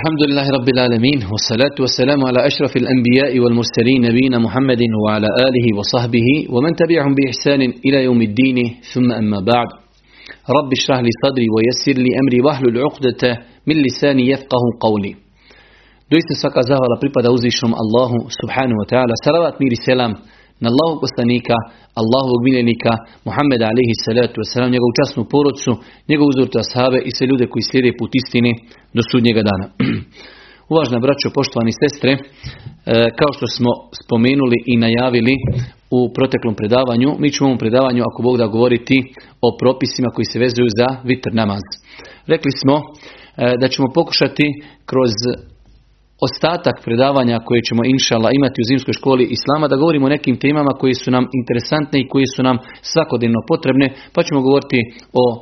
الحمد 0.00 0.22
لله 0.28 0.46
رب 0.58 0.68
العالمين 0.74 1.20
والصلاة 1.32 1.76
والسلام 1.80 2.20
على 2.28 2.40
أشرف 2.50 2.72
الأنبياء 2.82 3.32
والمرسلين 3.42 4.00
نبينا 4.08 4.38
محمد 4.38 4.82
وعلى 5.04 5.28
آله 5.46 5.66
وصحبه 5.78 6.28
ومن 6.54 6.72
تبعهم 6.82 7.12
بإحسان 7.18 7.60
إلى 7.86 7.98
يوم 8.08 8.20
الدين 8.22 8.58
ثم 8.92 9.12
أما 9.12 9.40
بعد 9.52 9.68
رب 10.58 10.70
اشرح 10.78 10.98
لي 11.06 11.12
صدري 11.24 11.46
ويسر 11.54 11.96
لي 12.04 12.10
أمري 12.22 12.40
واحلل 12.46 12.78
عقدة 12.86 13.22
من 13.68 13.76
لساني 13.86 14.30
يفقه 14.32 14.62
قولي 14.80 15.14
Doista 16.10 16.34
svaka 16.42 16.62
zahvala 16.62 16.96
pripada 17.02 17.30
uzvišnom 17.30 17.72
Allahu 17.82 18.16
subhanahu 18.40 18.78
wa 18.82 18.86
ta'ala. 18.92 19.14
Salavat 19.24 19.54
i 19.62 19.76
selam 19.86 20.12
na 20.62 20.66
Allahu 20.72 20.94
poslanika, 21.04 21.56
Allahovog 22.00 22.40
miljenika, 22.48 22.92
Muhammeda 23.26 23.64
alihi 23.72 23.94
salatu 24.06 24.36
wasalam, 24.42 24.70
njegovu 24.74 24.92
časnu 24.98 25.22
porodcu, 25.32 25.70
njegovu 26.10 26.28
uzortu 26.32 26.56
ashave 26.64 26.98
i 27.08 27.10
sve 27.16 27.24
ljude 27.30 27.44
koji 27.52 27.62
slijede 27.68 27.98
put 27.98 28.10
istine 28.20 28.52
do 28.96 29.02
sudnjega 29.10 29.42
dana. 29.50 29.66
Uvažna 30.72 30.98
braćo, 31.04 31.36
poštovani 31.38 31.72
sestre, 31.82 32.12
e, 32.12 32.20
kao 33.18 33.30
što 33.36 33.46
smo 33.56 33.70
spomenuli 34.02 34.58
i 34.72 34.74
najavili 34.84 35.34
u 35.98 36.00
proteklom 36.16 36.54
predavanju, 36.60 37.10
mi 37.22 37.28
ćemo 37.34 37.48
u 37.52 37.60
predavanju, 37.62 38.02
ako 38.02 38.22
Bog 38.22 38.36
da 38.38 38.54
govoriti 38.56 38.96
o 39.46 39.48
propisima 39.60 40.08
koji 40.14 40.26
se 40.32 40.38
vezuju 40.44 40.68
za 40.78 40.88
vitr 41.08 41.30
namaz. 41.40 41.64
Rekli 42.32 42.52
smo 42.60 42.74
e, 42.76 42.82
da 43.60 43.66
ćemo 43.68 43.86
pokušati 43.98 44.46
kroz 44.90 45.12
ostatak 46.26 46.76
predavanja 46.84 47.36
koje 47.46 47.60
ćemo 47.68 47.82
inšala 47.94 48.28
imati 48.38 48.60
u 48.60 48.68
zimskoj 48.70 48.94
školi 49.00 49.24
Islama 49.36 49.66
da 49.68 49.80
govorimo 49.82 50.06
o 50.06 50.14
nekim 50.16 50.36
temama 50.44 50.72
koji 50.80 50.94
su 51.02 51.10
nam 51.16 51.24
interesantne 51.40 51.96
i 52.00 52.08
koji 52.12 52.26
su 52.34 52.40
nam 52.48 52.56
svakodnevno 52.92 53.40
potrebne 53.50 53.86
pa 54.14 54.20
ćemo 54.26 54.40
govoriti 54.46 54.80
o 55.22 55.24
e, 55.36 55.40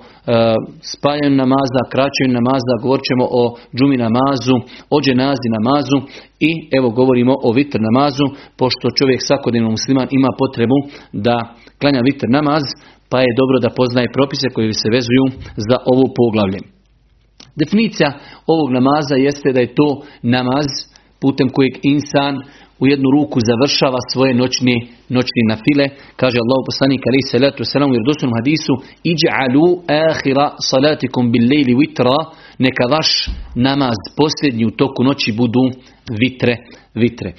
spajanju 0.94 1.36
namaza, 1.44 1.82
kraćenju 1.92 2.32
namaza, 2.40 2.82
govorit 2.84 3.04
ćemo 3.10 3.24
o 3.40 3.42
džumi 3.76 3.96
namazu, 4.06 4.56
o 4.94 4.96
dženazi 5.04 5.48
namazu 5.58 5.98
i 6.48 6.50
evo 6.78 6.88
govorimo 7.00 7.34
o 7.48 7.50
vitr 7.58 7.78
namazu 7.88 8.26
pošto 8.60 8.96
čovjek 8.98 9.20
svakodnevno 9.22 9.70
musliman 9.76 10.08
ima 10.18 10.30
potrebu 10.42 10.78
da 11.26 11.36
klanja 11.80 12.00
vitr 12.08 12.26
namaz 12.38 12.64
pa 13.10 13.18
je 13.20 13.36
dobro 13.40 13.56
da 13.64 13.76
poznaje 13.78 14.14
propise 14.16 14.46
koji 14.54 14.72
se 14.72 14.88
vezuju 14.96 15.24
za 15.68 15.76
ovo 15.92 16.04
poglavlje. 16.20 16.77
Definicija 17.62 18.08
ovog 18.46 18.68
namaza 18.72 19.14
jeste 19.14 19.52
da 19.52 19.60
je 19.60 19.74
to 19.74 19.88
namaz 20.22 20.66
putem 21.20 21.48
kojeg 21.48 21.74
insan 21.82 22.34
u 22.80 22.86
jednu 22.86 23.08
ruku 23.16 23.38
završava 23.50 23.98
svoje 24.12 24.34
noćne 24.34 24.76
noćne 25.16 25.42
nafile. 25.52 25.86
Kaže 26.20 26.36
Allah 26.40 26.60
poslanik 26.68 27.02
ali 27.08 27.28
salatu 27.30 27.64
selam 27.64 27.90
u 27.90 27.94
vjerodostojnom 27.94 28.38
hadisu 28.40 28.72
iđ'alu 29.12 29.66
ahira 30.08 30.46
salatikum 30.70 31.32
bil 31.32 31.44
lejli 31.52 31.74
vitra 31.82 32.18
neka 32.58 32.84
vaš 32.94 33.08
namaz 33.54 33.98
posljednji 34.18 34.64
u 34.66 34.76
toku 34.80 35.00
noći 35.04 35.32
budu 35.32 35.64
vitre 36.20 36.54
vitre. 36.94 37.32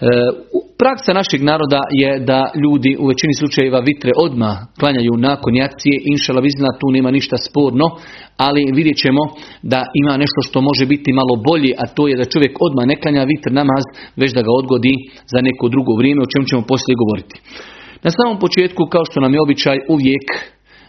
E, 0.00 0.06
praksa 0.82 1.12
našeg 1.20 1.40
naroda 1.52 1.80
je 2.02 2.10
da 2.30 2.40
ljudi 2.62 2.92
u 3.02 3.04
većini 3.12 3.34
slučajeva 3.40 3.80
vitre 3.90 4.12
odmah 4.26 4.56
klanjaju 4.80 5.14
nakon 5.28 5.52
jacije. 5.62 5.96
Inšala 6.12 6.40
vizna 6.40 6.70
tu 6.80 6.86
nema 6.96 7.10
ništa 7.10 7.36
sporno, 7.46 7.86
ali 8.46 8.72
vidjet 8.78 8.96
ćemo 9.04 9.22
da 9.72 9.80
ima 10.00 10.14
nešto 10.22 10.40
što 10.46 10.58
može 10.68 10.84
biti 10.86 11.18
malo 11.20 11.34
bolje, 11.48 11.72
a 11.82 11.84
to 11.96 12.02
je 12.08 12.16
da 12.20 12.32
čovjek 12.32 12.54
odmah 12.66 12.84
ne 12.86 12.96
klanja 13.02 13.24
vitr 13.32 13.50
namaz, 13.60 13.84
već 14.20 14.30
da 14.36 14.42
ga 14.46 14.52
odgodi 14.60 14.94
za 15.32 15.38
neko 15.48 15.64
drugo 15.74 15.92
vrijeme, 16.00 16.20
o 16.22 16.30
čemu 16.32 16.44
ćemo 16.50 16.62
poslije 16.72 17.00
govoriti. 17.02 17.36
Na 18.04 18.10
samom 18.16 18.36
početku, 18.44 18.82
kao 18.92 19.04
što 19.08 19.20
nam 19.20 19.34
je 19.34 19.42
običaj, 19.46 19.76
uvijek 19.94 20.26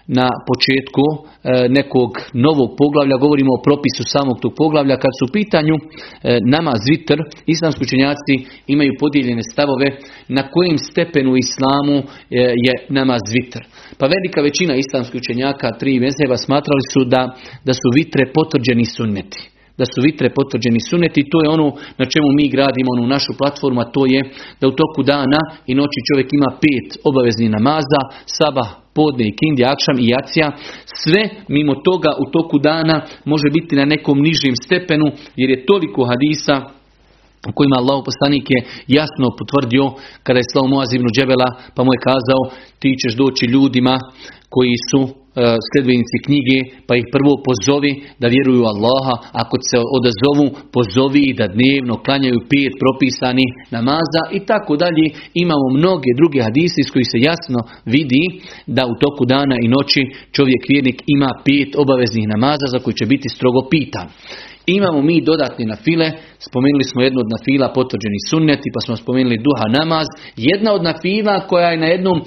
na 0.07 0.29
početku 0.49 1.05
e, 1.13 1.69
nekog 1.69 2.11
novog 2.33 2.69
poglavlja, 2.77 3.17
govorimo 3.17 3.51
o 3.53 3.63
propisu 3.67 4.03
samog 4.13 4.37
tog 4.41 4.53
poglavlja, 4.57 4.95
kad 5.03 5.11
su 5.19 5.25
u 5.25 5.33
pitanju 5.33 5.75
e, 5.77 5.81
nama 6.55 6.73
zvitr, 6.85 7.17
islamski 7.45 7.83
učenjaci 7.83 8.33
imaju 8.67 8.91
podijeljene 8.99 9.43
stavove 9.51 9.87
na 10.27 10.43
kojim 10.53 10.77
stepenu 10.77 11.31
islamu 11.45 11.97
e, 11.99 12.03
je 12.65 12.73
nama 12.89 13.17
zvitr. 13.29 13.61
Pa 13.99 14.05
velika 14.15 14.41
većina 14.41 14.75
islamskih 14.75 15.21
učenjaka, 15.21 15.77
tri 15.79 15.99
mezheba, 15.99 16.37
smatrali 16.37 16.83
su 16.93 17.01
da, 17.05 17.21
da 17.65 17.73
su 17.73 17.87
vitre 17.95 18.23
potvrđeni 18.33 18.85
sunneti 18.85 19.50
da 19.81 19.85
su 19.91 19.99
vitre 20.07 20.27
potvrđeni 20.37 20.79
suneti. 20.89 21.29
To 21.31 21.37
je 21.43 21.53
ono 21.55 21.67
na 22.01 22.05
čemu 22.13 22.29
mi 22.37 22.45
gradimo 22.55 22.89
onu 22.95 23.05
našu 23.15 23.31
platformu, 23.39 23.79
a 23.81 23.91
to 23.95 24.01
je 24.13 24.21
da 24.59 24.65
u 24.67 24.77
toku 24.81 25.01
dana 25.13 25.39
i 25.69 25.71
noći 25.81 26.05
čovjek 26.07 26.29
ima 26.33 26.49
pet 26.63 26.87
obaveznih 27.09 27.49
namaza, 27.57 28.01
sabah, 28.37 28.69
podne 28.97 29.23
i 29.27 29.35
kindi, 29.39 29.61
akšam 29.73 29.97
i 29.99 30.09
jacija. 30.15 30.47
Sve 31.01 31.21
mimo 31.55 31.73
toga 31.87 32.11
u 32.23 32.25
toku 32.35 32.57
dana 32.69 32.95
može 33.31 33.47
biti 33.57 33.73
na 33.75 33.85
nekom 33.93 34.17
nižem 34.27 34.55
stepenu 34.65 35.07
jer 35.39 35.49
je 35.49 35.65
toliko 35.65 36.01
hadisa 36.11 36.55
u 37.49 37.51
kojima 37.57 37.75
Allah 37.79 37.97
poslanik 38.09 38.45
je 38.53 38.59
jasno 38.97 39.25
potvrdio 39.39 39.85
kada 40.25 40.39
je 40.39 40.49
slao 40.51 40.67
Muaz 40.67 40.93
ibn 40.93 41.07
Džebela 41.15 41.49
pa 41.75 41.83
mu 41.83 41.91
je 41.93 42.05
kazao 42.09 42.41
ti 42.79 42.89
ćeš 43.01 43.13
doći 43.15 43.45
ljudima 43.45 43.95
koji 44.49 44.75
su 44.89 45.20
E, 45.35 45.41
sljedbenici 45.69 46.17
knjige, 46.25 46.57
pa 46.87 46.93
ih 46.95 47.05
prvo 47.15 47.33
pozovi 47.47 47.91
da 48.21 48.27
vjeruju 48.35 48.63
Allaha, 48.73 49.15
ako 49.43 49.55
se 49.69 49.77
odazovu, 49.97 50.45
pozovi 50.75 51.25
da 51.39 51.45
dnevno 51.55 51.95
klanjaju 52.05 52.39
pet 52.51 52.73
propisani 52.83 53.45
namaza 53.75 54.23
i 54.37 54.39
tako 54.49 54.73
dalje. 54.83 55.05
Imamo 55.43 55.67
mnoge 55.79 56.09
druge 56.19 56.39
hadise 56.47 56.77
iz 56.81 56.89
kojih 56.93 57.07
se 57.11 57.19
jasno 57.29 57.59
vidi 57.93 58.23
da 58.77 58.83
u 58.91 58.95
toku 59.03 59.23
dana 59.33 59.55
i 59.63 59.71
noći 59.75 60.01
čovjek 60.35 60.61
vjernik 60.71 60.99
ima 61.15 61.31
pet 61.45 61.69
obaveznih 61.83 62.25
namaza 62.33 62.67
za 62.73 62.79
koji 62.83 62.95
će 62.99 63.05
biti 63.13 63.27
strogo 63.35 63.61
pitan. 63.71 64.07
Imamo 64.65 65.01
mi 65.01 65.21
dodatne 65.21 65.65
nafile, 65.65 66.11
spomenuli 66.39 66.83
smo 66.83 67.01
jednu 67.01 67.19
od 67.19 67.29
nafila 67.29 67.73
potvrđeni 67.73 68.19
sunneti, 68.29 68.69
pa 68.73 68.79
smo 68.79 68.95
spomenuli 68.95 69.37
duha 69.37 69.67
namaz. 69.79 70.07
Jedna 70.37 70.73
od 70.73 70.83
nafila 70.83 71.47
koja 71.47 71.69
je 71.69 71.77
na 71.77 71.87
jednom 71.87 72.21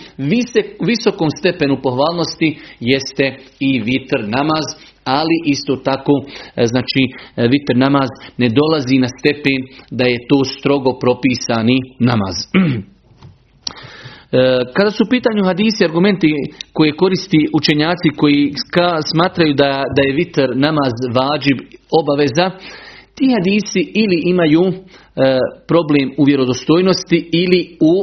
visokom 0.87 1.28
stepenu 1.39 1.77
pohvalnosti 1.83 2.59
jeste 2.81 3.37
i 3.61 3.81
vitr 3.81 4.21
namaz, 4.27 4.67
ali 5.05 5.37
isto 5.44 5.77
tako 5.77 6.12
e, 6.56 6.67
znači 6.67 7.03
e, 7.37 7.49
vitr 7.49 7.77
namaz 7.77 8.09
ne 8.37 8.49
dolazi 8.49 8.99
na 8.99 9.09
stepen 9.19 9.61
da 9.91 10.05
je 10.05 10.19
to 10.28 10.44
strogo 10.44 10.99
propisani 10.99 11.78
namaz. 12.00 12.37
E, 14.34 14.65
kada 14.77 14.91
su 14.91 15.03
u 15.05 15.11
pitanju 15.11 15.45
hadisi, 15.45 15.84
argumenti 15.84 16.28
koje 16.72 16.93
koristi 16.93 17.41
učenjaci 17.59 18.09
koji 18.17 18.53
smatraju 19.12 19.55
da, 19.55 19.84
da 19.97 20.03
je 20.06 20.15
vitr 20.15 20.49
namaz 20.55 20.95
vađib 21.17 21.59
obaveza, 22.00 22.50
ti 23.15 23.25
hadisi 23.37 23.81
ili 23.94 24.23
imaju 24.25 24.62
e, 24.62 24.75
problem 25.69 26.12
u 26.19 26.25
vjerodostojnosti 26.25 27.31
ili 27.33 27.77
u 27.81 27.94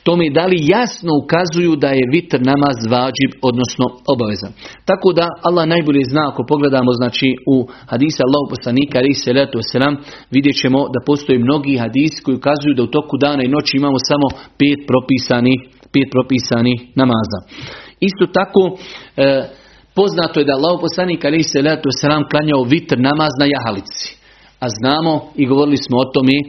e, 0.00 0.04
tome 0.04 0.30
da 0.30 0.44
li 0.46 0.58
jasno 0.76 1.12
ukazuju 1.22 1.76
da 1.76 1.88
je 1.88 2.10
vitr 2.14 2.38
namaz 2.52 2.76
vađib, 2.92 3.32
odnosno 3.48 3.86
obavezan. 4.12 4.52
Tako 4.84 5.08
da 5.12 5.26
Allah 5.48 5.64
najbolje 5.68 6.02
zna 6.12 6.22
ako 6.30 6.42
pogledamo 6.52 6.92
znači 6.92 7.28
u 7.54 7.56
hadisa 7.92 8.22
Allahu 8.26 8.46
poslanika 8.54 8.98
ali 8.98 9.14
se 9.14 9.30
selam 9.72 9.94
vidjet 10.30 10.56
ćemo 10.62 10.80
da 10.94 11.00
postoje 11.06 11.38
mnogi 11.38 11.76
hadisi 11.76 12.22
koji 12.22 12.36
ukazuju 12.36 12.74
da 12.74 12.82
u 12.82 12.94
toku 12.96 13.16
dana 13.24 13.42
i 13.44 13.52
noći 13.56 13.76
imamo 13.76 13.98
samo 14.10 14.26
pet 14.58 14.80
propisani 14.90 15.54
pet 15.92 16.08
propisani 16.10 16.74
namaza. 17.00 17.38
Isto 18.08 18.24
tako 18.38 18.62
e, 19.16 19.48
poznato 19.94 20.40
je 20.40 20.46
da 20.48 20.52
Allah 20.52 20.74
poslanik 20.80 21.24
ali 21.24 21.42
se 21.42 21.58
selam 22.00 22.22
klanjao 22.30 22.62
vitr 22.62 22.98
namaz 22.98 23.32
na 23.40 23.46
jahalici. 23.54 24.19
A 24.64 24.66
znamo 24.78 25.12
i 25.42 25.44
govorili 25.52 25.78
smo 25.86 25.96
o 25.98 26.10
tome 26.14 26.36
e, 26.44 26.46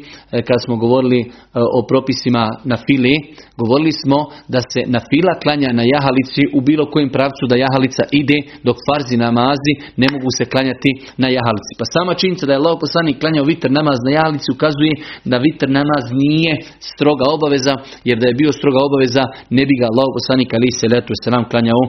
kad 0.47 0.57
smo 0.65 0.75
govorili 0.83 1.19
e, 1.21 1.29
o 1.77 1.79
propisima 1.89 2.43
na 2.71 2.77
fili, 2.85 3.15
govorili 3.61 3.93
smo 4.01 4.17
da 4.53 4.59
se 4.71 4.81
na 4.95 4.99
fila 5.09 5.33
klanja 5.43 5.69
na 5.79 5.83
jahalici 5.93 6.41
u 6.57 6.59
bilo 6.67 6.83
kojem 6.93 7.09
pravcu 7.15 7.43
da 7.51 7.61
jahalica 7.65 8.03
ide 8.21 8.37
dok 8.67 8.77
farzi 8.87 9.15
namazi 9.27 9.73
ne 10.01 10.07
mogu 10.13 10.29
se 10.37 10.43
klanjati 10.51 10.91
na 11.21 11.27
jahalici. 11.37 11.71
Pa 11.79 11.85
sama 11.95 12.11
činjenica 12.19 12.45
da 12.45 12.53
je 12.53 12.61
Allah 12.61 12.75
poslanik 12.85 13.17
klanjao 13.21 13.49
vitr 13.51 13.69
namaz 13.79 13.99
na 14.05 14.11
jahalici 14.17 14.49
ukazuje 14.55 14.93
da 15.31 15.35
vitr 15.47 15.67
namaz 15.79 16.03
nije 16.23 16.51
stroga 16.91 17.25
obaveza 17.35 17.73
jer 18.07 18.17
da 18.21 18.25
je 18.27 18.39
bio 18.41 18.51
stroga 18.59 18.79
obaveza 18.87 19.23
ne 19.57 19.63
bi 19.67 19.73
ga 19.79 19.85
Allah 19.91 20.07
poslanik 20.17 20.49
ali 20.57 20.69
se 20.79 20.85
letu 20.93 21.11
nam 21.35 21.43
klanjao 21.51 21.83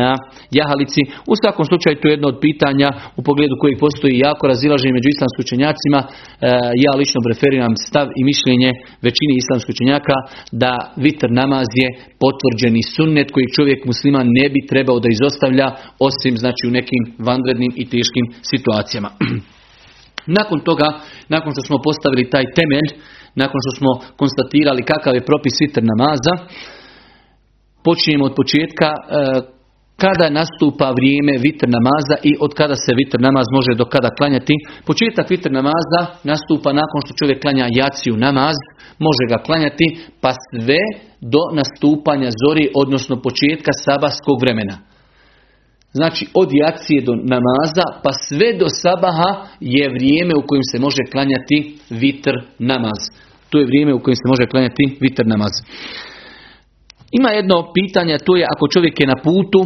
na 0.00 0.10
jahalici. 0.58 1.02
U 1.32 1.34
svakom 1.40 1.64
slučaju 1.70 2.00
to 2.00 2.06
je 2.08 2.14
jedno 2.16 2.28
od 2.32 2.38
pitanja 2.46 2.88
u 3.18 3.20
pogledu 3.28 3.54
kojih 3.62 3.76
postoji 3.84 4.14
jako 4.26 4.42
razilaženje 4.52 4.92
među 4.96 5.08
islamskim 5.10 5.44
učenjacima. 5.62 6.00
E, 6.02 6.08
ja 6.84 6.92
lično 7.00 7.20
preferiram 7.26 7.74
stav 7.88 8.06
i 8.20 8.22
mišljenje 8.30 8.70
većine 9.06 9.32
islamskih 9.42 9.72
učenjaka 9.76 10.16
da 10.62 10.72
vitr 11.04 11.28
namaz 11.42 11.68
je 11.82 11.88
potvrđeni 12.22 12.82
sunnet 12.96 13.28
koji 13.34 13.54
čovjek 13.56 13.80
musliman 13.90 14.26
ne 14.38 14.46
bi 14.52 14.66
trebao 14.70 14.98
da 15.00 15.08
izostavlja 15.10 15.68
osim 16.08 16.34
znači 16.42 16.62
u 16.66 16.74
nekim 16.78 17.02
vanrednim 17.28 17.72
i 17.82 17.84
teškim 17.94 18.26
situacijama. 18.50 19.10
nakon 20.38 20.58
toga, 20.68 20.88
nakon 21.34 21.50
što 21.52 21.62
smo 21.68 21.76
postavili 21.88 22.30
taj 22.34 22.44
temelj, 22.58 22.88
nakon 23.42 23.58
što 23.64 23.72
smo 23.78 23.90
konstatirali 24.20 24.88
kakav 24.92 25.14
je 25.14 25.28
propis 25.30 25.54
vitr 25.62 25.82
namaza, 25.92 26.34
počinjemo 27.86 28.24
od 28.24 28.34
početka 28.40 28.88
e, 28.92 28.98
kada 29.96 30.30
nastupa 30.30 30.90
vrijeme 30.98 31.34
vitr 31.38 31.66
namaza 31.76 32.16
i 32.22 32.32
od 32.40 32.54
kada 32.54 32.76
se 32.76 32.92
vitr 33.00 33.20
namaz 33.20 33.46
može 33.56 33.72
do 33.78 33.84
kada 33.84 34.10
klanjati. 34.18 34.54
Početak 34.86 35.30
vitr 35.30 35.50
namaza 35.50 36.00
nastupa 36.24 36.72
nakon 36.72 37.00
što 37.04 37.18
čovjek 37.20 37.42
klanja 37.42 37.66
jaciju 37.80 38.16
namaz, 38.16 38.56
može 38.98 39.24
ga 39.28 39.38
klanjati 39.46 39.86
pa 40.20 40.30
sve 40.32 40.82
do 41.20 41.42
nastupanja 41.58 42.30
zori, 42.42 42.64
odnosno 42.74 43.22
početka 43.26 43.72
sabahskog 43.84 44.40
vremena. 44.40 44.76
Znači 45.92 46.26
od 46.34 46.48
jacije 46.52 47.00
do 47.02 47.14
namaza 47.14 47.86
pa 48.02 48.12
sve 48.12 48.48
do 48.60 48.66
sabaha 48.82 49.30
je 49.60 49.88
vrijeme 49.96 50.34
u 50.34 50.46
kojem 50.46 50.62
se 50.70 50.78
može 50.78 51.02
klanjati 51.12 51.78
vitr 51.90 52.34
namaz. 52.58 53.00
To 53.50 53.58
je 53.58 53.66
vrijeme 53.66 53.94
u 53.94 54.02
kojem 54.02 54.16
se 54.16 54.28
može 54.28 54.46
klanjati 54.50 54.96
vitr 55.00 55.26
namaz. 55.26 55.52
Ima 57.18 57.30
jedno 57.30 57.56
pitanje, 57.76 58.16
to 58.26 58.36
je 58.36 58.44
ako 58.52 58.64
čovjek 58.74 59.00
je 59.00 59.06
na 59.06 59.18
putu, 59.26 59.60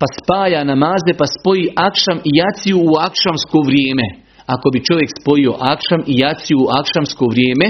pa 0.00 0.06
spaja 0.18 0.64
namaze, 0.64 1.12
pa 1.20 1.26
spoji 1.36 1.64
akšam 1.88 2.18
i 2.28 2.30
jaciju 2.40 2.78
u 2.90 2.92
akšamsko 3.08 3.58
vrijeme. 3.68 4.06
Ako 4.54 4.66
bi 4.72 4.86
čovjek 4.88 5.10
spojio 5.20 5.52
akšam 5.74 6.00
i 6.12 6.14
jaciju 6.24 6.58
u 6.60 6.70
akšamsko 6.80 7.24
vrijeme, 7.32 7.66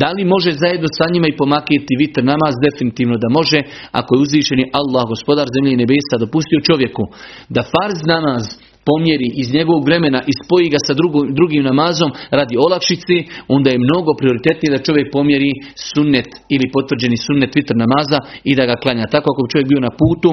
da 0.00 0.08
li 0.16 0.32
može 0.34 0.50
zajedno 0.62 0.88
sa 0.98 1.06
njima 1.12 1.26
i 1.28 1.38
pomakiti 1.42 1.98
vitr 2.02 2.22
namaz? 2.32 2.54
Definitivno 2.66 3.16
da 3.22 3.28
može, 3.38 3.58
ako 3.98 4.10
je 4.14 4.22
uzvišeni 4.24 4.70
Allah, 4.80 5.04
gospodar 5.12 5.46
zemlje 5.54 5.72
i 5.72 5.82
nebesa, 5.82 6.22
dopustio 6.24 6.66
čovjeku 6.68 7.02
da 7.54 7.62
farz 7.72 7.98
namaz 8.14 8.44
pomjeri 8.88 9.28
iz 9.42 9.48
njegovog 9.56 9.82
vremena 9.88 10.20
i 10.30 10.32
spoji 10.42 10.66
ga 10.74 10.80
sa 10.86 10.92
drugim 11.38 11.62
namazom 11.70 12.10
radi 12.38 12.54
olakšice, 12.66 13.16
onda 13.56 13.68
je 13.70 13.84
mnogo 13.86 14.10
prioritetnije 14.20 14.74
da 14.74 14.86
čovjek 14.86 15.06
pomjeri 15.16 15.50
sunnet 15.92 16.28
ili 16.54 16.72
potvrđeni 16.74 17.16
sunnet 17.26 17.50
vitr 17.58 17.74
namaza 17.84 18.18
i 18.50 18.52
da 18.58 18.64
ga 18.70 18.82
klanja. 18.82 19.12
Tako 19.14 19.26
ako 19.30 19.50
čovjek 19.52 19.68
bio 19.72 19.86
na 19.88 19.92
putu 20.00 20.30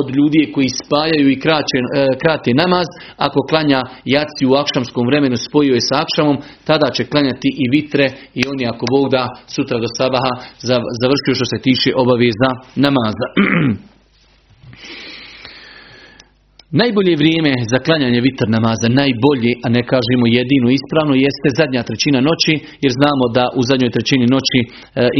od 0.00 0.06
ljudi 0.16 0.42
koji 0.54 0.78
spajaju 0.82 1.26
i 1.30 1.40
kraće, 1.44 1.78
e, 1.80 1.82
krate 2.22 2.50
namaz, 2.62 2.88
ako 3.26 3.38
klanja 3.50 3.80
jaci 4.16 4.42
u 4.50 4.56
akšamskom 4.62 5.04
vremenu 5.10 5.36
spojio 5.46 5.74
je 5.74 5.88
sa 5.88 5.96
akšamom, 6.04 6.36
tada 6.68 6.88
će 6.96 7.10
klanjati 7.12 7.48
i 7.62 7.64
vitre 7.76 8.06
i 8.40 8.42
oni 8.52 8.64
ako 8.72 8.84
Bog 8.94 9.06
da 9.14 9.22
sutra 9.54 9.76
do 9.84 9.88
sabaha 9.98 10.32
završio 11.02 11.34
što 11.38 11.46
se 11.52 11.58
tiče 11.66 11.90
obaveza 12.02 12.50
namaza. 12.84 13.26
Najbolje 16.80 17.14
vrijeme 17.22 17.52
za 17.72 17.78
klanjanje 17.86 18.20
vitr 18.26 18.46
namaza, 18.56 18.88
najbolje, 19.00 19.52
a 19.64 19.68
ne 19.76 19.82
kažemo 19.92 20.24
jedino 20.38 20.68
ispravno, 20.78 21.14
jeste 21.26 21.48
zadnja 21.60 21.82
trećina 21.88 22.18
noći, 22.28 22.54
jer 22.84 22.92
znamo 23.00 23.24
da 23.36 23.44
u 23.60 23.62
zadnjoj 23.70 23.94
trećini 23.96 24.26
noći 24.36 24.60
e, 24.64 24.68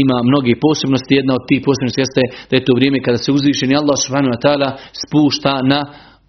ima 0.03 0.17
mnoge 0.29 0.53
posebnosti. 0.65 1.17
Jedna 1.19 1.33
od 1.39 1.43
tih 1.49 1.59
posebnosti 1.67 2.01
jeste 2.03 2.23
da 2.49 2.53
je 2.55 2.65
to 2.67 2.73
vrijeme 2.77 2.97
kada 3.05 3.19
se 3.23 3.29
uzvišeni 3.37 3.79
Allah 3.81 3.97
subhanahu 4.03 4.37
spušta 5.01 5.53
na 5.71 5.79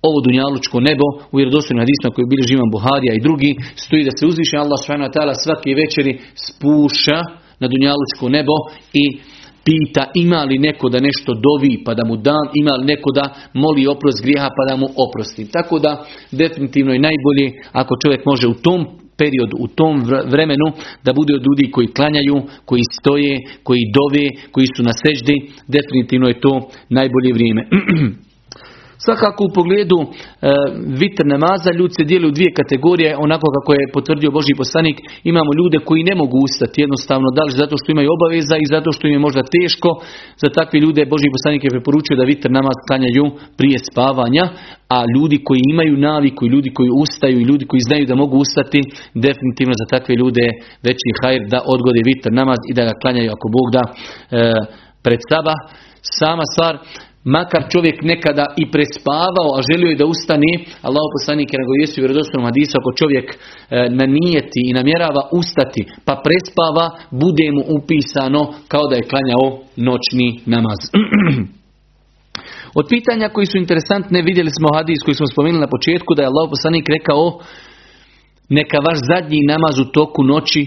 ovo 0.08 0.18
dunjalučko 0.26 0.76
nebo 0.88 1.06
u 1.32 1.34
vjerodostojnim 1.38 1.82
hadisma 1.84 2.14
koji 2.14 2.30
bili 2.32 2.48
živan 2.50 2.68
Buharija 2.74 3.12
i 3.14 3.24
drugi 3.26 3.50
stoji 3.84 4.02
da 4.08 4.12
se 4.18 4.24
uzvišeni 4.30 4.64
Allah 4.64 4.78
subhanahu 4.80 5.10
svake 5.44 5.70
večeri 5.82 6.12
spuša 6.46 7.18
na 7.60 7.66
dunjalučko 7.72 8.24
nebo 8.36 8.56
i 9.02 9.04
pita 9.64 10.10
ima 10.14 10.44
li 10.44 10.58
neko 10.58 10.88
da 10.88 11.00
nešto 11.00 11.32
dovi 11.46 11.82
pa 11.84 11.94
da 11.94 12.04
mu 12.04 12.16
dan, 12.16 12.46
ima 12.54 12.70
li 12.70 12.84
neko 12.84 13.10
da 13.14 13.34
moli 13.52 13.86
oprost 13.86 14.22
grijeha 14.22 14.48
pa 14.56 14.70
da 14.70 14.76
mu 14.76 14.86
oprosti. 15.06 15.50
Tako 15.52 15.78
da 15.78 16.04
definitivno 16.30 16.92
je 16.92 17.06
najbolje 17.08 17.52
ako 17.72 17.96
čovjek 18.02 18.26
može 18.26 18.48
u 18.48 18.54
tom 18.54 18.86
periodu, 19.18 19.56
u 19.60 19.68
tom 19.68 20.04
vremenu 20.26 20.66
da 21.04 21.12
bude 21.12 21.34
od 21.34 21.42
ljudi 21.46 21.70
koji 21.70 21.86
klanjaju, 21.86 22.42
koji 22.64 22.82
stoje, 23.00 23.40
koji 23.62 23.82
dove, 23.98 24.26
koji 24.52 24.66
su 24.76 24.82
na 24.82 24.92
seždi, 25.02 25.36
definitivno 25.68 26.28
je 26.28 26.40
to 26.40 26.68
najbolje 26.88 27.32
vrijeme. 27.32 27.62
Svakako 29.04 29.40
u 29.44 29.54
pogledu 29.58 29.98
e, 30.02 30.06
vitr 31.00 31.24
namaza 31.34 31.70
ljudi 31.78 31.92
se 31.98 32.04
dijeli 32.10 32.26
u 32.28 32.36
dvije 32.36 32.50
kategorije, 32.60 33.10
onako 33.26 33.46
kako 33.56 33.70
je 33.78 33.92
potvrdio 33.96 34.34
Boži 34.38 34.54
poslanik, 34.62 34.96
imamo 35.32 35.50
ljude 35.58 35.78
koji 35.88 36.08
ne 36.10 36.14
mogu 36.22 36.36
ustati 36.48 36.82
jednostavno, 36.84 37.28
da 37.36 37.42
li 37.44 37.58
zato 37.62 37.74
što 37.80 37.88
imaju 37.90 38.08
obaveza 38.16 38.56
i 38.58 38.70
zato 38.74 38.88
što 38.94 39.02
im 39.06 39.14
je 39.16 39.26
možda 39.26 39.42
teško. 39.56 39.88
Za 40.42 40.48
takve 40.58 40.76
ljude 40.84 41.10
Boži 41.12 41.28
poslanik 41.36 41.62
je 41.64 41.74
preporučio 41.76 42.18
da 42.20 42.30
vitr 42.32 42.48
namaz 42.58 42.76
klanjaju 42.88 43.24
prije 43.58 43.78
spavanja, 43.90 44.44
a 44.96 44.98
ljudi 45.14 45.36
koji 45.46 45.62
imaju 45.74 45.94
naviku 46.10 46.40
i 46.44 46.52
ljudi 46.54 46.70
koji 46.76 46.90
ustaju 47.04 47.36
i 47.40 47.48
ljudi 47.50 47.64
koji 47.70 47.86
znaju 47.88 48.04
da 48.10 48.20
mogu 48.22 48.36
ustati, 48.44 48.80
definitivno 49.26 49.74
za 49.80 49.86
takve 49.94 50.12
ljude 50.20 50.46
veći 50.86 51.08
hajr 51.20 51.42
da 51.52 51.58
odgode 51.74 52.00
vitr 52.10 52.30
namaz 52.40 52.60
i 52.70 52.72
da 52.78 52.82
ga 52.88 52.94
klanjaju 53.02 53.30
ako 53.36 53.46
Bog 53.56 53.66
da 53.76 53.82
e, 53.88 53.94
pred 55.04 55.20
saba. 55.30 55.54
Sama 56.20 56.44
stvar, 56.52 56.74
makar 57.24 57.62
čovjek 57.72 57.96
nekada 58.02 58.46
i 58.62 58.64
prespavao, 58.74 59.50
a 59.56 59.64
želio 59.70 59.90
je 59.90 60.00
da 60.02 60.06
ustane, 60.14 60.52
Allah 60.88 61.04
poslanik 61.16 61.48
je 61.52 61.60
nego 61.62 61.72
jesu 61.74 62.00
vjerodostojnom 62.00 62.48
hadisu, 62.48 62.72
ako 62.76 62.98
čovjek 63.00 63.26
e, 63.30 63.36
nanijeti 64.00 64.60
i 64.68 64.74
namjerava 64.78 65.22
ustati, 65.40 65.82
pa 66.06 66.14
prespava, 66.26 66.86
bude 67.22 67.46
mu 67.56 67.62
upisano 67.76 68.42
kao 68.72 68.84
da 68.90 68.94
je 68.96 69.08
klanjao 69.10 69.46
noćni 69.88 70.28
namaz. 70.54 70.80
Od 72.78 72.86
pitanja 72.94 73.28
koji 73.28 73.46
su 73.46 73.56
interesantne, 73.58 74.22
vidjeli 74.22 74.50
smo 74.58 74.68
hadis 74.76 75.00
koji 75.04 75.14
smo 75.14 75.26
spomenuli 75.26 75.60
na 75.60 75.74
početku, 75.74 76.14
da 76.14 76.22
je 76.22 76.30
Allah 76.32 76.46
poslanik 76.54 76.86
rekao, 76.96 77.22
neka 78.48 78.78
vaš 78.88 78.98
zadnji 79.10 79.40
namaz 79.52 79.78
u 79.78 79.90
toku 79.96 80.22
noći 80.22 80.62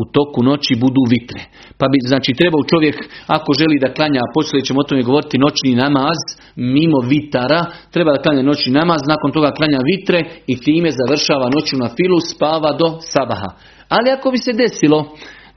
u 0.00 0.02
toku 0.16 0.42
noći 0.42 0.74
budu 0.84 1.02
vitre. 1.14 1.40
Pa 1.78 1.86
bi, 1.92 1.98
znači, 2.10 2.30
trebao 2.40 2.62
čovjek, 2.72 2.96
ako 3.36 3.50
želi 3.60 3.82
da 3.84 3.94
klanja, 3.96 4.20
a 4.22 4.32
poslije 4.34 4.64
ćemo 4.66 4.80
o 4.80 4.88
tome 4.88 5.02
govoriti, 5.02 5.42
noćni 5.44 5.80
namaz, 5.84 6.18
mimo 6.56 6.98
vitara, 7.12 7.60
treba 7.94 8.12
da 8.12 8.22
klanja 8.24 8.42
noćni 8.42 8.72
namaz, 8.72 9.00
nakon 9.12 9.30
toga 9.32 9.50
klanja 9.58 9.80
vitre 9.90 10.18
i 10.52 10.54
time 10.66 10.90
završava 11.00 11.46
noću 11.56 11.74
na 11.76 11.88
filu, 11.96 12.18
spava 12.32 12.70
do 12.80 12.88
sabaha. 13.12 13.50
Ali 13.88 14.10
ako 14.10 14.30
bi 14.30 14.38
se 14.38 14.52
desilo 14.52 15.00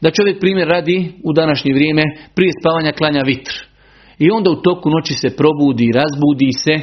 da 0.01 0.11
čovjek 0.11 0.39
primjer 0.39 0.67
radi 0.67 0.97
u 1.23 1.33
današnje 1.33 1.73
vrijeme, 1.73 2.03
prije 2.35 2.51
spavanja 2.61 2.91
klanja 2.91 3.21
vitr. 3.25 3.53
I 4.19 4.31
onda 4.31 4.49
u 4.51 4.61
toku 4.67 4.89
noći 4.89 5.13
se 5.13 5.35
probudi, 5.39 5.95
razbudi 5.99 6.51
se, 6.63 6.75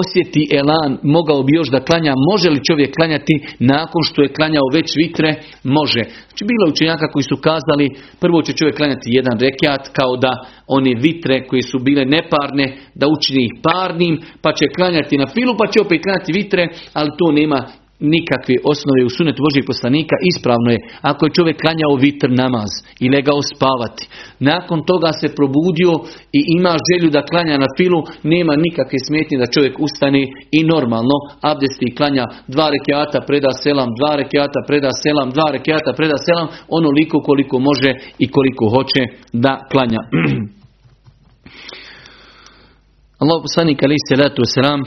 osjeti 0.00 0.42
elan, 0.60 0.98
mogao 1.02 1.42
bi 1.42 1.52
još 1.54 1.68
da 1.68 1.84
klanja, 1.88 2.14
može 2.30 2.50
li 2.50 2.66
čovjek 2.68 2.90
klanjati 2.98 3.34
nakon 3.58 4.02
što 4.08 4.22
je 4.22 4.34
klanjao 4.38 4.66
već 4.74 4.88
vitre? 4.96 5.30
Može. 5.64 6.02
Znači 6.28 6.44
bilo 6.50 6.72
učenjaka 6.72 7.06
koji 7.12 7.22
su 7.22 7.36
kazali, 7.36 7.86
prvo 8.20 8.42
će 8.42 8.52
čovjek 8.52 8.76
klanjati 8.76 9.16
jedan 9.18 9.36
rekiat, 9.46 9.82
kao 9.98 10.16
da 10.16 10.32
one 10.66 10.92
vitre 10.94 11.46
koje 11.46 11.62
su 11.62 11.78
bile 11.78 12.04
neparne, 12.04 12.76
da 12.94 13.06
učini 13.08 13.42
ih 13.44 13.54
parnim, 13.62 14.20
pa 14.42 14.52
će 14.52 14.64
klanjati 14.76 15.18
na 15.18 15.26
filu, 15.26 15.54
pa 15.58 15.66
će 15.72 15.80
opet 15.80 16.02
klanjati 16.02 16.32
vitre, 16.32 16.68
ali 16.92 17.10
to 17.18 17.32
nema 17.32 17.66
nikakve 18.00 18.54
osnove 18.72 19.00
u 19.04 19.10
sunetu 19.16 19.40
Božih 19.46 19.64
poslanika, 19.70 20.14
ispravno 20.30 20.68
je 20.74 20.78
ako 21.10 21.20
je 21.26 21.36
čovjek 21.38 21.56
klanjao 21.62 21.94
vitr 22.04 22.28
namaz 22.42 22.70
i 23.04 23.06
legao 23.14 23.40
spavati. 23.52 24.02
Nakon 24.50 24.78
toga 24.90 25.10
se 25.20 25.28
probudio 25.38 25.92
i 26.38 26.40
ima 26.56 26.74
želju 26.88 27.08
da 27.16 27.28
klanja 27.30 27.56
na 27.64 27.68
filu, 27.76 28.00
nema 28.32 28.54
nikakve 28.66 28.98
smetnje 29.06 29.36
da 29.42 29.52
čovjek 29.54 29.74
ustane 29.86 30.22
i 30.58 30.60
normalno 30.72 31.16
abdesti 31.50 31.84
i 31.88 31.94
klanja 31.98 32.24
dva 32.54 32.66
rekiata, 32.76 33.18
preda 33.28 33.52
selam, 33.62 33.88
dva 33.98 34.12
rekiata, 34.22 34.60
preda 34.68 34.90
selam, 35.02 35.28
dva 35.36 35.48
rekiata, 35.56 35.90
preda 35.98 36.18
selam, 36.26 36.48
onoliko 36.78 37.16
koliko 37.28 37.56
može 37.58 37.90
i 38.24 38.26
koliko 38.34 38.64
hoće 38.74 39.02
da 39.32 39.52
klanja. 39.72 40.02
Allah 43.22 43.38
poslanik 43.42 43.82
alaih 43.82 44.02
salatu 44.08 44.42
wasalam 44.42 44.80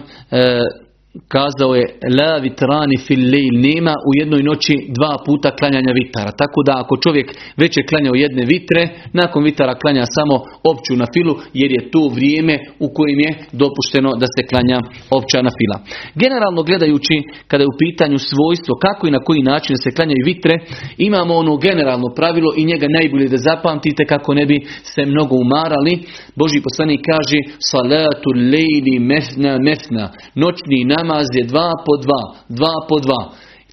kazao 1.35 1.75
je 1.75 1.85
la 2.17 2.37
vitrani 2.37 2.97
fil 3.07 3.21
lejl 3.33 3.55
nema 3.69 3.93
u 4.09 4.11
jednoj 4.21 4.43
noći 4.43 4.73
dva 4.97 5.13
puta 5.25 5.49
klanjanja 5.59 5.91
vitara. 6.01 6.31
Tako 6.41 6.59
da 6.67 6.73
ako 6.81 6.97
čovjek 7.05 7.27
već 7.57 7.77
je 7.77 7.87
klanjao 7.89 8.15
jedne 8.15 8.43
vitre, 8.53 8.81
nakon 9.13 9.43
vitara 9.43 9.79
klanja 9.81 10.05
samo 10.17 10.35
opću 10.71 10.93
na 11.01 11.07
filu 11.13 11.33
jer 11.61 11.71
je 11.71 11.91
to 11.93 12.01
vrijeme 12.15 12.55
u 12.85 12.87
kojem 12.97 13.19
je 13.25 13.31
dopušteno 13.61 14.09
da 14.21 14.27
se 14.35 14.41
klanja 14.49 14.77
opća 15.17 15.39
na 15.47 15.51
fila. 15.57 15.77
Generalno 16.23 16.61
gledajući 16.63 17.15
kada 17.49 17.61
je 17.63 17.71
u 17.73 17.79
pitanju 17.83 18.17
svojstvo 18.31 18.73
kako 18.85 19.07
i 19.07 19.15
na 19.17 19.21
koji 19.27 19.41
način 19.51 19.75
se 19.83 19.95
klanjaju 19.95 20.23
vitre, 20.31 20.55
imamo 20.97 21.33
ono 21.43 21.57
generalno 21.57 22.07
pravilo 22.19 22.49
i 22.57 22.65
njega 22.71 22.87
najbolje 22.97 23.27
da 23.33 23.45
zapamtite 23.49 24.03
kako 24.05 24.33
ne 24.33 24.45
bi 24.45 24.57
se 24.93 25.01
mnogo 25.05 25.35
umarali. 25.45 25.93
Boži 26.41 26.59
poslanik 26.67 27.01
kaže 27.11 27.39
salatu 27.71 28.29
lejli 28.53 28.95
mefna 29.11 29.53
mefna 29.67 30.05
noćni 30.43 30.79
namaz 31.03 31.27
je 31.33 31.43
dva 31.43 31.71
po 31.85 31.93
dva, 31.97 32.23
dva 32.49 32.75
po 32.89 32.99
dva. 32.99 33.21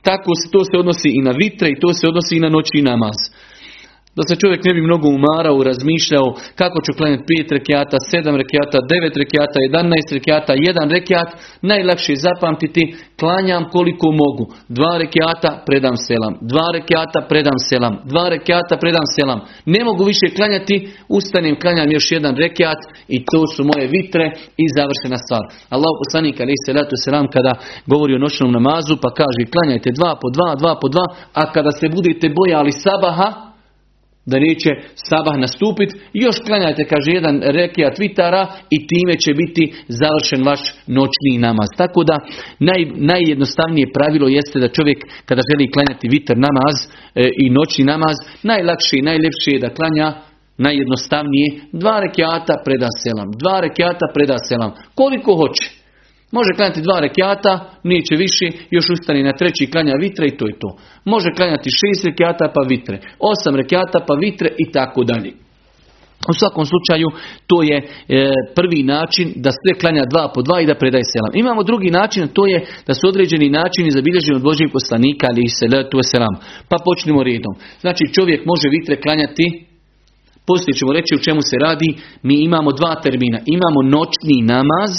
Tako 0.02 0.32
to 0.52 0.60
se 0.64 0.78
odnosi 0.78 1.08
i 1.18 1.22
na 1.22 1.30
vitre 1.30 1.70
i 1.70 1.80
to 1.80 1.92
se 1.92 2.08
odnosi 2.08 2.37
i 2.37 2.40
na 2.40 2.49
noćni 2.49 2.82
namaz. 2.82 3.16
Da 4.17 4.23
se 4.29 4.40
čovjek 4.43 4.64
ne 4.64 4.75
bi 4.75 4.88
mnogo 4.88 5.09
umarao, 5.09 5.62
razmišljao 5.71 6.26
kako 6.61 6.79
ću 6.85 6.93
klanjati 6.99 7.29
pet 7.31 7.49
rekiata, 7.59 7.97
sedam 8.11 8.37
rekiata, 8.43 8.79
devet 8.93 9.14
rekiata, 9.23 9.59
jedanaest 9.67 10.11
rekiata, 10.19 10.52
jedan 10.69 10.88
rekiat. 10.97 11.29
Najlakše 11.71 12.14
zapamtiti, 12.26 12.83
klanjam 13.21 13.64
koliko 13.75 14.07
mogu. 14.23 14.45
Dva 14.79 14.95
rekiata, 15.02 15.50
predam 15.67 15.97
selam. 16.07 16.35
Dva 16.52 16.67
rekiata, 16.76 17.19
predam 17.31 17.59
selam. 17.69 17.95
Dva 18.12 18.26
rekiata, 18.35 18.75
predam 18.83 19.07
selam. 19.17 19.40
Ne 19.75 19.81
mogu 19.88 20.02
više 20.12 20.26
klanjati, 20.37 20.76
ustanem, 21.19 21.61
klanjam 21.62 21.90
još 21.97 22.07
jedan 22.17 22.35
rekiat 22.45 22.81
i 23.14 23.19
to 23.31 23.40
su 23.55 23.61
moje 23.71 23.87
vitre 23.97 24.25
i 24.62 24.64
završena 24.76 25.19
stvar. 25.25 25.45
Allah 25.75 25.93
poslanik 26.02 26.37
ali 26.40 26.62
se 26.64 26.73
letu 26.79 26.97
selam 27.05 27.26
kada 27.35 27.52
govori 27.93 28.12
o 28.14 28.23
noćnom 28.25 28.52
namazu 28.59 28.95
pa 29.02 29.11
kaže 29.21 29.43
klanjajte 29.52 29.90
dva 29.99 30.12
po 30.21 30.29
dva, 30.37 30.50
dva 30.61 30.73
po 30.81 30.88
dva, 30.95 31.07
a 31.40 31.52
kada 31.55 31.71
se 31.79 31.87
budete 31.97 32.26
bojali 32.40 32.73
sabaha, 32.73 33.50
da 34.27 34.39
neće 34.39 34.71
sabah 34.95 35.37
nastupiti, 35.39 35.95
još 36.12 36.37
klanjajte, 36.47 36.85
kaže 36.85 37.11
jedan 37.12 37.41
rekija 37.43 37.95
tvitara 37.95 38.43
i 38.71 38.87
time 38.91 39.15
će 39.23 39.35
biti 39.35 39.75
završen 39.89 40.43
vaš 40.50 40.61
noćni 40.87 41.39
namaz. 41.39 41.69
Tako 41.77 42.05
da 42.05 42.17
naj, 42.59 42.83
najjednostavnije 43.12 43.87
pravilo 43.97 44.29
jeste 44.29 44.59
da 44.59 44.69
čovjek 44.69 44.99
kada 45.25 45.43
želi 45.50 45.73
klanjati 45.75 46.09
vitr 46.15 46.37
namaz 46.49 46.77
e, 46.85 46.89
i 47.45 47.50
noćni 47.50 47.85
namaz, 47.85 48.17
najlakše 48.43 48.95
i 48.97 49.07
najljepše 49.11 49.50
je 49.53 49.62
da 49.65 49.75
klanja 49.79 50.09
najjednostavnije 50.67 51.47
dva 51.73 52.00
rekiata 52.00 52.55
preda 52.65 52.89
selam, 53.03 53.29
dva 53.43 53.61
rekiata 53.61 54.07
preda 54.15 54.37
selam, 54.49 54.73
koliko 54.95 55.31
hoće. 55.41 55.79
Može 56.32 56.50
klanjati 56.56 56.82
dva 56.82 57.00
rekiata, 57.00 57.52
neće 57.82 58.14
više, 58.16 58.46
još 58.70 58.90
ustani 58.90 59.22
na 59.22 59.32
treći 59.32 59.70
klanja 59.72 59.94
vitre 60.00 60.26
i 60.26 60.37
to 60.37 60.46
je 60.46 60.58
to. 60.58 60.76
Može 61.04 61.28
klanjati 61.37 61.76
šest 61.80 62.04
rekiata 62.04 62.52
pa 62.54 62.62
vitre, 62.68 63.00
osam 63.18 63.54
rekiata 63.56 63.99
pa 64.08 64.14
vitre 64.14 64.49
i 64.58 64.72
tako 64.72 65.04
dalje. 65.04 65.32
U 66.30 66.32
svakom 66.40 66.64
slučaju 66.72 67.08
to 67.46 67.62
je 67.62 67.76
e, 67.78 67.84
prvi 68.54 68.82
način 68.82 69.26
da 69.44 69.50
sve 69.50 69.72
klanja 69.80 70.04
dva 70.12 70.25
po 70.34 70.42
dva 70.42 70.60
i 70.60 70.66
da 70.66 70.75
predaje 70.75 71.04
selam. 71.12 71.32
Imamo 71.34 71.62
drugi 71.62 71.90
način, 71.90 72.28
to 72.37 72.46
je 72.46 72.58
da 72.87 72.94
su 72.94 73.08
određeni 73.08 73.49
načini 73.60 73.90
zabilježeni 73.90 74.37
od 74.37 74.42
Božih 74.42 74.68
poslanika 74.72 75.26
ali 75.30 75.42
i 75.44 75.54
salatu 75.58 75.99
selam. 76.02 76.34
Pa 76.68 76.76
počnemo 76.84 77.22
redom. 77.22 77.54
Znači 77.80 78.04
čovjek 78.16 78.40
može 78.52 78.68
vitre 78.76 78.94
klanjati 79.04 79.46
poslije 80.46 80.75
ćemo 80.78 80.92
reći 80.92 81.12
u 81.14 81.25
čemu 81.26 81.40
se 81.42 81.56
radi. 81.66 81.90
Mi 82.22 82.34
imamo 82.49 82.70
dva 82.72 82.94
termina. 83.04 83.38
Imamo 83.56 83.80
noćni 83.96 84.37
namaz 84.54 84.92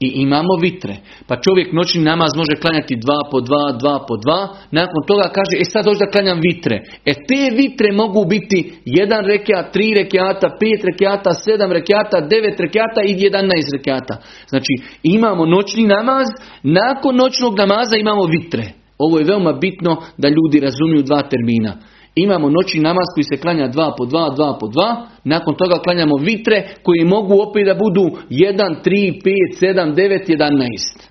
i 0.00 0.08
imamo 0.14 0.54
vitre. 0.60 0.96
Pa 1.26 1.36
čovjek 1.40 1.72
noćni 1.72 2.00
namaz 2.00 2.30
može 2.36 2.60
klanjati 2.62 3.02
dva 3.04 3.20
po 3.30 3.40
dva, 3.40 3.64
dva 3.80 3.96
po 4.08 4.16
dva. 4.24 4.40
Nakon 4.70 5.00
toga 5.06 5.26
kaže, 5.36 5.54
e 5.60 5.64
sad 5.64 5.84
dođe 5.84 5.98
da 5.98 6.10
klanjam 6.10 6.40
vitre. 6.48 6.76
E 7.10 7.12
te 7.28 7.42
vitre 7.56 7.92
mogu 7.92 8.24
biti 8.24 8.58
jedan 8.84 9.24
rekiat, 9.24 9.72
tri 9.72 9.94
rekiata, 9.94 10.48
pet 10.60 10.80
rekiata, 10.90 11.30
sedam 11.44 11.72
rekiata, 11.72 12.20
devet 12.20 12.60
rekiata 12.60 13.00
i 13.06 13.16
jedanaest 13.24 13.72
rekiata. 13.76 14.14
Znači 14.48 14.72
imamo 15.02 15.46
noćni 15.46 15.84
namaz, 15.86 16.26
nakon 16.62 17.16
noćnog 17.16 17.58
namaza 17.58 17.96
imamo 17.96 18.24
vitre. 18.24 18.64
Ovo 18.98 19.18
je 19.18 19.24
veoma 19.24 19.52
bitno 19.52 20.02
da 20.18 20.28
ljudi 20.28 20.60
razumiju 20.60 21.02
dva 21.02 21.22
termina. 21.22 21.72
Imamo 22.24 22.50
noći 22.50 22.80
namaz 22.80 23.06
koji 23.14 23.24
se 23.24 23.42
klanja 23.42 23.66
dva 23.68 23.94
po 23.98 24.04
dva, 24.06 24.24
dva 24.36 24.50
po 24.60 24.66
dva. 24.68 24.90
Nakon 25.24 25.54
toga 25.54 25.76
klanjamo 25.84 26.16
vitre 26.16 26.56
koji 26.82 27.04
mogu 27.04 27.34
opet 27.46 27.66
da 27.66 27.74
budu 27.74 28.04
1, 28.30 28.74
3, 28.84 29.22
5, 29.24 29.74
7, 29.74 29.94
9, 29.94 30.28
11. 30.28 31.10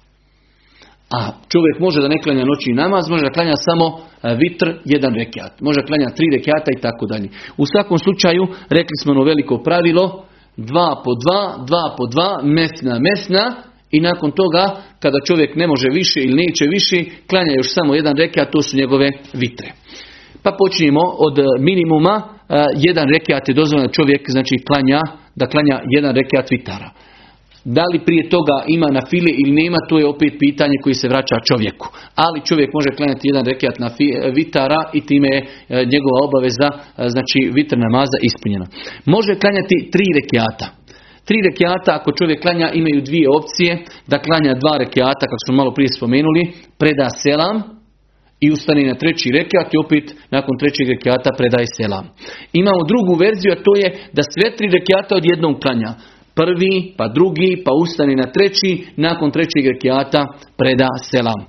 A 1.17 1.19
čovjek 1.51 1.79
može 1.79 2.01
da 2.01 2.07
ne 2.07 2.21
klanja 2.23 2.45
noći 2.45 2.73
namaz, 2.73 3.09
može 3.09 3.23
da 3.23 3.37
klanja 3.37 3.55
samo 3.55 3.85
e, 3.97 4.35
vitr, 4.35 4.67
jedan 4.85 5.13
rekiat. 5.13 5.61
Može 5.61 5.81
da 5.81 5.87
klanja 5.87 6.09
tri 6.17 6.25
rekiata 6.37 6.69
i 6.77 6.81
tako 6.81 7.05
dalje. 7.05 7.27
U 7.57 7.65
svakom 7.65 7.97
slučaju, 7.97 8.43
rekli 8.69 8.95
smo 9.01 9.11
ono 9.11 9.23
veliko 9.23 9.63
pravilo, 9.63 10.23
dva 10.57 11.01
po 11.05 11.11
dva, 11.23 11.41
dva 11.69 11.95
po 11.97 12.05
dva, 12.13 12.29
mesna, 12.43 12.99
mesna, 13.07 13.55
i 13.91 13.99
nakon 13.99 14.31
toga, 14.31 14.81
kada 14.99 15.17
čovjek 15.27 15.55
ne 15.55 15.67
može 15.67 15.87
više 15.93 16.19
ili 16.19 16.43
neće 16.43 16.65
više, 16.65 17.11
klanja 17.29 17.53
još 17.57 17.73
samo 17.73 17.95
jedan 17.95 18.17
rekiat, 18.17 18.51
to 18.51 18.61
su 18.61 18.77
njegove 18.77 19.09
vitre. 19.33 19.67
Pa 20.43 20.51
počinjemo 20.61 21.03
od 21.17 21.39
e, 21.39 21.43
minimuma, 21.59 22.15
e, 22.21 22.23
jedan 22.87 23.07
rekiat 23.15 23.49
je 23.49 23.53
dozvoljen 23.53 23.89
čovjek, 23.91 24.21
znači 24.27 24.55
klanja, 24.67 25.01
da 25.35 25.45
klanja 25.45 25.81
jedan 25.95 26.15
rekiat 26.15 26.51
vitara. 26.51 26.89
Da 27.65 27.83
li 27.91 28.05
prije 28.05 28.29
toga 28.29 28.57
ima 28.67 28.87
na 28.91 29.01
fili 29.09 29.31
ili 29.41 29.51
nema, 29.61 29.77
to 29.89 29.99
je 29.99 30.05
opet 30.05 30.33
pitanje 30.39 30.77
koji 30.83 30.93
se 30.93 31.07
vraća 31.07 31.37
čovjeku. 31.49 31.87
Ali 32.15 32.45
čovjek 32.49 32.69
može 32.73 32.89
klanjati 32.97 33.27
jedan 33.31 33.45
rekiat 33.45 33.79
na 33.79 33.89
e, 33.99 34.31
vitara 34.35 34.81
i 34.93 35.01
time 35.09 35.29
je 35.35 35.45
njegova 35.93 36.19
obaveza, 36.27 36.69
znači 37.13 37.39
vitr 37.57 37.77
namaza 37.77 38.17
ispunjena. 38.21 38.65
Može 39.05 39.33
klanjati 39.41 39.75
tri 39.93 40.05
rekiata. 40.19 40.67
Tri 41.27 41.37
rekiata 41.49 41.91
ako 41.95 42.11
čovjek 42.11 42.41
klanja 42.41 42.71
imaju 42.73 43.01
dvije 43.01 43.27
opcije, 43.39 43.71
da 44.07 44.23
klanja 44.25 44.53
dva 44.53 44.75
rekiata 44.83 45.23
kako 45.31 45.43
smo 45.45 45.55
malo 45.55 45.71
prije 45.73 45.89
spomenuli, 45.97 46.43
preda 46.77 47.07
selam, 47.23 47.78
i 48.39 48.51
ustane 48.51 48.83
na 48.83 48.95
treći 48.95 49.29
rekiat 49.39 49.73
i 49.73 49.81
opet 49.85 50.05
nakon 50.31 50.57
trećeg 50.59 50.87
rekiata 50.89 51.29
predaje 51.37 51.67
selam. 51.77 52.05
Imamo 52.53 52.81
drugu 52.91 53.13
verziju, 53.25 53.51
a 53.53 53.63
to 53.65 53.73
je 53.81 53.87
da 54.17 54.23
sve 54.33 54.55
tri 54.57 54.67
rekiata 54.77 55.15
odjednom 55.15 55.59
klanja. 55.61 55.91
Prvi, 56.39 56.93
pa 56.97 57.07
drugi, 57.07 57.51
pa 57.65 57.71
ustane 57.83 58.15
na 58.15 58.27
treći, 58.35 58.71
nakon 58.95 59.31
trećeg 59.31 59.63
rekiata 59.73 60.21
preda 60.57 60.89
selam. 61.11 61.41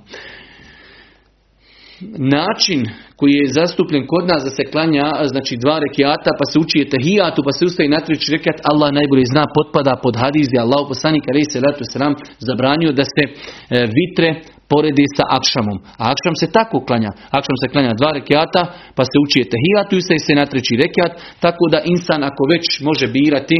Način 2.37 2.81
koji 3.19 3.33
je 3.41 3.53
zastupljen 3.59 4.03
kod 4.11 4.23
nas 4.31 4.41
da 4.47 4.51
se 4.57 4.63
klanja, 4.73 5.05
znači 5.33 5.53
dva 5.63 5.77
rekiata, 5.85 6.31
pa 6.39 6.45
se 6.51 6.55
uči 6.63 6.89
tehijatu, 6.95 7.39
pa 7.47 7.51
se 7.57 7.65
ustaje 7.65 7.89
na 7.95 7.99
treći 8.05 8.31
rekiat, 8.35 8.57
Allah 8.71 8.89
najbolje 8.99 9.25
zna, 9.33 9.43
potpada 9.57 9.93
pod 10.03 10.15
gdje 10.47 10.59
Allah 10.65 10.81
poslanik 10.91 11.23
ali 11.29 11.51
se 11.51 11.59
sram 11.93 12.13
zabranio 12.47 12.91
da 12.99 13.03
se 13.13 13.23
e, 13.27 13.33
vitre 13.97 14.29
poredi 14.71 15.05
sa 15.17 15.23
akšamom. 15.37 15.77
A 16.01 16.03
akšam 16.13 16.35
se 16.41 16.47
tako 16.57 16.77
klanja. 16.87 17.11
Akšam 17.37 17.57
se 17.61 17.71
klanja 17.73 17.91
dva 17.99 18.11
rekiata, 18.19 18.61
pa 18.97 19.03
se 19.09 19.15
uči 19.23 19.49
tehijatu 19.53 19.93
i 19.97 20.03
se 20.25 20.33
na 20.39 20.45
treći 20.51 20.73
rekiat, 20.83 21.11
tako 21.45 21.63
da 21.73 21.79
insan 21.93 22.21
ako 22.29 22.41
već 22.53 22.65
može 22.89 23.07
birati, 23.17 23.57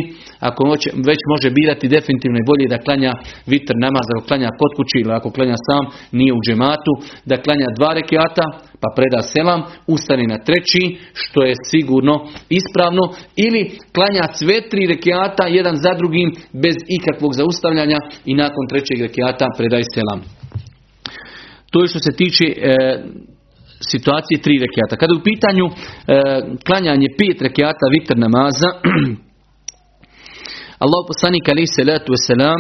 ako 0.50 0.62
već 1.10 1.22
može 1.34 1.50
birati 1.60 1.94
definitivno 1.96 2.38
je 2.40 2.50
bolje 2.52 2.66
da 2.74 2.84
klanja 2.86 3.12
vitr 3.52 3.74
namaz, 3.86 4.06
ako 4.14 4.28
klanja 4.30 4.50
kod 4.60 4.72
kući 4.78 4.98
ili 5.02 5.14
ako 5.20 5.30
klanja 5.38 5.58
sam, 5.68 5.84
nije 6.18 6.34
u 6.34 6.44
džematu, 6.46 6.94
da 7.30 7.44
klanja 7.46 7.68
dva 7.78 7.92
rekiata, 8.00 8.46
pa 8.82 8.88
preda 8.98 9.22
selam, 9.34 9.62
ustane 9.96 10.26
na 10.34 10.38
treći, 10.48 10.84
što 11.22 11.40
je 11.48 11.54
sigurno 11.72 12.16
ispravno, 12.60 13.04
ili 13.46 13.62
klanja 13.96 14.26
sve 14.40 14.56
tri 14.70 14.84
rekiata, 14.94 15.44
jedan 15.48 15.76
za 15.76 15.92
drugim, 16.00 16.30
bez 16.64 16.76
ikakvog 16.98 17.32
zaustavljanja 17.40 18.00
i 18.26 18.34
nakon 18.44 18.64
trećeg 18.70 19.02
rekiata 19.08 19.46
predaj 19.58 19.84
selam. 19.96 20.41
To 21.72 21.82
je 21.82 21.88
što 21.88 22.00
se 22.00 22.12
tiče 22.22 22.46
e, 22.46 22.54
situacije 23.92 24.42
tri 24.42 24.56
rekiata. 24.66 25.02
Kada 25.02 25.14
u 25.14 25.26
pitanju 25.30 25.66
e, 25.68 25.72
klanjanje 26.68 27.08
pet 27.20 27.42
rekiata 27.42 27.86
vitr 27.96 28.16
namaza, 28.26 28.70
Allah 30.84 31.02
poslanik 31.12 31.46
ali 31.50 31.74
salatu 31.78 32.10
wasalam 32.16 32.60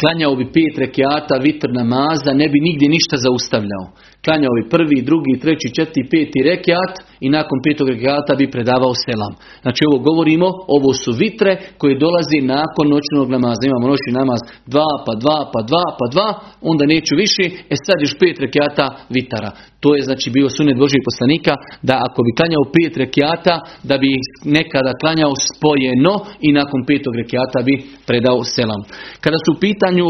klanjao 0.00 0.36
bi 0.36 0.44
pet 0.56 0.74
rekiata 0.84 1.34
vitr 1.46 1.68
namaza, 1.80 2.30
ne 2.40 2.46
bi 2.52 2.58
nigdje 2.60 2.88
ništa 2.88 3.16
zaustavljao. 3.16 3.84
Klanjao 4.24 4.54
bi 4.58 4.70
prvi, 4.74 4.98
drugi, 5.08 5.34
treći, 5.42 5.68
četiri, 5.76 6.02
peti 6.10 6.38
rekiat 6.50 6.92
i 7.20 7.28
nakon 7.36 7.58
petog 7.66 7.88
rekiata 7.88 8.32
bi 8.40 8.50
predavao 8.54 8.92
selam. 9.04 9.32
Znači 9.62 9.80
ovo 9.88 9.98
govorimo, 10.08 10.48
ovo 10.76 10.90
su 11.02 11.10
vitre 11.12 11.52
koje 11.80 12.02
dolazi 12.04 12.38
nakon 12.56 12.86
noćnog 12.94 13.26
namaza. 13.34 13.62
Imamo 13.66 13.86
noćni 13.92 14.12
namaz 14.20 14.40
dva, 14.72 14.90
pa 15.06 15.12
dva, 15.22 15.38
pa 15.52 15.60
dva, 15.70 15.86
pa 15.98 16.06
dva, 16.14 16.28
onda 16.70 16.84
neću 16.94 17.12
više, 17.24 17.44
e 17.72 17.74
sad 17.86 17.96
još 18.00 18.14
pet 18.20 18.36
rekiata 18.44 18.86
vitara. 19.16 19.50
To 19.80 19.88
je 19.96 20.02
znači 20.02 20.30
bio 20.30 20.48
sunet 20.48 20.76
Božih 20.78 21.02
poslanika 21.08 21.52
da 21.82 21.94
ako 22.06 22.18
bi 22.26 22.36
klanjao 22.38 22.64
pet 22.76 22.94
rekiata, 23.04 23.54
da 23.90 23.98
bi 23.98 24.10
nekada 24.58 24.92
klanjao 25.00 25.32
spojeno 25.48 26.14
i 26.46 26.48
nakon 26.52 26.80
petog 26.90 27.14
rekiata 27.22 27.58
bi 27.68 27.74
predao 28.06 28.44
selam. 28.44 28.82
Kada 29.24 29.38
su 29.44 29.48
u 29.52 29.60
pitanju 29.66 30.06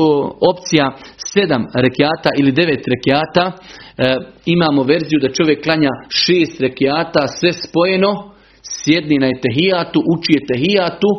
opcija 0.52 0.86
sedam 1.32 1.62
rekiata 1.74 2.30
ili 2.40 2.52
devet 2.52 2.84
rekiata, 2.94 3.44
e, 3.52 4.16
imamo 4.46 4.82
verziju 4.82 5.18
da 5.20 5.36
čovjek 5.38 5.64
klanja 5.64 5.92
šest 6.08 6.60
rekiata, 6.60 6.97
sve 7.40 7.52
spojeno, 7.52 8.32
sjedni 8.62 9.18
na 9.18 9.26
etehijatu, 9.26 10.02
uči 10.14 10.32
etehijatu, 10.42 11.10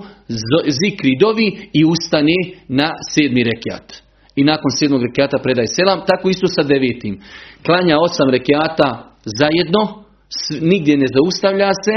zikri 0.82 1.18
dovi 1.20 1.70
i 1.74 1.86
ustane 1.86 2.40
na 2.68 2.94
sedmi 3.12 3.44
rekiat. 3.44 4.04
I 4.36 4.44
nakon 4.44 4.72
sedmog 4.80 5.04
rekiata 5.04 5.38
predaj 5.38 5.68
selam, 5.68 6.02
tako 6.08 6.30
isto 6.30 6.48
sa 6.48 6.64
devetim. 6.64 7.20
Klanja 7.66 7.98
osam 8.00 8.30
rekiata 8.30 9.16
zajedno, 9.26 10.04
nigdje 10.62 10.98
ne 10.98 11.06
zaustavlja 11.16 11.72
se, 11.86 11.96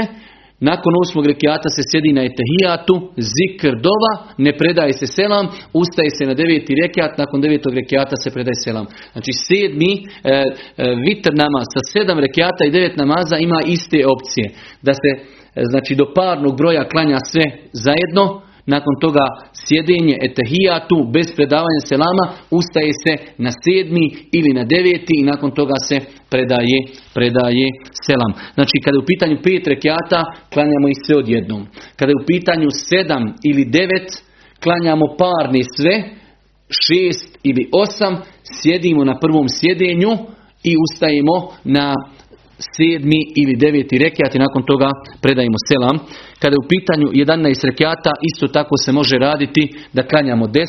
nakon 0.69 0.93
osmog 1.03 1.25
rekiata 1.25 1.69
se 1.75 1.81
sjedi 1.89 2.11
na 2.17 2.23
etehijatu, 2.29 2.95
zikr 3.35 3.73
dova, 3.87 4.13
ne 4.37 4.51
predaje 4.57 4.93
se 4.93 5.07
selam, 5.07 5.45
ustaje 5.81 6.09
se 6.17 6.23
na 6.29 6.33
deveti 6.33 6.73
rekiat, 6.83 7.17
nakon 7.17 7.41
devetog 7.41 7.73
rekiata 7.81 8.15
se 8.23 8.29
predaje 8.35 8.57
selam. 8.65 8.85
Znači 9.13 9.31
sedmi 9.47 9.93
e, 9.95 10.03
e, 10.03 10.43
vitr 11.05 11.31
namaz 11.43 11.65
sa 11.73 11.81
sedam 11.91 12.19
rekiata 12.25 12.61
i 12.65 12.73
devet 12.75 12.95
namaza 12.97 13.37
ima 13.37 13.59
iste 13.75 13.99
opcije. 14.15 14.47
Da 14.87 14.93
se 15.01 15.09
e, 15.15 15.19
znači 15.71 15.95
do 15.95 16.05
parnog 16.15 16.57
broja 16.57 16.83
klanja 16.91 17.17
sve 17.31 17.45
zajedno, 17.85 18.23
nakon 18.65 18.95
toga 19.01 19.25
sjedenje 19.67 20.17
etehijatu 20.21 21.09
bez 21.13 21.27
predavanja 21.35 21.81
selama 21.89 22.25
ustaje 22.51 22.91
se 23.03 23.13
na 23.37 23.51
sedmi 23.63 24.05
ili 24.31 24.49
na 24.53 24.63
deveti 24.63 25.13
i 25.17 25.23
nakon 25.23 25.51
toga 25.51 25.77
se 25.87 25.99
predaje, 26.29 26.77
predaje 27.13 27.67
selam. 28.05 28.31
Znači 28.53 28.75
kada 28.83 28.95
je 28.95 29.03
u 29.03 29.09
pitanju 29.11 29.37
pet 29.43 29.67
rekiata 29.67 30.21
klanjamo 30.53 30.87
ih 30.87 30.97
sve 31.05 31.15
odjednom. 31.17 31.67
Kada 31.97 32.09
je 32.11 32.21
u 32.23 32.25
pitanju 32.25 32.69
sedam 32.89 33.23
ili 33.49 33.65
devet 33.65 34.09
klanjamo 34.63 35.05
parni 35.21 35.63
sve, 35.75 35.95
šest 36.85 37.37
ili 37.43 37.69
osam, 37.71 38.13
sjedimo 38.43 39.03
na 39.03 39.19
prvom 39.19 39.47
sjedenju 39.49 40.11
i 40.63 40.73
ustajemo 40.85 41.35
na 41.63 41.95
sedmi 42.75 43.19
ili 43.41 43.55
deveti 43.55 43.97
rekiat 43.97 44.35
i 44.35 44.43
nakon 44.45 44.63
toga 44.65 44.89
predajemo 45.21 45.59
selam. 45.69 45.97
Kada 46.41 46.53
je 46.55 46.63
u 46.63 46.69
pitanju 46.73 47.07
11 47.07 47.65
rekiata, 47.69 48.11
isto 48.29 48.47
tako 48.47 48.75
se 48.83 48.91
može 48.91 49.15
raditi 49.17 49.63
da 49.93 50.07
klanjamo 50.07 50.45
10, 50.45 50.63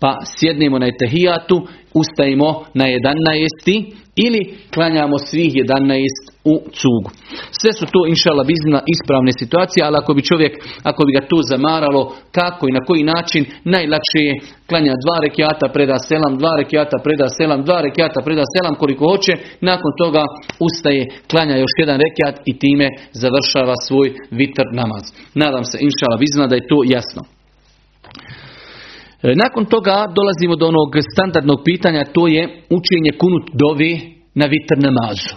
pa 0.00 0.16
sjednemo 0.36 0.78
na 0.78 0.86
etehijatu, 0.86 1.66
ustajemo 1.94 2.64
na 2.74 2.84
11 2.84 4.06
ili 4.16 4.40
klanjamo 4.74 5.18
svih 5.18 5.52
11 5.54 6.36
u 6.44 6.54
cugu. 6.78 7.10
Sve 7.60 7.72
su 7.78 7.84
to 7.94 8.00
inšala 8.12 8.42
bizna 8.52 8.80
ispravne 8.94 9.32
situacije, 9.40 9.80
ali 9.86 9.96
ako 10.02 10.14
bi 10.14 10.28
čovjek, 10.30 10.52
ako 10.90 11.00
bi 11.06 11.12
ga 11.16 11.22
to 11.30 11.38
zamaralo, 11.52 12.02
kako 12.38 12.62
i 12.68 12.76
na 12.78 12.82
koji 12.88 13.02
način, 13.14 13.42
najlakše 13.74 14.20
je 14.28 14.40
klanja 14.68 14.94
dva 15.04 15.16
rekiata, 15.26 15.66
preda 15.74 15.98
selam, 16.08 16.34
dva 16.40 16.52
rekiata, 16.60 16.96
preda 17.04 17.28
selam, 17.38 17.60
dva 17.68 17.78
rekiata, 17.86 18.20
preda 18.26 18.44
selam 18.54 18.74
koliko 18.82 19.02
hoće, 19.10 19.32
nakon 19.70 19.92
toga 20.02 20.22
ustaje, 20.66 21.02
klanja 21.30 21.56
još 21.56 21.74
jedan 21.82 21.98
rekiat 22.06 22.36
i 22.50 22.58
time 22.62 22.88
završava 23.22 23.74
svoj 23.86 24.08
vitr 24.30 24.66
namaz. 24.80 25.04
Nadam 25.34 25.64
se 25.70 25.76
inšala 25.88 26.16
bizna 26.24 26.46
da 26.46 26.54
je 26.56 26.68
to 26.72 26.78
jasno. 26.96 27.22
E, 29.26 29.30
nakon 29.44 29.64
toga 29.74 29.96
dolazimo 30.18 30.54
do 30.56 30.66
onog 30.72 30.90
standardnog 31.12 31.60
pitanja, 31.68 32.12
to 32.16 32.22
je 32.34 32.42
učenje 32.78 33.12
kunut 33.22 33.44
dovi 33.64 33.92
na 34.40 34.46
vitr 34.52 34.76
namazu. 34.88 35.34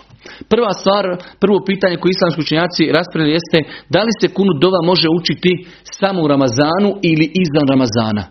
Prva 0.51 0.71
stvar, 0.81 1.05
prvo 1.43 1.57
pitanje 1.69 1.95
koje 1.97 2.11
islamski 2.11 2.41
učenjaci 2.41 2.91
raspravili 2.97 3.37
jeste 3.37 3.59
da 3.93 3.99
li 4.03 4.13
se 4.21 4.33
kunut 4.37 4.57
dova 4.65 4.79
može 4.91 5.07
učiti 5.19 5.51
samo 5.99 6.19
u 6.21 6.27
Ramazanu 6.33 6.89
ili 7.09 7.25
izvan 7.43 7.67
Ramazana. 7.73 8.23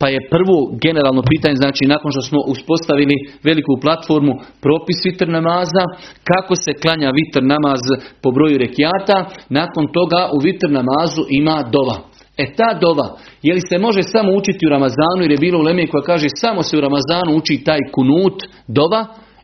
Pa 0.00 0.06
je 0.08 0.28
prvo 0.34 0.56
generalno 0.84 1.22
pitanje, 1.32 1.56
znači 1.62 1.82
nakon 1.94 2.10
što 2.14 2.22
smo 2.28 2.40
uspostavili 2.54 3.16
veliku 3.48 3.72
platformu 3.84 4.32
propis 4.64 4.98
vitr 5.06 5.28
namaza, 5.38 5.84
kako 6.30 6.54
se 6.64 6.80
klanja 6.82 7.10
vitr 7.18 7.40
namaz 7.54 7.82
po 8.22 8.28
broju 8.36 8.56
rekiata, 8.64 9.18
nakon 9.58 9.84
toga 9.98 10.20
u 10.36 10.38
vitr 10.46 10.68
namazu 10.78 11.22
ima 11.40 11.56
dova. 11.74 11.98
E 12.38 12.44
ta 12.56 12.78
dova, 12.84 13.16
je 13.42 13.54
li 13.54 13.62
se 13.70 13.78
može 13.78 14.02
samo 14.02 14.30
učiti 14.40 14.66
u 14.66 14.70
Ramazanu 14.76 15.20
jer 15.22 15.30
je 15.30 15.44
bilo 15.46 15.58
u 15.58 15.62
Leme 15.62 15.86
koja 15.86 16.02
kaže 16.02 16.28
samo 16.34 16.62
se 16.62 16.76
u 16.76 16.80
Ramazanu 16.80 17.30
uči 17.36 17.64
taj 17.64 17.80
kunut 17.94 18.38
dova 18.68 19.02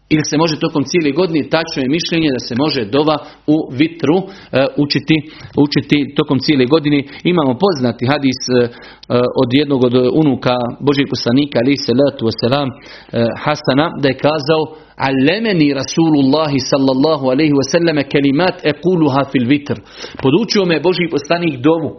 ili 0.09 0.25
se 0.31 0.37
može 0.43 0.61
tokom 0.65 0.83
cijele 0.91 1.11
godine, 1.21 1.41
tačno 1.57 1.79
je 1.83 1.95
mišljenje 1.97 2.29
da 2.37 2.41
se 2.49 2.55
može 2.65 2.81
dova 2.97 3.17
u 3.55 3.57
vitru 3.81 4.19
e, 4.21 4.27
učiti, 4.85 5.17
učiti 5.67 5.99
tokom 6.19 6.39
cijele 6.45 6.67
godine. 6.75 6.99
Imamo 7.33 7.53
poznati 7.65 8.11
hadis 8.13 8.41
e, 8.49 8.55
od 9.43 9.49
jednog 9.61 9.81
od 9.89 9.95
unuka 10.23 10.57
Božih 10.89 11.07
poslanika 11.15 11.57
ali 11.61 11.83
se 11.85 11.93
letu 12.01 12.25
selam 12.41 12.69
Hasana 13.45 13.87
da 14.03 14.07
je 14.09 14.23
kazao 14.29 14.63
Allemeni 15.09 15.69
Rasulullahi 15.81 16.59
sallallahu 16.71 17.25
alaihi 17.33 17.55
wasallam 17.61 17.99
kelimat 18.13 18.57
ekuluha 18.73 19.23
fil 19.33 19.47
vitr. 19.53 19.77
Podučio 20.23 20.63
me 20.71 20.85
Božji 20.89 21.15
poslanik 21.17 21.55
dovu 21.69 21.91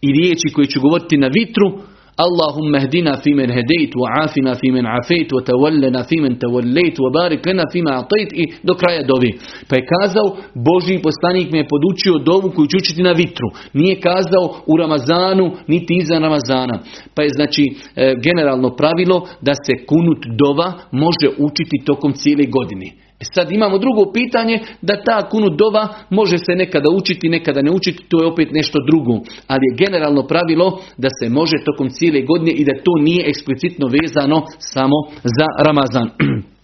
i 0.00 0.12
riječi 0.12 0.52
koje 0.54 0.66
ću 0.66 0.80
govoriti 0.80 1.16
na 1.16 1.26
vitru, 1.26 1.68
Allahumma 2.16 2.80
hdina 2.80 3.16
fi 3.22 3.34
men 3.34 3.50
hedejt, 3.50 3.94
wa 3.94 4.08
afina 4.24 4.54
fi 4.54 4.70
men 4.72 4.86
afejt, 4.86 5.32
wa 5.32 5.42
tawallana 5.44 6.02
fi 6.08 6.16
men 6.20 6.38
tawallejt, 6.38 6.96
wa 6.98 7.10
barik 7.12 7.46
lena 7.46 7.64
fi 7.72 7.82
atajt 7.86 8.30
i 8.32 8.44
do 8.62 8.74
kraja 8.74 9.02
dovi. 9.02 9.30
Pa 9.68 9.76
je 9.76 9.86
kazao, 9.94 10.36
Boži 10.54 10.98
poslanik 11.02 11.52
me 11.52 11.58
je 11.58 11.72
podučio 11.74 12.18
dovu 12.18 12.50
koju 12.54 12.66
ću 12.66 12.76
učiti 12.76 13.02
na 13.02 13.12
vitru. 13.12 13.48
Nije 13.72 14.00
kazao 14.00 14.44
u 14.66 14.76
Ramazanu, 14.76 15.46
niti 15.66 15.94
iza 15.94 16.18
Ramazana. 16.18 16.78
Pa 17.14 17.22
je 17.22 17.28
znači 17.38 17.64
e, 17.96 18.14
generalno 18.26 18.76
pravilo 18.76 19.28
da 19.40 19.54
se 19.54 19.72
kunut 19.86 20.20
dova 20.42 20.72
može 20.90 21.28
učiti 21.38 21.84
tokom 21.86 22.12
cijele 22.12 22.44
godine. 22.56 23.05
E 23.20 23.24
sad 23.34 23.52
imamo 23.52 23.78
drugo 23.78 24.12
pitanje 24.12 24.60
da 24.82 25.02
ta 25.02 25.28
kunu 25.28 25.48
dova 25.50 25.88
može 26.10 26.38
se 26.38 26.52
nekada 26.54 26.88
učiti, 26.90 27.28
nekada 27.28 27.62
ne 27.62 27.70
učiti, 27.70 28.04
to 28.08 28.20
je 28.22 28.26
opet 28.26 28.48
nešto 28.52 28.78
drugo. 28.86 29.12
Ali 29.46 29.60
je 29.70 29.76
generalno 29.84 30.26
pravilo 30.26 30.80
da 30.96 31.08
se 31.20 31.28
može 31.28 31.56
tokom 31.64 31.90
cijele 31.90 32.20
godine 32.22 32.52
i 32.52 32.64
da 32.64 32.72
to 32.84 32.92
nije 33.00 33.28
eksplicitno 33.28 33.86
vezano 33.86 34.42
samo 34.58 34.96
za 35.22 35.46
Ramazan. 35.58 36.10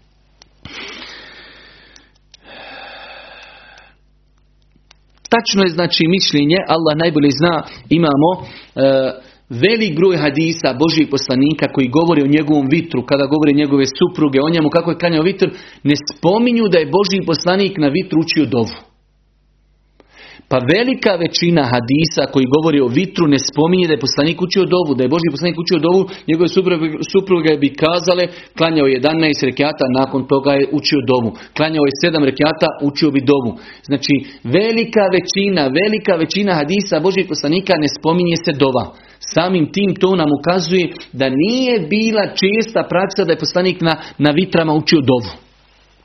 Tačno 5.34 5.62
je 5.62 5.68
znači 5.68 6.02
mišljenje, 6.08 6.56
Allah 6.68 6.96
najbolje 6.96 7.30
zna, 7.30 7.62
imamo 7.88 8.30
e, 8.40 8.42
velik 9.64 9.92
broj 9.96 10.16
hadisa 10.16 10.78
Božih 10.82 11.06
poslanika 11.14 11.66
koji 11.74 11.94
govori 11.98 12.22
o 12.22 12.32
njegovom 12.36 12.66
vitru, 12.70 13.00
kada 13.10 13.32
govori 13.34 13.60
njegove 13.60 13.84
supruge, 13.98 14.38
o 14.40 14.52
njemu 14.54 14.68
kako 14.68 14.90
je 14.90 15.00
klanjao 15.00 15.28
vitr, 15.30 15.48
ne 15.82 15.94
spominju 16.10 16.64
da 16.72 16.78
je 16.78 16.92
Božji 16.96 17.26
poslanik 17.30 17.72
na 17.78 17.88
vitru 17.88 18.20
učio 18.20 18.46
dovu. 18.46 18.76
Pa 20.50 20.58
velika 20.76 21.12
većina 21.24 21.62
hadisa 21.74 22.22
koji 22.32 22.52
govori 22.56 22.78
o 22.80 22.92
vitru 23.00 23.24
ne 23.34 23.38
spominje 23.50 23.86
da 23.86 23.94
je 23.94 24.04
poslanik 24.06 24.38
učio 24.46 24.64
dovu, 24.74 24.90
da 24.96 25.02
je 25.04 25.12
Božji 25.14 25.34
poslanik 25.34 25.58
učio 25.64 25.78
dovu, 25.86 26.02
njegove 26.30 26.48
supruge, 27.12 27.50
bi 27.62 27.68
kazale, 27.82 28.24
klanjao 28.58 28.86
je 28.86 29.00
11 29.00 29.48
rekiata, 29.50 29.84
nakon 30.00 30.20
toga 30.32 30.52
je 30.60 30.68
učio 30.78 31.00
dovu. 31.12 31.30
Klanjao 31.56 31.84
je 31.88 31.94
7 32.04 32.24
rekiata, 32.30 32.68
učio 32.88 33.10
bi 33.14 33.20
dovu. 33.32 33.52
Znači, 33.88 34.14
velika 34.58 35.04
većina, 35.16 35.62
velika 35.80 36.12
većina 36.22 36.52
hadisa 36.60 37.04
Božjih 37.06 37.26
poslanika 37.32 37.72
ne 37.82 37.88
spominje 37.96 38.36
se 38.44 38.52
dova. 38.62 38.84
Samim 39.34 39.72
tim 39.72 39.94
to 39.94 40.16
nam 40.16 40.28
ukazuje 40.40 40.88
da 41.12 41.28
nije 41.28 41.80
bila 41.88 42.22
česta 42.26 42.86
praksa 42.88 43.24
da 43.24 43.32
je 43.32 43.38
poslanik 43.38 43.80
na, 43.80 43.96
na 44.18 44.30
vitrama 44.30 44.72
učio 44.72 45.00
dovu. 45.00 45.32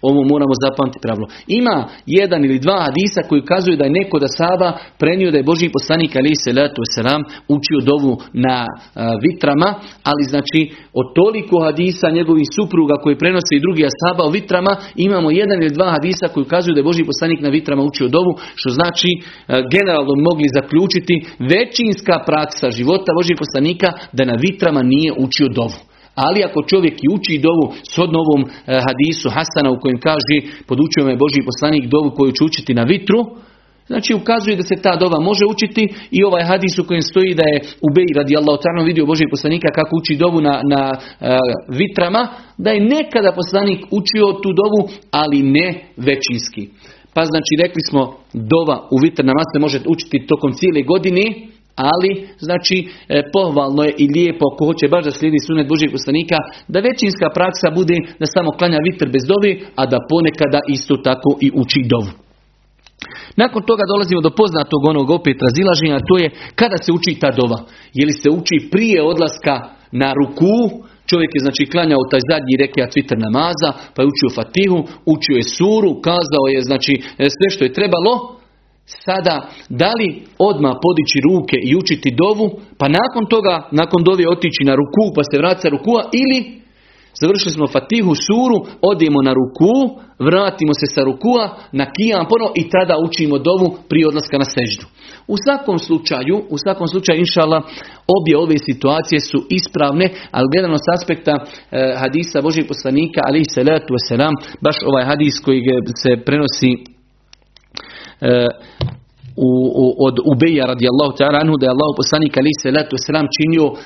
Ovo 0.02 0.20
moramo 0.32 0.54
zapamtiti 0.66 1.04
pravilo. 1.06 1.28
Ima 1.48 1.78
jedan 2.06 2.46
ili 2.46 2.60
dva 2.60 2.78
hadisa 2.88 3.22
koji 3.30 3.42
ukazuju 3.42 3.78
da 3.78 3.86
je 3.86 3.98
neko 4.00 4.20
da 4.20 4.36
Saba 4.40 4.70
prenio 5.02 5.32
da 5.32 5.38
je 5.38 5.50
Boži 5.52 5.70
poslanik 5.78 6.12
ali 6.16 6.42
se 6.44 6.52
letu 6.60 6.82
selam 6.96 7.22
učio 7.56 7.80
dovu 7.92 8.14
na 8.46 8.58
vitrama, 9.26 9.70
ali 10.10 10.24
znači 10.32 10.60
od 11.00 11.08
toliko 11.20 11.56
hadisa 11.68 12.16
njegovih 12.18 12.48
supruga 12.56 12.96
koji 13.04 13.22
prenose 13.22 13.52
i 13.56 13.64
drugi 13.66 13.84
asaba 13.92 14.24
o 14.26 14.34
vitrama, 14.38 14.74
imamo 14.96 15.32
jedan 15.32 15.58
ili 15.62 15.78
dva 15.78 15.90
hadisa 15.96 16.28
koji 16.34 16.44
ukazuju 16.46 16.74
da 16.74 16.80
je 16.80 16.90
Boži 16.90 17.04
poslanik 17.12 17.40
na 17.42 17.50
vitrama 17.50 17.84
učio 17.84 18.08
dovu, 18.08 18.34
što 18.60 18.70
znači 18.70 19.10
generalno 19.74 20.14
mogli 20.30 20.56
zaključiti 20.58 21.16
većinska 21.54 22.16
praksa 22.30 22.68
života 22.78 23.18
Božih 23.20 23.36
poslanika 23.44 23.90
da 24.18 24.24
na 24.26 24.36
vitrama 24.46 24.82
nije 24.94 25.12
učio 25.26 25.48
dovu. 25.60 25.80
Ali 26.26 26.40
ako 26.48 26.60
čovjek 26.72 26.96
i 27.00 27.12
uči 27.16 27.44
dovu 27.48 27.66
s 27.94 27.98
ovom 27.98 28.42
e, 28.44 28.50
hadisu 28.88 29.28
Hasana 29.36 29.70
u 29.72 29.80
kojem 29.82 30.00
kaže 30.08 30.36
podučio 30.70 31.06
me 31.06 31.22
Boži 31.24 31.42
poslanik 31.50 31.84
dovu 31.96 32.10
koju 32.18 32.32
ću 32.32 32.46
učiti 32.46 32.74
na 32.80 32.84
vitru, 32.84 33.20
Znači 33.88 34.14
ukazuje 34.14 34.56
da 34.56 34.64
se 34.64 34.76
ta 34.86 34.94
dova 34.96 35.20
može 35.20 35.46
učiti 35.54 35.84
i 36.12 36.20
ovaj 36.24 36.44
hadis 36.44 36.80
u 36.80 36.88
kojem 36.88 37.02
stoji 37.02 37.34
da 37.40 37.46
je 37.52 37.62
Ubej 37.88 38.10
radi 38.18 38.38
Allah 38.38 38.86
vidio 38.86 39.06
Božeg 39.06 39.28
poslanika 39.32 39.68
kako 39.76 39.92
uči 39.96 40.16
dovu 40.16 40.40
na, 40.42 40.62
na 40.74 40.82
e, 40.92 40.98
vitrama, 41.80 42.28
da 42.58 42.70
je 42.72 42.88
nekada 42.96 43.32
poslanik 43.32 43.80
učio 44.00 44.26
tu 44.44 44.50
dovu, 44.62 44.82
ali 45.12 45.40
ne 45.58 45.68
većinski. 46.08 46.64
Pa 47.14 47.22
znači 47.32 47.54
rekli 47.64 47.82
smo 47.90 48.02
dova 48.34 48.78
u 48.92 48.98
vitr 49.04 49.26
namaz 49.26 49.48
se 49.54 49.60
može 49.60 49.80
učiti 49.94 50.28
tokom 50.28 50.52
cijele 50.54 50.82
godine, 50.82 51.24
ali, 51.92 52.12
znači, 52.48 52.78
e, 52.86 53.22
pohvalno 53.36 53.82
je 53.84 53.94
i 54.04 54.06
lijepo, 54.16 54.46
ako 54.52 54.66
hoće 54.70 54.88
baš 54.94 55.04
da 55.06 55.12
slijedi 55.12 55.40
sunet 55.48 55.68
Božih 55.68 55.90
poslanika, 55.92 56.38
da 56.74 56.88
većinska 56.90 57.28
praksa 57.38 57.68
bude 57.80 57.98
da 58.22 58.26
samo 58.36 58.50
klanja 58.60 58.80
vitr 58.88 59.08
bez 59.16 59.24
dovi, 59.32 59.52
a 59.80 59.84
da 59.92 60.06
ponekada 60.12 60.60
isto 60.76 60.96
tako 61.08 61.30
i 61.46 61.48
uči 61.62 61.82
dovu. 61.94 62.12
Nakon 63.42 63.62
toga 63.70 63.84
dolazimo 63.92 64.22
do 64.22 64.38
poznatog 64.42 64.82
onog 64.92 65.08
opet 65.10 65.38
razilaženja, 65.48 66.08
to 66.10 66.16
je 66.24 66.28
kada 66.60 66.78
se 66.84 66.90
uči 66.98 67.20
ta 67.22 67.30
dova. 67.40 67.60
Je 67.98 68.06
li 68.08 68.14
se 68.22 68.30
uči 68.40 68.58
prije 68.74 69.00
odlaska 69.12 69.56
na 69.92 70.10
ruku, 70.20 70.54
čovjek 71.10 71.32
je 71.36 71.46
znači 71.46 71.64
klanjao 71.72 72.10
taj 72.12 72.22
zadnji 72.32 72.62
rekiat 72.64 72.96
vitr 72.96 73.16
namaza, 73.26 73.70
pa 73.94 74.00
je 74.02 74.12
učio 74.12 74.36
fatihu, 74.40 74.80
učio 75.16 75.36
je 75.40 75.50
suru, 75.58 75.92
kazao 76.08 76.46
je 76.54 76.60
znači 76.70 76.94
sve 77.38 77.48
što 77.54 77.64
je 77.64 77.78
trebalo, 77.78 78.37
sada 79.06 79.36
da 79.70 79.92
li 80.00 80.10
odmah 80.50 80.74
podići 80.86 81.18
ruke 81.28 81.58
i 81.70 81.76
učiti 81.76 82.16
dovu, 82.22 82.48
pa 82.80 82.86
nakon 83.00 83.24
toga, 83.34 83.56
nakon 83.72 84.04
dovi 84.04 84.24
otići 84.36 84.62
na 84.70 84.76
ruku, 84.76 85.04
pa 85.16 85.22
se 85.24 85.38
vratiti 85.38 85.70
rukua, 85.70 86.02
ili 86.22 86.40
završili 87.22 87.52
smo 87.54 87.68
Fatihu 87.68 88.14
suru, 88.28 88.58
odijemo 88.92 89.22
na 89.28 89.34
ruku, 89.40 89.72
vratimo 90.30 90.74
se 90.80 90.86
sa 90.96 91.02
rukua, 91.10 91.44
na 91.80 91.86
kijam 91.96 92.26
ponovo 92.32 92.52
i 92.62 92.64
tada 92.74 92.96
učimo 93.08 93.36
dovu 93.50 93.68
prije 93.90 94.08
odlaska 94.08 94.38
na 94.44 94.48
seždu. 94.56 94.86
U 95.34 95.36
svakom 95.44 95.78
slučaju, 95.88 96.36
u 96.54 96.58
svakom 96.64 96.88
slučaju, 96.88 97.20
inšala, 97.20 97.60
obje 98.18 98.34
ove 98.38 98.58
situacije 98.70 99.20
su 99.20 99.40
ispravne, 99.60 100.06
ali 100.36 100.52
gledano 100.54 100.78
s 100.78 100.88
aspekta 100.96 101.34
e, 101.38 101.46
hadisa 102.02 102.42
Božih 102.48 102.66
poslanika, 102.72 103.20
ali 103.28 103.40
i 103.42 103.52
salatu 103.56 103.90
wasalam, 103.98 104.34
baš 104.66 104.78
ovaj 104.90 105.06
hadis 105.12 105.36
koji 105.46 105.60
se 106.04 106.12
prenosi 106.26 106.97
u, 109.38 109.50
u, 109.84 109.86
od 110.08 110.16
Ubeja 110.32 110.66
radijallahu 110.66 111.14
ta'ala 111.18 111.40
anhu 111.42 111.56
da 111.58 111.66
je 111.66 111.76
Allah 111.76 111.92
poslanik 112.02 112.34
ali 112.38 112.52
se 112.62 112.72
letu 112.72 112.96
sram 113.06 113.26
činio 113.38 113.66
e, 113.74 113.78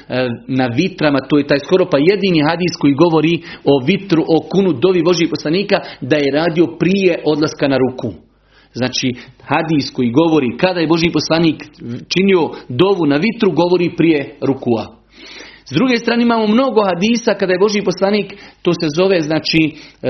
na 0.47 0.67
vitrama, 0.79 1.19
to 1.29 1.37
je 1.37 1.47
taj 1.47 1.59
skoro 1.65 1.85
pa 1.91 1.97
jedini 1.97 2.47
hadis 2.49 2.73
koji 2.81 2.93
govori 2.93 3.33
o 3.73 3.73
vitru, 3.85 4.21
o 4.35 4.37
kunu 4.51 4.73
dovi 4.73 5.01
Božih 5.03 5.27
poslanika 5.29 5.77
da 6.01 6.15
je 6.17 6.35
radio 6.41 6.65
prije 6.79 7.13
odlaska 7.25 7.67
na 7.67 7.77
ruku. 7.77 8.09
Znači, 8.73 9.07
hadis 9.43 9.91
koji 9.93 10.09
govori 10.11 10.57
kada 10.57 10.79
je 10.79 10.87
Boži 10.87 11.09
poslanik 11.13 11.57
činio 12.13 12.49
dovu 12.69 13.05
na 13.05 13.17
vitru, 13.17 13.51
govori 13.51 13.95
prije 13.97 14.35
rukua. 14.41 14.85
S 15.65 15.71
druge 15.73 15.97
strane 15.97 16.23
imamo 16.23 16.47
mnogo 16.47 16.81
hadisa 16.83 17.33
kada 17.33 17.53
je 17.53 17.59
Boži 17.59 17.81
poslanik, 17.81 18.33
to 18.61 18.71
se 18.73 18.87
zove 18.97 19.21
znači 19.21 19.61
e, 20.01 20.09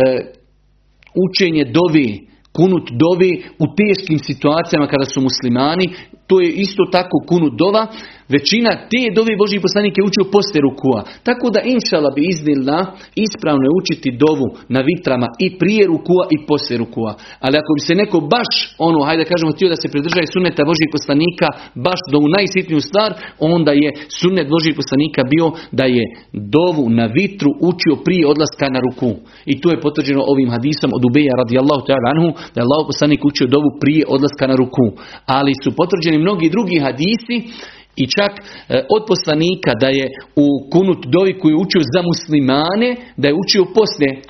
učenje 1.28 1.66
dovi 1.66 2.31
kunut 2.58 2.90
dovi 3.04 3.44
u 3.60 3.66
teškim 3.80 4.20
situacijama 4.20 4.88
kada 4.88 5.06
su 5.06 5.22
muslimani, 5.22 5.86
to 6.28 6.42
je 6.42 6.50
isto 6.66 6.84
tako 6.92 7.18
kunut 7.28 7.54
dova, 7.58 7.88
Većina 8.36 8.72
te 8.92 9.02
dovi 9.18 9.34
Božji 9.42 9.66
poslanik 9.66 9.96
učio 10.10 10.32
poslije 10.36 10.62
rukua. 10.68 11.00
Tako 11.28 11.46
da 11.56 11.60
inšala 11.76 12.10
bi 12.16 12.22
iznila 12.34 12.80
ispravno 13.26 13.64
je 13.66 13.78
učiti 13.80 14.18
dovu 14.24 14.48
na 14.76 14.82
vitrama 14.90 15.28
i 15.46 15.48
prije 15.62 15.84
rukua 15.94 16.24
i 16.36 16.38
poslije 16.50 16.78
rukua. 16.84 17.12
Ali 17.46 17.56
ako 17.62 17.72
bi 17.78 17.82
se 17.88 17.94
neko 18.02 18.18
baš 18.36 18.52
ono, 18.88 19.00
hajde 19.08 19.24
kažemo 19.32 19.52
htio 19.56 19.74
da 19.74 19.78
se 19.82 19.92
pridržaje 19.94 20.28
sunneta 20.34 20.70
Božjih 20.72 20.90
poslanika 20.98 21.48
baš 21.88 22.00
do 22.12 22.18
u 22.26 22.32
najsitniju 22.38 22.82
stvar, 22.90 23.10
onda 23.54 23.72
je 23.84 23.90
sunnet 24.20 24.48
Božjih 24.54 24.76
poslanika 24.82 25.22
bio 25.34 25.48
da 25.80 25.86
je 25.98 26.04
dovu 26.58 26.86
na 27.00 27.06
vitru 27.20 27.52
učio 27.72 27.96
prije 28.06 28.24
odlaska 28.34 28.68
na 28.76 28.80
ruku. 28.86 29.10
I 29.52 29.54
to 29.62 29.68
je 29.72 29.84
potvrđeno 29.86 30.22
ovim 30.34 30.50
hadisom 30.56 30.90
od 30.98 31.04
Ubeja 31.10 31.34
radijallahu 31.44 31.84
ta'ala 31.88 32.08
anhu, 32.14 32.30
da 32.54 32.58
je 32.60 32.68
Allah 32.68 32.82
poslanik 32.92 33.22
učio 33.30 33.54
dovu 33.56 33.70
prije 33.82 34.04
odlaska 34.16 34.46
na 34.52 34.56
ruku. 34.62 34.86
Ali 35.38 35.54
su 35.64 35.70
potvrđeni 35.80 36.18
mnogi 36.26 36.54
drugi 36.56 36.78
hadisi 36.86 37.38
i 37.96 38.08
čak 38.08 38.32
e, 38.40 38.44
od 38.90 39.04
poslanika 39.08 39.72
da 39.82 39.88
je 39.88 40.08
u 40.36 40.48
kunut 40.72 41.06
dovi 41.06 41.40
koji 41.40 41.52
je 41.52 41.64
učio 41.66 41.82
za 41.94 42.02
muslimane, 42.02 42.96
da 43.18 43.28
je 43.28 43.40
učio 43.44 43.64
poslije 43.74 44.22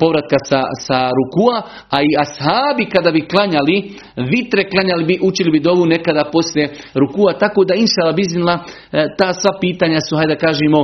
povratka 0.00 0.36
sa, 0.48 0.60
sa 0.86 1.10
rukua, 1.18 1.62
a 1.90 2.02
i 2.02 2.10
ashabi 2.24 2.84
kada 2.94 3.10
bi 3.10 3.26
klanjali, 3.32 3.76
vitre 4.16 4.62
klanjali 4.70 5.04
bi, 5.04 5.18
učili 5.22 5.50
bi 5.50 5.60
dovu 5.60 5.86
nekada 5.86 6.24
poslije 6.32 6.66
rukua, 6.94 7.32
tako 7.32 7.64
da 7.64 7.74
inšala 7.74 8.12
biznila 8.12 8.54
e, 8.92 9.06
ta 9.18 9.32
sva 9.32 9.52
pitanja 9.60 10.00
su, 10.00 10.16
hajde 10.16 10.34
da 10.34 10.44
kažemo, 10.46 10.80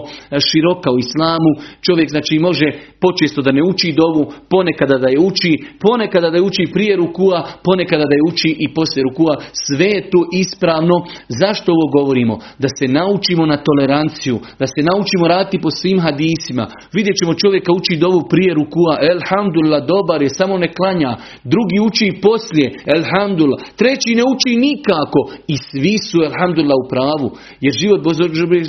široka 0.49 0.90
u 0.92 0.99
islamu. 0.99 1.51
Čovjek 1.87 2.09
znači 2.11 2.38
može 2.38 2.66
počesto 3.05 3.42
da 3.42 3.53
ne 3.53 3.62
uči 3.71 3.99
dovu, 4.03 4.23
ponekada 4.51 4.97
da 4.99 5.09
je 5.09 5.18
uči, 5.29 5.53
ponekada 5.85 6.31
da 6.31 6.37
je 6.37 6.42
uči 6.42 6.64
prije 6.75 6.97
rukua, 6.97 7.38
ponekada 7.64 8.05
da 8.11 8.14
je 8.18 8.27
uči 8.31 8.51
i 8.64 8.66
poslije 8.75 9.03
rukua. 9.09 9.35
Sve 9.66 9.88
je 9.97 10.11
to 10.12 10.21
ispravno. 10.42 10.97
Zašto 11.40 11.73
ovo 11.73 11.87
govorimo? 11.97 12.35
Da 12.62 12.68
se 12.79 12.87
naučimo 12.99 13.47
na 13.47 13.59
toleranciju, 13.66 14.37
da 14.61 14.66
se 14.66 14.81
naučimo 14.90 15.25
raditi 15.35 15.62
po 15.64 15.71
svim 15.71 15.99
hadisima. 16.07 16.64
Vidjet 16.97 17.16
ćemo 17.21 17.40
čovjeka 17.42 17.71
uči 17.73 18.03
dovu 18.05 18.21
prije 18.33 18.55
rukua, 18.55 18.71
rukua, 18.72 18.98
elhamdulillah, 19.12 19.87
dobar 19.87 20.22
je, 20.22 20.28
samo 20.28 20.58
ne 20.58 20.72
klanja. 20.72 21.16
Drugi 21.44 21.78
uči 21.87 22.20
poslije, 22.22 22.68
elhamdulillah. 22.96 23.61
Treći 23.76 24.14
ne 24.14 24.22
uči 24.32 24.56
nikako 24.56 25.20
i 25.46 25.56
svi 25.56 25.98
su, 25.98 26.18
elhamdulillah, 26.24 26.78
u 26.85 26.88
pravu. 26.88 27.28
Jer 27.61 27.72
život 27.80 28.00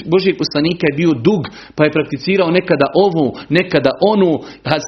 Božijeg 0.05 0.37
poslanika 0.37 0.83
je 0.87 0.97
bio 0.97 1.11
dug, 1.27 1.41
pa 1.75 1.83
je 1.83 1.91
prakticirao 1.91 2.51
nekada 2.51 2.85
ovo, 3.05 3.25
nekada 3.49 3.91
ono. 4.13 4.39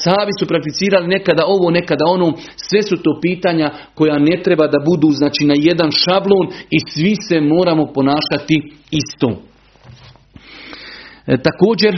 Savi 0.04 0.32
su 0.40 0.46
prakticirali 0.48 1.08
nekada 1.08 1.44
ovo, 1.48 1.72
nekada 1.72 2.06
ono. 2.06 2.34
Sve 2.56 2.82
su 2.84 2.96
to 3.04 3.20
pitanja 3.22 3.72
koja 3.96 4.20
ne 4.20 4.36
treba 4.44 4.68
da 4.68 4.80
budu 4.86 5.10
znači 5.12 5.46
na 5.46 5.56
jedan 5.58 5.92
šablon 5.92 6.48
i 6.70 6.80
svi 6.90 7.14
se 7.28 7.42
moramo 7.42 7.86
ponašati 7.94 8.56
isto. 8.92 9.30
E, 11.28 11.38
također, 11.38 11.94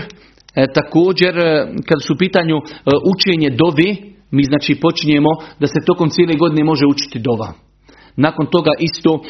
također, 0.74 1.38
e, 1.38 1.68
kad 1.88 1.98
su 2.08 2.14
u 2.14 2.18
pitanju 2.18 2.58
e, 2.58 2.62
učenje 3.16 3.50
dovi, 3.50 4.14
mi 4.32 4.44
znači 4.44 4.76
počinjemo 4.76 5.30
da 5.60 5.68
se 5.68 5.86
tokom 5.86 6.10
cijele 6.10 6.34
godine 6.36 6.64
može 6.64 6.86
učiti 6.86 7.20
dova. 7.20 7.54
Nakon 8.16 8.46
toga 8.46 8.72
isto 8.80 9.24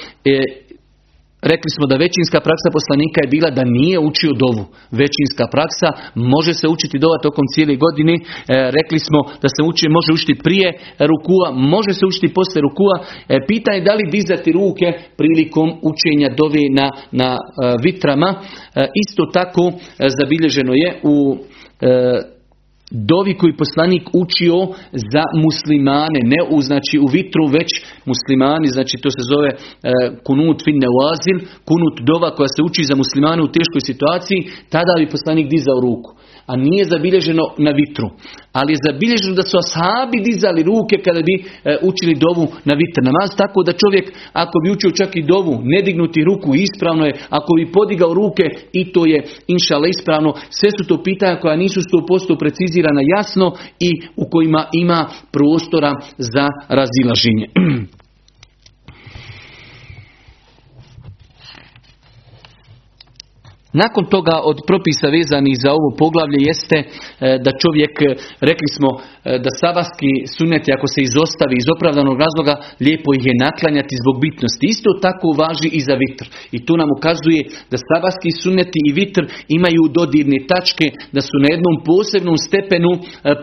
Rekli 1.54 1.70
smo 1.76 1.86
da 1.92 2.04
većinska 2.06 2.40
praksa 2.48 2.70
poslanika 2.78 3.18
je 3.22 3.34
bila 3.36 3.50
da 3.58 3.64
nije 3.78 3.98
učio 4.10 4.32
dovu. 4.44 4.64
Većinska 5.02 5.46
praksa 5.56 5.90
može 6.34 6.54
se 6.60 6.68
učiti 6.76 7.04
dova 7.06 7.18
tokom 7.26 7.46
cijele 7.54 7.76
godine. 7.86 8.14
E, 8.16 8.22
rekli 8.78 9.00
smo 9.08 9.20
da 9.44 9.48
se 9.56 9.62
uči, 9.70 9.96
može 9.98 10.10
učiti 10.18 10.42
prije 10.48 10.68
rukua, 11.12 11.48
može 11.74 11.92
se 11.98 12.04
učiti 12.10 12.36
poslije 12.38 12.62
rukua. 12.68 12.96
E, 13.00 13.06
pitanje 13.52 13.82
da 13.88 13.94
li 13.94 14.14
dizati 14.18 14.50
ruke 14.60 14.88
prilikom 15.20 15.68
učenja 15.92 16.30
dove 16.42 16.64
na, 16.80 16.88
na 17.22 17.30
e, 17.38 17.40
vitrama. 17.86 18.30
isto 19.04 19.24
tako 19.38 19.64
zabilježeno 20.20 20.74
je 20.84 20.90
u 21.14 21.38
dovi 22.92 23.34
koji 23.38 23.58
poslanik 23.58 24.04
učio 24.24 24.58
za 25.14 25.24
muslimane, 25.46 26.20
ne 26.34 26.42
u, 26.56 26.62
znači, 26.62 26.96
u 27.06 27.08
vitru, 27.16 27.44
već 27.58 27.70
muslimani, 28.12 28.68
znači 28.68 28.96
to 29.04 29.10
se 29.12 29.24
zove 29.34 29.50
e, 29.50 29.58
kunut 30.28 30.58
fin 30.66 30.78
nevazil, 30.86 31.38
kunut 31.70 31.96
dova 32.10 32.30
koja 32.36 32.50
se 32.56 32.62
uči 32.68 32.84
za 32.90 32.96
muslimane 32.96 33.42
u 33.44 33.54
teškoj 33.58 33.82
situaciji, 33.90 34.40
tada 34.74 34.94
bi 34.98 35.14
poslanik 35.16 35.48
dizao 35.56 35.80
ruku 35.88 36.12
a 36.48 36.56
nije 36.56 36.84
zabilježeno 36.86 37.44
na 37.58 37.72
vitru. 37.72 38.10
Ali 38.54 38.74
je 38.74 38.84
zabilježeno 38.88 39.36
da 39.36 39.42
su 39.42 39.58
ashabi 39.58 40.18
dizali 40.30 40.64
ruke 40.64 40.96
kada 41.06 41.22
bi 41.28 41.36
e, 41.38 41.46
učili 41.90 42.14
dovu 42.26 42.48
na 42.66 42.74
vitr 42.82 43.02
namaz, 43.10 43.30
tako 43.38 43.64
da 43.64 43.80
čovjek 43.82 44.06
ako 44.34 44.56
bi 44.64 44.72
učio 44.72 44.92
čak 44.92 45.16
i 45.16 45.28
dovu, 45.34 45.54
ne 45.64 45.82
dignuti 45.82 46.24
ruku 46.30 46.56
ispravno 46.56 47.06
je, 47.06 47.14
ako 47.30 47.52
bi 47.58 47.72
podigao 47.72 48.14
ruke 48.14 48.44
i 48.80 48.92
to 48.94 49.06
je 49.06 49.20
inšala 49.48 49.88
ispravno, 49.88 50.34
sve 50.50 50.70
su 50.72 50.88
to 50.88 51.04
pitanja 51.04 51.40
koja 51.40 51.56
nisu 51.56 51.80
100% 51.80 52.40
precizirana 52.40 53.02
jasno 53.18 53.54
i 53.80 53.92
u 54.16 54.26
kojima 54.32 54.66
ima 54.74 55.00
prostora 55.32 55.92
za 56.18 56.48
razilaženje. 56.80 57.48
Nakon 63.84 64.06
toga 64.16 64.36
od 64.52 64.58
propisa 64.70 65.08
vezanih 65.18 65.56
za 65.64 65.70
ovo 65.78 65.90
poglavlje 66.02 66.40
jeste 66.50 66.78
e, 66.80 66.88
da 67.46 67.52
čovjek, 67.62 67.94
e, 68.02 68.08
rekli 68.50 68.70
smo 68.76 68.90
e, 68.98 69.00
da 69.44 69.50
sabaski 69.62 70.12
suneti 70.38 70.70
ako 70.78 70.88
se 70.94 71.00
izostavi 71.02 71.56
iz 71.60 71.68
opravdanog 71.76 72.18
razloga, 72.26 72.56
lijepo 72.86 73.10
ih 73.14 73.24
je 73.30 73.42
naklanjati 73.48 74.02
zbog 74.02 74.16
bitnosti. 74.26 74.66
Isto 74.74 74.90
tako 75.06 75.28
važi 75.44 75.70
i 75.78 75.82
za 75.88 75.96
vitr. 76.04 76.26
I 76.56 76.58
tu 76.66 76.74
nam 76.82 76.90
ukazuje 76.98 77.42
da 77.72 77.78
sabaski 77.90 78.30
suneti 78.44 78.80
i 78.88 78.96
vitr 79.00 79.24
imaju 79.58 79.84
dodirne 79.98 80.40
tačke, 80.52 80.86
da 81.16 81.22
su 81.28 81.36
na 81.44 81.48
jednom 81.54 81.76
posebnom 81.90 82.38
stepenu 82.48 82.92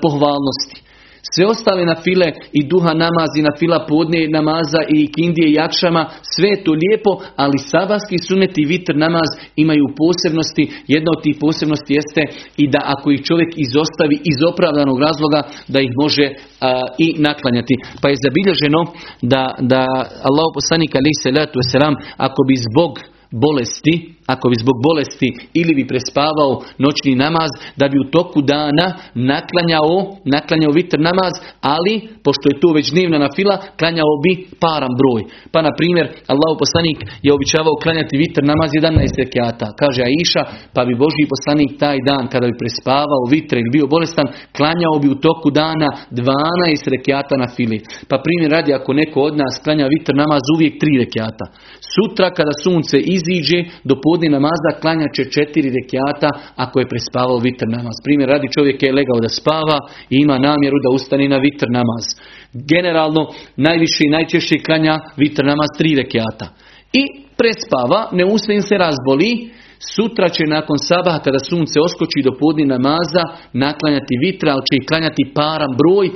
pohvalnosti. 0.02 0.83
Sve 1.32 1.44
ostale 1.46 1.82
na 1.92 1.96
file 2.04 2.28
i 2.58 2.60
duha 2.70 2.92
namazi, 3.04 3.40
na 3.48 3.52
fila 3.58 3.78
podne 3.88 4.20
namaza 4.36 4.80
i 4.96 5.12
kindije 5.16 5.46
i 5.48 5.58
jakšama, 5.62 6.02
sve 6.34 6.48
je 6.52 6.64
to 6.64 6.72
lijepo, 6.82 7.12
ali 7.36 7.58
sabaski 7.72 8.16
sunet 8.26 8.58
i 8.58 8.68
vitr 8.72 8.94
namaz 9.06 9.30
imaju 9.64 9.84
posebnosti. 10.02 10.64
Jedna 10.94 11.10
od 11.16 11.22
tih 11.24 11.36
posebnosti 11.44 11.92
jeste 12.00 12.22
i 12.62 12.64
da 12.74 12.80
ako 12.94 13.06
ih 13.10 13.20
čovjek 13.28 13.50
izostavi 13.66 14.16
iz 14.32 14.38
opravdanog 14.50 14.98
razloga, 15.06 15.40
da 15.72 15.78
ih 15.80 15.92
može 16.02 16.26
i 17.06 17.08
naklanjati. 17.28 17.74
Pa 18.00 18.06
je 18.08 18.22
zabilježeno 18.26 18.80
da, 19.32 19.42
da 19.72 19.82
Allah 20.28 20.48
poslanik 20.58 20.92
ali 20.98 21.12
se 21.22 21.30
ako 22.26 22.40
bi 22.48 22.56
zbog 22.68 22.92
bolesti 23.44 23.94
ako 24.26 24.48
bi 24.48 24.56
zbog 24.62 24.76
bolesti 24.86 25.28
ili 25.60 25.72
bi 25.74 25.90
prespavao 25.92 26.52
noćni 26.84 27.14
namaz, 27.24 27.50
da 27.80 27.88
bi 27.88 27.96
u 27.98 28.10
toku 28.16 28.40
dana 28.42 28.86
naklanjao, 29.14 29.94
naklanjao 30.34 30.72
vitr 30.78 30.98
namaz, 31.10 31.34
ali, 31.74 31.94
pošto 32.24 32.44
je 32.48 32.60
to 32.62 32.68
već 32.78 32.86
dnevna 32.94 33.18
na 33.18 33.30
fila, 33.36 33.56
klanjao 33.78 34.12
bi 34.24 34.32
param 34.64 34.92
broj. 35.00 35.22
Pa, 35.52 35.58
na 35.66 35.72
primjer, 35.78 36.06
Allah 36.32 36.50
poslanik 36.62 36.98
je 37.26 37.30
običavao 37.36 37.80
klanjati 37.82 38.20
vitr 38.22 38.40
namaz 38.52 38.70
11 38.70 39.22
rekiata. 39.24 39.66
Kaže 39.80 40.00
Aisha, 40.10 40.42
pa 40.74 40.80
bi 40.88 41.00
Božji 41.02 41.32
poslanik 41.34 41.70
taj 41.82 41.98
dan, 42.08 42.24
kada 42.32 42.46
bi 42.46 42.60
prespavao 42.62 43.22
vitr 43.34 43.54
ili 43.58 43.74
bio 43.76 43.86
bolestan, 43.94 44.26
klanjao 44.56 44.96
bi 45.02 45.08
u 45.14 45.20
toku 45.26 45.48
dana 45.62 45.88
12 46.10 46.90
rekiata 46.96 47.34
na 47.42 47.48
fili. 47.56 47.78
Pa 48.08 48.16
primjer 48.24 48.50
radi, 48.56 48.70
ako 48.74 48.90
neko 48.92 49.18
od 49.28 49.34
nas 49.42 49.54
klanja 49.64 49.86
vitr 49.94 50.12
namaz 50.22 50.42
uvijek 50.54 50.74
3 50.82 50.98
rekiata. 51.04 51.44
Sutra 51.94 52.28
kada 52.38 52.54
sunce 52.64 52.96
iziđe 53.16 53.58
do 53.88 53.94
podne 54.14 54.28
namaza 54.38 54.70
klanja 54.82 55.08
će 55.16 55.30
četiri 55.36 55.68
rekiata 55.78 56.30
ako 56.64 56.76
je 56.80 56.90
prespavao 56.92 57.38
vitr 57.38 57.66
namaz. 57.76 57.96
Primjer 58.04 58.28
radi 58.34 58.48
čovjek 58.56 58.82
je 58.82 58.96
legao 58.98 59.18
da 59.24 59.28
spava 59.28 59.78
i 60.10 60.16
ima 60.24 60.36
namjeru 60.48 60.78
da 60.84 60.94
ustane 60.98 61.28
na 61.28 61.38
vitr 61.46 61.66
namaz. 61.78 62.04
Generalno 62.72 63.22
najviše 63.66 64.00
i 64.04 64.14
najčešće 64.16 64.56
klanja 64.66 64.94
vitr 65.22 65.42
namaz 65.52 65.70
tri 65.78 65.90
rekiata. 66.02 66.46
I 67.00 67.02
prespava, 67.40 68.00
ne 68.18 68.24
ustane 68.34 68.62
se 68.68 68.74
razboli, 68.86 69.30
Sutra 69.94 70.28
će 70.28 70.44
nakon 70.56 70.78
sabaha 70.78 71.18
kada 71.18 71.38
sunce 71.50 71.76
oskoči 71.86 72.20
do 72.26 72.32
podni 72.40 72.64
namaza 72.74 73.24
naklanjati 73.52 74.14
vitra, 74.24 74.52
ali 74.52 74.66
će 74.68 74.74
i 74.76 74.86
klanjati 74.88 75.32
param 75.34 75.72
broj, 75.80 76.06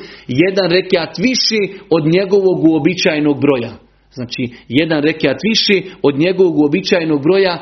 jedan 0.43 0.69
rekiat 0.71 1.13
više 1.29 1.61
od 1.97 2.03
njegovog 2.17 2.59
uobičajenog 2.71 3.37
broja. 3.45 3.88
Znači, 4.19 4.43
jedan 4.81 5.01
rekiat 5.03 5.39
više 5.51 5.77
od 6.09 6.15
njegovog 6.25 6.55
uobičajenog 6.59 7.21
broja 7.23 7.55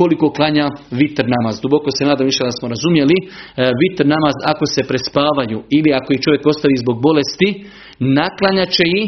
koliko 0.00 0.32
klanja 0.38 0.66
vitr 1.00 1.24
namaz. 1.36 1.54
Duboko 1.62 1.90
se 1.96 2.04
nadam 2.10 2.26
više 2.26 2.42
da 2.44 2.56
smo 2.58 2.66
razumjeli. 2.74 3.16
E, 3.22 3.28
vitr 3.82 4.04
namaz 4.14 4.34
ako 4.52 4.64
se 4.74 4.82
prespavaju 4.90 5.58
ili 5.76 5.90
ako 5.98 6.08
ih 6.12 6.20
čovjek 6.24 6.42
ostavi 6.46 6.82
zbog 6.82 6.96
bolesti, 7.06 7.48
naklanja 8.18 8.64
će 8.76 8.84
i 9.00 9.02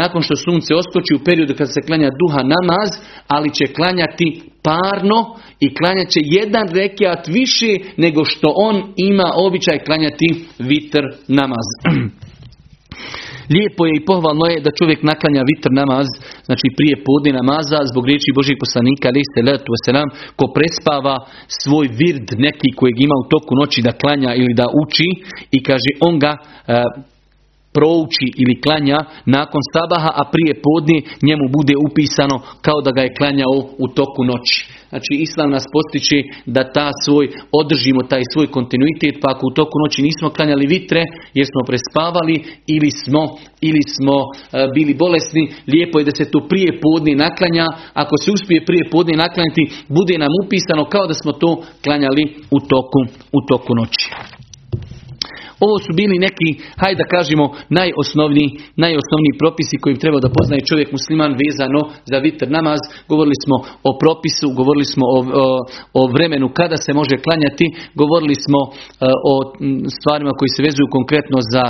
nakon 0.00 0.20
što 0.22 0.36
sunce 0.36 0.70
oskoči 0.80 1.12
u 1.14 1.24
periodu 1.26 1.54
kad 1.58 1.68
se 1.74 1.86
klanja 1.86 2.10
duha 2.20 2.42
namaz, 2.56 2.90
ali 3.34 3.54
će 3.56 3.64
klanjati 3.76 4.28
parno 4.62 5.18
i 5.60 5.74
klanjat 5.74 6.08
će 6.14 6.20
jedan 6.38 6.66
rekiat 6.80 7.22
više 7.38 7.70
nego 7.96 8.24
što 8.24 8.48
on 8.56 8.76
ima 8.96 9.28
običaj 9.46 9.78
klanjati 9.78 10.28
vitr 10.58 11.02
namaz. 11.28 11.66
Lijepo 13.54 13.82
je 13.86 13.92
i 13.96 14.04
pohvalno 14.10 14.46
je 14.52 14.62
da 14.64 14.76
čovjek 14.78 15.00
naklanja 15.10 15.42
vitr 15.50 15.70
namaz, 15.80 16.08
znači 16.48 16.66
prije 16.78 16.94
podne 17.08 17.30
namaza, 17.40 17.78
zbog 17.90 18.04
riječi 18.08 18.36
Božih 18.38 18.56
poslanika, 18.64 19.04
ali 19.08 19.30
se 19.32 19.40
letu 19.48 19.72
selam, 19.84 20.08
ko 20.38 20.44
prespava 20.56 21.16
svoj 21.60 21.86
vird 22.00 22.28
neki 22.46 22.68
kojeg 22.78 22.96
ima 23.00 23.16
u 23.22 23.28
toku 23.32 23.52
noći 23.60 23.80
da 23.86 23.98
klanja 24.02 24.30
ili 24.40 24.52
da 24.60 24.66
uči 24.82 25.08
i 25.56 25.58
kaže 25.68 25.90
on 26.08 26.14
ga 26.24 26.32
e, 26.36 26.42
prouči 27.76 28.26
ili 28.42 28.60
klanja 28.64 28.98
nakon 29.36 29.62
sabaha, 29.74 30.10
a 30.20 30.22
prije 30.34 30.52
podne 30.66 30.98
njemu 31.28 31.44
bude 31.56 31.74
upisano 31.86 32.36
kao 32.66 32.78
da 32.84 32.90
ga 32.96 33.02
je 33.02 33.16
klanjao 33.18 33.56
u 33.84 33.86
toku 33.98 34.20
noći. 34.30 34.58
Znači 34.90 35.12
Islam 35.26 35.50
nas 35.50 35.66
postiče 35.76 36.18
da 36.54 36.72
ta 36.76 36.88
svoj, 37.04 37.26
održimo 37.60 38.00
taj 38.12 38.22
svoj 38.32 38.46
kontinuitet, 38.56 39.14
pa 39.22 39.28
ako 39.34 39.42
u 39.46 39.56
toku 39.60 39.76
noći 39.84 40.02
nismo 40.08 40.34
klanjali 40.36 40.66
vitre 40.66 41.02
jer 41.38 41.46
smo 41.52 41.60
prespavali 41.68 42.36
ili 42.74 42.90
smo, 43.02 43.22
ili 43.68 43.82
smo 43.94 44.16
e, 44.22 44.28
bili 44.74 44.94
bolesni, 44.94 45.44
lijepo 45.72 45.98
je 45.98 46.08
da 46.08 46.14
se 46.18 46.30
to 46.32 46.40
prije 46.50 46.70
podne 46.84 47.12
naklanja, 47.24 47.66
ako 48.02 48.14
se 48.22 48.32
uspije 48.36 48.64
prije 48.68 48.84
podne 48.90 49.14
naklanjati, 49.24 49.64
bude 49.88 50.14
nam 50.18 50.32
upisano 50.44 50.84
kao 50.84 51.06
da 51.06 51.14
smo 51.14 51.32
to 51.32 51.50
klanjali 51.84 52.24
u 52.56 52.58
toku, 52.72 53.00
u 53.36 53.40
toku 53.50 53.72
noći. 53.80 54.04
Ovo 55.66 55.76
su 55.84 55.90
bili 56.00 56.16
neki, 56.26 56.48
hajde 56.82 57.02
da 57.02 57.12
kažemo, 57.16 57.44
najosnovniji, 57.78 58.48
najosnovniji 58.84 59.38
propisi 59.42 59.76
koji 59.82 60.02
treba 60.02 60.18
da 60.24 60.34
poznaje 60.38 60.68
čovjek 60.70 60.88
musliman 60.96 61.32
vezano 61.42 61.80
za 62.10 62.18
vitr 62.26 62.46
namaz. 62.58 62.80
Govorili 63.12 63.38
smo 63.44 63.56
o 63.88 63.90
propisu, 64.02 64.46
govorili 64.60 64.88
smo 64.94 65.04
o, 65.16 65.18
o, 66.00 66.02
vremenu 66.14 66.46
kada 66.60 66.76
se 66.84 66.90
može 67.00 67.16
klanjati, 67.24 67.66
govorili 68.02 68.36
smo 68.44 68.60
e, 68.66 68.72
o 69.32 69.34
stvarima 69.96 70.32
koji 70.38 70.50
se 70.56 70.60
vezuju 70.68 70.94
konkretno 70.96 71.38
za, 71.52 71.64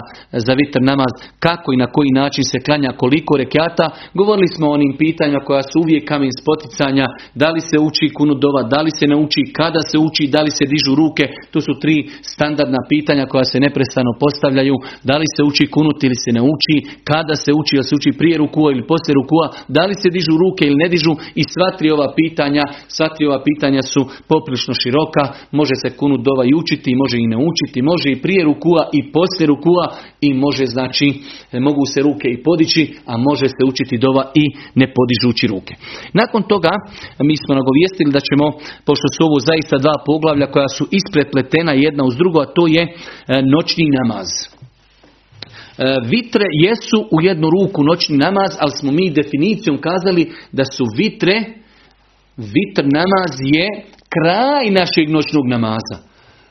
za 0.46 0.53
vitr 0.61 0.81
namaz, 0.92 1.12
kako 1.46 1.68
i 1.72 1.81
na 1.83 1.88
koji 1.94 2.11
način 2.22 2.44
se 2.51 2.59
klanja, 2.66 2.90
koliko 3.03 3.33
rekiata. 3.42 3.87
Govorili 4.20 4.48
smo 4.55 4.64
o 4.66 4.74
onim 4.79 4.92
pitanjima 5.03 5.40
koja 5.48 5.62
su 5.62 5.77
uvijek 5.81 6.05
kamen 6.11 6.33
spoticanja, 6.42 7.07
da 7.40 7.48
li 7.55 7.61
se 7.70 7.77
uči 7.88 8.14
kunudova, 8.18 8.62
da 8.72 8.81
li 8.85 8.90
se 8.98 9.07
ne 9.12 9.16
uči, 9.24 9.42
kada 9.59 9.81
se 9.90 9.96
uči, 10.07 10.33
da 10.35 10.40
li 10.46 10.51
se 10.59 10.64
dižu 10.72 10.92
ruke. 11.03 11.24
To 11.53 11.59
su 11.66 11.72
tri 11.83 11.96
standardna 12.35 12.81
pitanja 12.92 13.24
koja 13.33 13.44
se 13.44 13.59
ne 13.64 13.70
neprestano 13.78 14.10
postavljaju, 14.24 14.74
da 15.08 15.14
li 15.20 15.26
se 15.36 15.42
uči 15.50 15.64
kunut 15.74 15.98
ili 16.06 16.16
se 16.24 16.30
ne 16.36 16.42
uči, 16.52 16.76
kada 17.10 17.34
se 17.44 17.50
uči, 17.60 17.72
da 17.80 17.84
se 17.88 17.94
uči 17.98 18.18
prije 18.20 18.36
rukua 18.44 18.68
ili 18.72 18.88
poslije 18.92 19.14
rukua, 19.20 19.46
da 19.76 19.82
li 19.88 19.94
se 20.02 20.08
dižu 20.16 20.34
ruke 20.44 20.62
ili 20.66 20.82
ne 20.82 20.88
dižu 20.94 21.12
i 21.40 21.42
sva 21.52 21.68
tri 21.78 21.88
ova 21.96 22.08
pitanja, 22.20 22.64
sva 22.96 23.08
tri 23.14 23.22
ova 23.30 23.40
pitanja 23.48 23.82
su 23.92 24.00
poprilično 24.30 24.72
široka, 24.82 25.24
može 25.58 25.74
se 25.82 25.88
kunut 26.00 26.20
dova 26.28 26.44
i 26.46 26.56
učiti, 26.62 27.00
može 27.02 27.16
i 27.20 27.30
ne 27.32 27.38
učiti, 27.50 27.78
može 27.90 28.08
i 28.10 28.20
prije 28.24 28.42
rukua 28.50 28.82
i 28.98 29.00
poslije 29.16 29.46
rukua 29.54 29.84
i 30.26 30.28
može 30.44 30.64
znači, 30.76 31.08
mogu 31.68 31.84
se 31.92 31.98
ruke 32.08 32.26
i 32.30 32.42
podići, 32.46 32.82
a 33.10 33.12
može 33.28 33.46
se 33.56 33.62
učiti 33.70 34.02
dova 34.06 34.24
i 34.42 34.44
ne 34.80 34.86
podižući 34.96 35.44
ruke. 35.54 35.74
Nakon 36.20 36.42
toga 36.52 36.72
mi 37.28 37.34
smo 37.42 37.52
nagovijestili 37.60 38.10
da 38.16 38.20
ćemo, 38.28 38.46
pošto 38.88 39.06
su 39.14 39.20
ovo 39.28 39.38
zaista 39.50 39.76
dva 39.84 39.96
poglavlja 40.08 40.46
koja 40.54 40.68
su 40.76 40.84
isprepletena 40.98 41.72
jedna 41.86 42.02
uz 42.08 42.14
drugo, 42.20 42.38
a 42.40 42.52
to 42.56 42.64
je 42.76 42.82
e, 42.82 42.88
noć 43.54 43.67
noćni 43.68 43.85
namaz. 44.02 44.28
E, 45.78 45.96
vitre 46.04 46.44
jesu 46.66 47.09
u 47.11 47.20
jednu 47.22 47.48
ruku 47.50 47.85
noćni 47.85 48.16
namaz, 48.16 48.50
ali 48.61 48.70
smo 48.70 48.92
mi 48.92 49.11
definicijom 49.11 49.78
kazali 49.81 50.33
da 50.52 50.64
su 50.64 50.85
vitre, 50.96 51.35
vitr 52.37 52.85
namaz 52.98 53.33
je 53.54 53.66
kraj 54.14 54.70
našeg 54.70 55.11
noćnog 55.11 55.46
namaza. 55.46 55.96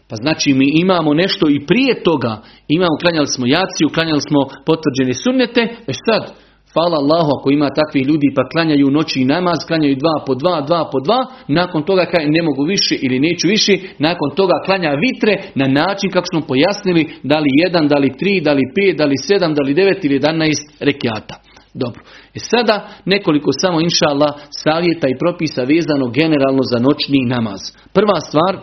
Pa 0.10 0.16
znači 0.16 0.54
mi 0.54 0.68
imamo 0.74 1.14
nešto 1.14 1.50
i 1.50 1.66
prije 1.68 2.04
toga, 2.04 2.42
imamo, 2.68 2.98
klanjali 3.02 3.28
smo 3.28 3.46
jaciju, 3.48 3.94
klanjali 3.94 4.22
smo 4.22 4.40
potvrđene 4.66 5.14
sunnete, 5.24 5.62
e 5.88 5.94
sad, 6.06 6.34
Hvala 6.74 6.98
Allahu 6.98 7.30
ako 7.40 7.52
ima 7.52 7.70
takvih 7.70 8.06
ljudi 8.08 8.28
pa 8.36 8.44
klanjaju 8.54 8.92
noći 8.92 9.22
i 9.22 9.26
namaz, 9.26 9.58
klanjaju 9.68 9.96
dva 9.96 10.24
po 10.26 10.36
dva, 10.36 10.62
dva 10.62 10.90
po 10.92 11.00
dva, 11.00 11.26
nakon 11.48 11.84
toga 11.84 12.06
ne 12.26 12.42
mogu 12.42 12.64
više 12.64 12.96
ili 13.02 13.20
neću 13.20 13.48
više, 13.48 13.78
nakon 14.00 14.30
toga 14.36 14.54
klanja 14.66 14.92
vitre 15.06 15.34
na 15.56 15.68
način 15.68 16.10
kako 16.12 16.28
smo 16.32 16.42
pojasnili 16.42 17.10
da 17.24 17.40
li 17.40 17.50
jedan, 17.64 17.88
da 17.88 17.98
li 17.98 18.18
tri, 18.20 18.42
da 18.42 18.54
li 18.54 18.64
pet, 18.76 18.98
da 18.98 19.06
li 19.06 19.18
sedam, 19.28 19.54
da 19.54 19.62
li 19.62 19.74
devet 19.74 20.06
ili 20.06 20.16
jedanaest 20.16 20.66
rekiata. 20.80 21.36
Dobro. 21.74 22.02
E 22.36 22.40
sada 22.40 22.88
nekoliko 23.06 23.50
samo 23.62 23.82
inša 23.82 24.06
Allah 24.10 24.34
savjeta 24.64 25.08
i 25.08 25.20
propisa 25.20 25.62
vezano 25.64 26.08
generalno 26.08 26.64
za 26.72 26.80
noćni 26.80 27.20
namaz. 27.26 27.62
Prva 27.94 28.20
stvar, 28.20 28.54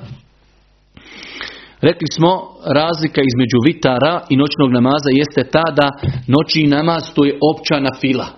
Rekli 1.89 2.09
smo, 2.17 2.31
razlika 2.81 3.21
između 3.31 3.59
vitara 3.69 4.15
i 4.33 4.35
noćnog 4.43 4.71
namaza 4.79 5.11
jeste 5.21 5.43
ta 5.55 5.67
da 5.79 5.87
noćni 6.35 6.65
namaz 6.77 7.03
to 7.15 7.25
je 7.29 7.39
opća 7.53 7.77
na 7.87 7.93
fila. 8.01 8.29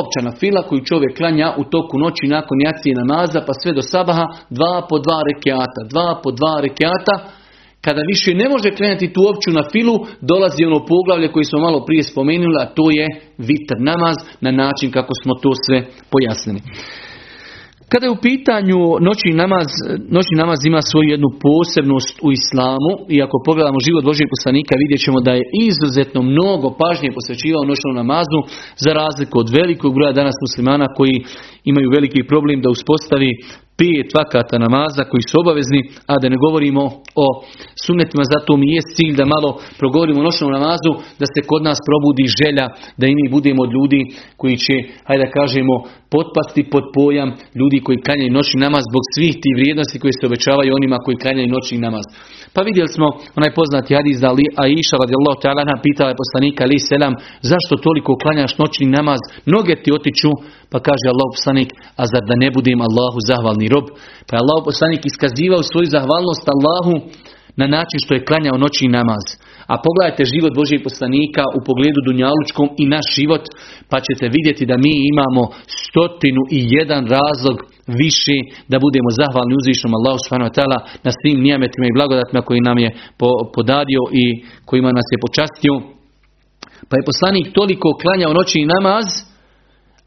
Opća 0.00 0.20
na 0.28 0.32
fila 0.40 0.60
koju 0.68 0.80
čovjek 0.90 1.12
klanja 1.16 1.48
u 1.60 1.64
toku 1.74 1.94
noći 1.98 2.26
nakon 2.36 2.56
jacije 2.66 2.94
namaza 3.02 3.40
pa 3.46 3.52
sve 3.60 3.72
do 3.78 3.82
sabaha 3.92 4.26
dva 4.58 4.74
po 4.88 4.96
dva 5.04 5.20
rekiata. 5.30 5.80
Dva 5.92 6.08
po 6.22 6.30
dva 6.38 6.54
rekiata. 6.66 7.14
Kada 7.84 8.02
više 8.12 8.30
ne 8.34 8.48
može 8.48 8.68
klanjati 8.76 9.12
tu 9.14 9.20
opću 9.32 9.50
na 9.58 9.64
filu, 9.72 9.96
dolazi 10.20 10.64
ono 10.64 10.80
poglavlje 10.92 11.32
koji 11.32 11.44
smo 11.44 11.58
malo 11.66 11.84
prije 11.86 12.02
spomenuli, 12.02 12.56
a 12.62 12.70
to 12.76 12.84
je 12.98 13.06
vitr 13.38 13.76
namaz 13.90 14.16
na 14.40 14.50
način 14.50 14.88
kako 14.96 15.12
smo 15.22 15.32
to 15.42 15.50
sve 15.66 15.78
pojasnili. 16.12 16.60
Kada 17.92 18.04
je 18.06 18.16
u 18.16 18.22
pitanju 18.28 18.78
noćni 19.08 19.32
namaz, 19.42 19.68
noćni 20.16 20.36
namaz 20.42 20.58
ima 20.64 20.80
svoju 20.82 21.08
jednu 21.14 21.28
posebnost 21.46 22.14
u 22.26 22.28
islamu 22.38 22.92
i 23.14 23.16
ako 23.26 23.36
pogledamo 23.48 23.84
život 23.86 24.04
Božijeg 24.10 24.28
poslanika 24.34 24.74
vidjet 24.82 25.00
ćemo 25.04 25.18
da 25.26 25.32
je 25.34 25.48
izuzetno 25.68 26.20
mnogo 26.32 26.68
pažnje 26.82 27.16
posvećivao 27.16 27.68
noćnom 27.70 27.94
namazu 28.02 28.40
za 28.84 28.90
razliku 29.00 29.34
od 29.42 29.48
velikog 29.58 29.90
broja 29.96 30.18
danas 30.20 30.36
muslimana 30.46 30.86
koji 30.98 31.16
imaju 31.70 31.94
veliki 31.96 32.20
problem 32.32 32.58
da 32.60 32.74
uspostavi 32.76 33.30
pet 33.78 34.08
vakata 34.18 34.56
namaza 34.66 35.02
koji 35.10 35.24
su 35.28 35.34
obavezni, 35.42 35.80
a 36.12 36.14
da 36.22 36.26
ne 36.32 36.38
govorimo 36.44 36.82
o 37.24 37.26
sunnetima, 37.84 38.24
zato 38.34 38.52
mi 38.60 38.68
je 38.74 38.80
cilj 38.94 39.14
da 39.20 39.32
malo 39.34 39.50
progovorimo 39.80 40.18
o 40.20 40.26
noćnom 40.28 40.50
namazu, 40.58 40.92
da 41.20 41.26
se 41.32 41.40
kod 41.50 41.62
nas 41.68 41.78
probudi 41.88 42.26
želja 42.40 42.66
da 43.00 43.04
i 43.06 43.16
mi 43.18 43.26
budemo 43.36 43.60
od 43.66 43.70
ljudi 43.76 44.00
koji 44.40 44.56
će, 44.64 44.76
hajde 45.06 45.24
da 45.24 45.34
kažemo, 45.38 45.74
potpasti 46.14 46.62
pod 46.72 46.84
pojam 46.96 47.28
ljudi 47.60 47.78
koji 47.86 48.04
klanjaju 48.04 48.36
noćni 48.38 48.58
namaz 48.66 48.82
zbog 48.90 49.04
svih 49.14 49.34
tih 49.42 49.54
vrijednosti 49.58 50.00
koji 50.02 50.14
se 50.16 50.28
obećavaju 50.30 50.76
onima 50.80 50.98
koji 51.04 51.16
klanjaju 51.22 51.54
noćni 51.56 51.78
namaz. 51.86 52.04
Pa 52.54 52.60
vidjeli 52.68 52.90
smo 52.96 53.06
onaj 53.38 53.50
poznati 53.58 53.96
hadis 53.98 54.16
da 54.22 54.28
Aisha 54.64 54.96
radijallahu 55.02 55.38
ta'ala 55.44 55.74
pitala 55.86 56.10
je 56.10 56.20
poslanika 56.22 56.60
ali 56.64 56.86
selam 56.90 57.14
zašto 57.50 57.74
toliko 57.86 58.12
klanjaš 58.22 58.52
noćni 58.62 58.86
namaz, 58.98 59.20
noge 59.54 59.74
ti 59.82 59.88
otiču, 59.98 60.32
pa 60.72 60.78
kaže 60.86 61.06
Allah 61.12 61.28
poslanik, 61.36 61.70
a 62.00 62.02
zar 62.12 62.22
da 62.30 62.34
ne 62.42 62.48
budem 62.56 62.80
Allahu 62.88 63.18
zahvalni 63.30 63.66
rob. 63.74 63.86
Pa 64.26 64.32
je 64.34 64.42
Allah 64.44 64.58
poslanik 64.68 65.02
iskazivao 65.04 65.62
svoju 65.62 65.88
zahvalnost 65.96 66.44
Allahu 66.54 66.94
na 67.60 67.66
način 67.76 67.98
što 68.04 68.12
je 68.14 68.26
klanjao 68.28 68.62
noći 68.64 68.94
namaz. 68.98 69.24
A 69.72 69.74
pogledajte 69.86 70.32
život 70.34 70.52
Božih 70.60 70.80
poslanika 70.88 71.42
u 71.56 71.58
pogledu 71.68 72.00
Dunjalučkom 72.06 72.68
i 72.82 72.84
naš 72.94 73.06
život, 73.18 73.44
pa 73.90 73.98
ćete 74.06 74.24
vidjeti 74.36 74.64
da 74.70 74.76
mi 74.84 74.92
imamo 75.12 75.42
stotinu 75.84 76.42
i 76.56 76.58
jedan 76.78 77.02
razlog 77.18 77.56
više 78.02 78.36
da 78.72 78.76
budemo 78.84 79.08
zahvalni 79.20 79.54
uzvišnom 79.60 79.92
Allahu 79.98 80.18
subhanahu 80.24 80.50
wa 80.50 80.78
na 81.06 81.10
svim 81.18 81.38
nijametima 81.46 81.84
i 81.86 81.96
blagodatima 81.98 82.40
koji 82.48 82.60
nam 82.68 82.78
je 82.84 82.88
podario 83.56 84.02
i 84.22 84.24
kojima 84.68 84.90
nas 84.98 85.08
je 85.12 85.24
počastio. 85.26 85.74
Pa 86.88 86.94
je 86.96 87.08
poslanik 87.10 87.46
toliko 87.58 87.88
klanjao 88.02 88.32
noći 88.38 88.70
namaz, 88.74 89.06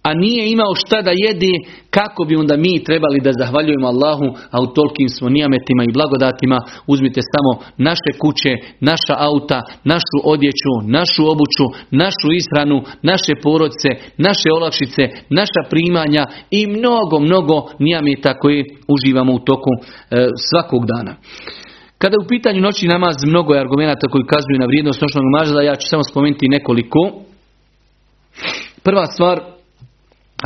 a 0.04 0.14
nije 0.14 0.52
imao 0.52 0.76
šta 0.76 1.02
da 1.02 1.12
jede, 1.26 1.54
kako 1.90 2.24
bi 2.24 2.36
onda 2.36 2.58
mi 2.58 2.84
trebali 2.84 3.20
da 3.24 3.32
zahvaljujemo 3.40 3.88
Allahu, 3.88 4.28
a 4.52 4.62
u 4.62 4.68
tolkim 4.68 5.10
smo 5.10 5.30
nijametima 5.30 5.84
i 5.84 5.96
blagodatima, 5.98 6.58
uzmite 6.88 7.22
samo 7.34 7.52
naše 7.78 8.12
kuće, 8.22 8.52
naša 8.80 9.16
auta, 9.30 9.60
našu 9.84 10.18
odjeću, 10.24 10.74
našu 10.98 11.22
obuću, 11.34 11.66
našu 11.92 12.28
ishranu, 12.40 12.78
naše 13.12 13.34
porodce, 13.44 13.90
naše 14.18 14.48
olakšice, 14.58 15.04
naša 15.40 15.62
primanja 15.70 16.24
i 16.52 16.68
mnogo, 16.68 17.20
mnogo 17.20 17.56
nijameta 17.80 18.34
koji 18.42 18.60
uživamo 18.96 19.32
u 19.34 19.40
toku 19.40 19.72
e, 19.80 19.84
svakog 20.50 20.86
dana. 20.94 21.14
Kada 21.98 22.14
je 22.16 22.26
u 22.26 22.30
pitanju 22.34 22.62
noći 22.62 22.88
namaz, 22.88 23.16
mnogo 23.26 23.54
je 23.54 23.60
argumenta 23.60 24.08
koji 24.12 24.32
kazuju 24.34 24.60
na 24.60 24.66
vrijednost 24.66 25.02
noćnog 25.02 25.24
namaza, 25.28 25.62
ja 25.62 25.76
ću 25.76 25.88
samo 25.90 26.04
spomenuti 26.04 26.48
nekoliko. 26.48 27.00
Prva 28.84 29.06
stvar, 29.06 29.59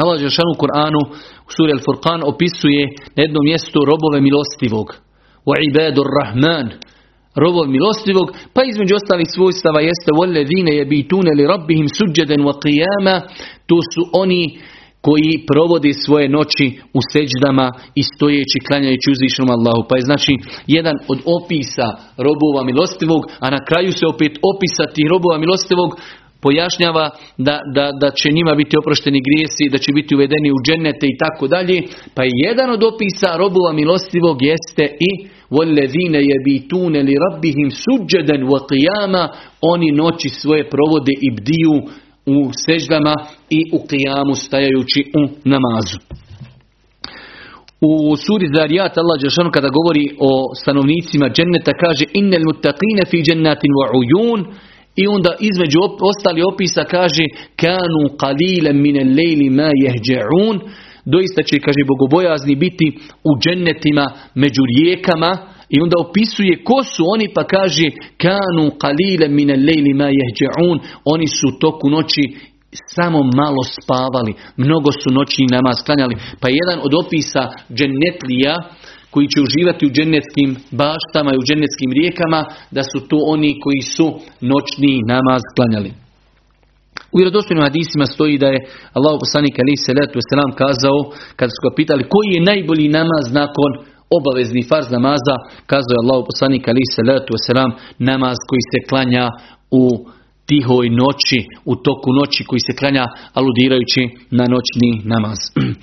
Allah 0.00 0.16
Žešan 0.20 0.48
u 0.54 0.58
Koranu 0.62 1.02
u 1.48 1.50
suri 1.56 1.72
Al-Furqan 1.76 2.20
opisuje 2.32 2.82
na 3.14 3.20
jednom 3.22 3.44
mjestu 3.50 3.78
robove 3.92 4.18
milostivog. 4.28 4.86
Wa 5.48 5.56
ibadur 5.68 6.08
rahman. 6.20 6.66
Robov 7.44 7.66
milostivog, 7.76 8.26
pa 8.54 8.60
između 8.64 8.94
ostalih 9.00 9.28
svojstava 9.34 9.80
jeste 9.80 10.10
وَالَّذِينَ 10.18 10.68
يَبِيتُونَ 10.80 11.26
لِرَبِّهِمْ 11.38 11.86
سُجَّدًا 12.00 12.36
وَقِيَامًا 12.48 13.16
To 13.68 13.76
su 13.92 14.02
oni 14.22 14.42
koji 15.00 15.44
provode 15.52 15.92
svoje 16.04 16.26
noći 16.28 16.66
u 16.98 17.00
seđdama 17.12 17.66
i 18.00 18.02
stojeći, 18.12 18.64
klanjajući 18.66 19.12
uzvišenom 19.14 19.50
Allahu. 19.56 19.82
Pa 19.88 19.94
je 19.96 20.08
znači 20.08 20.32
jedan 20.76 20.96
od 21.12 21.18
opisa 21.38 21.88
robova 22.26 22.62
milostivog, 22.70 23.22
a 23.44 23.46
na 23.56 23.60
kraju 23.68 23.90
se 23.98 24.04
opet 24.14 24.32
opisati 24.52 25.10
robova 25.14 25.36
milostivog 25.44 25.90
pojašnjava 26.42 27.10
da, 27.38 27.60
da, 27.74 27.90
da 28.00 28.10
će 28.10 28.28
njima 28.32 28.54
biti 28.54 28.78
oprošteni 28.78 29.20
grijesi, 29.26 29.72
da 29.72 29.78
će 29.78 29.92
biti 29.92 30.14
uvedeni 30.14 30.50
u 30.52 30.62
dženete 30.66 31.06
i 31.06 31.18
tako 31.22 31.46
dalje. 31.46 31.82
Pa 32.14 32.22
jedan 32.46 32.70
od 32.70 32.82
opisa 32.82 33.36
robova 33.36 33.72
milostivog 33.72 34.36
jeste 34.42 34.84
i 35.08 35.10
وَالَّذِينَ 35.56 36.14
يَبِيتُونَ 36.32 36.94
لِرَبِّهِمْ 37.08 37.68
سُجَّدًا 37.86 38.36
وَقِيَامًا 38.52 39.28
Oni 39.60 39.90
noći 39.92 40.28
svoje 40.28 40.70
provode 40.70 41.12
i 41.20 41.30
bdiju 41.30 41.74
u 42.26 42.50
seždama 42.66 43.14
i 43.50 43.60
u 43.72 43.78
qijamu 43.88 44.34
stajajući 44.34 45.00
u 45.18 45.22
namazu. 45.44 45.98
U 47.80 48.16
suri 48.16 48.46
Zarijat 48.56 48.98
Allah 48.98 49.20
Đešanu 49.22 49.50
kada 49.50 49.68
govori 49.68 50.06
o 50.30 50.30
stanovnicima 50.60 51.26
dženneta 51.28 51.72
kaže 51.84 52.04
innel 52.12 52.44
muttaqine 52.50 53.02
fi 53.10 53.18
džennatin 53.22 53.72
wa 53.80 53.86
ujun 53.98 54.40
i 54.95 55.07
onda 55.07 55.35
između 55.39 55.79
ostali 56.11 56.41
opisa 56.53 56.83
kaže 56.83 57.25
kanu 57.55 58.03
qalilan 58.23 58.77
min 58.85 58.95
al-layli 58.95 59.49
ma 59.49 59.69
yahja'un. 59.85 60.59
Doista 61.05 61.43
će 61.43 61.59
kaže 61.59 61.83
bogobojazni 61.87 62.55
biti 62.55 62.87
u 63.23 63.31
džennetima 63.43 64.11
među 64.35 64.61
rijekama. 64.75 65.37
I 65.69 65.81
onda 65.81 65.95
opisuje 65.99 66.63
ko 66.63 66.83
su 66.83 67.03
oni 67.13 67.27
pa 67.35 67.43
kaže 67.43 67.87
kanu 68.17 68.65
qalilan 68.83 69.31
min 69.39 69.49
al-layli 69.49 69.93
ma 69.95 70.09
yahja'un. 70.21 70.79
Oni 71.05 71.27
su 71.27 71.47
toku 71.59 71.89
noći 71.89 72.21
samo 72.95 73.19
malo 73.23 73.63
spavali. 73.63 74.33
Mnogo 74.57 74.91
su 74.91 75.09
noći 75.11 75.41
namaz 75.51 75.77
klanjali. 75.85 76.15
Pa 76.41 76.47
jedan 76.49 76.79
od 76.85 76.93
opisa 77.05 77.43
džennetlija 77.77 78.55
koji 79.13 79.27
će 79.33 79.39
uživati 79.47 79.85
u 79.85 79.93
dženeckim 79.97 80.49
baštama 80.81 81.29
i 81.33 81.39
u 81.41 81.47
dženeckim 81.49 81.91
rijekama, 81.99 82.41
da 82.75 82.81
su 82.91 82.97
to 83.09 83.17
oni 83.33 83.51
koji 83.63 83.81
su 83.95 84.07
noćni 84.51 84.93
namaz 85.13 85.41
klanjali. 85.55 85.91
U 87.13 87.15
vjerodostojnim 87.19 87.67
hadisima 87.67 88.05
stoji 88.05 88.35
da 88.43 88.47
je 88.53 88.63
Allah 88.97 89.13
poslanik 89.23 89.55
ali 89.61 89.83
se 89.85 89.91
letu 89.99 90.19
selam 90.29 90.51
kazao 90.61 90.99
kada 91.37 91.51
su 91.53 91.59
ga 91.65 91.71
pitali 91.79 92.09
koji 92.13 92.29
je 92.33 92.47
najbolji 92.51 92.95
namaz 92.99 93.25
nakon 93.41 93.71
obavezni 94.17 94.61
farz 94.69 94.87
namaza, 94.97 95.35
kazao 95.71 95.95
je 95.95 96.03
Allah 96.03 96.19
poslanik 96.29 96.63
ali 96.71 96.83
se 96.93 97.01
letu 97.09 97.33
selam 97.47 97.71
namaz 98.09 98.37
koji 98.49 98.63
se 98.71 98.79
klanja 98.89 99.25
u 99.81 99.83
tihoj 100.49 100.89
noći, 100.89 101.39
u 101.65 101.75
toku 101.75 102.09
noći 102.19 102.43
koji 102.43 102.59
se 102.59 102.77
klanja 102.79 103.05
aludirajući 103.33 104.03
na 104.37 104.45
noćni 104.53 104.91
namaz. 105.13 105.39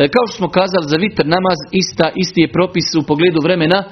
E, 0.00 0.08
kao 0.14 0.24
što 0.26 0.36
smo 0.36 0.48
kazali 0.48 0.90
za 0.92 0.96
vitr 1.04 1.24
namaz, 1.36 1.58
ista, 1.82 2.06
isti 2.22 2.40
je 2.40 2.54
propis 2.56 2.88
u 2.98 3.06
pogledu 3.10 3.38
vremena, 3.42 3.78
e, 3.84 3.90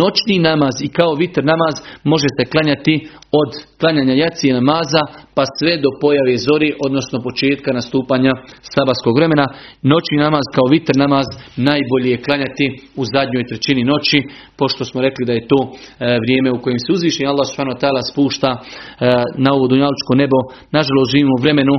noćni 0.00 0.36
namaz 0.48 0.74
i 0.82 0.88
kao 0.88 1.12
vitr 1.14 1.42
namaz 1.52 1.74
možete 2.12 2.42
klanjati 2.52 2.94
od 3.40 3.50
klanjanja 3.84 4.14
jacije 4.24 4.50
namaza 4.60 5.02
pa 5.36 5.44
sve 5.58 5.72
do 5.84 5.90
pojave 6.02 6.34
zori, 6.48 6.68
odnosno 6.86 7.16
početka 7.28 7.70
nastupanja 7.78 8.32
sabarskog 8.74 9.14
vremena. 9.18 9.46
Noćni 9.92 10.16
namaz 10.26 10.44
kao 10.54 10.66
vitr 10.74 10.94
namaz 11.04 11.26
najbolje 11.68 12.08
je 12.10 12.22
klanjati 12.26 12.66
u 13.00 13.02
zadnjoj 13.14 13.44
trećini 13.50 13.82
noći, 13.92 14.18
pošto 14.58 14.82
smo 14.88 14.98
rekli 15.06 15.22
da 15.28 15.32
je 15.36 15.48
to 15.52 15.60
e, 15.70 15.72
vrijeme 16.24 16.50
u 16.52 16.62
kojem 16.62 16.80
se 16.84 16.92
uzviši 16.96 17.30
Allah 17.30 17.46
subhanahu 17.46 18.08
spušta 18.10 18.50
na 19.44 19.50
ovo 19.56 19.64
dunjalučko 19.72 20.12
nebo. 20.22 20.38
Nažalost 20.76 21.12
živimo 21.12 21.34
u 21.36 21.42
vremenu 21.44 21.74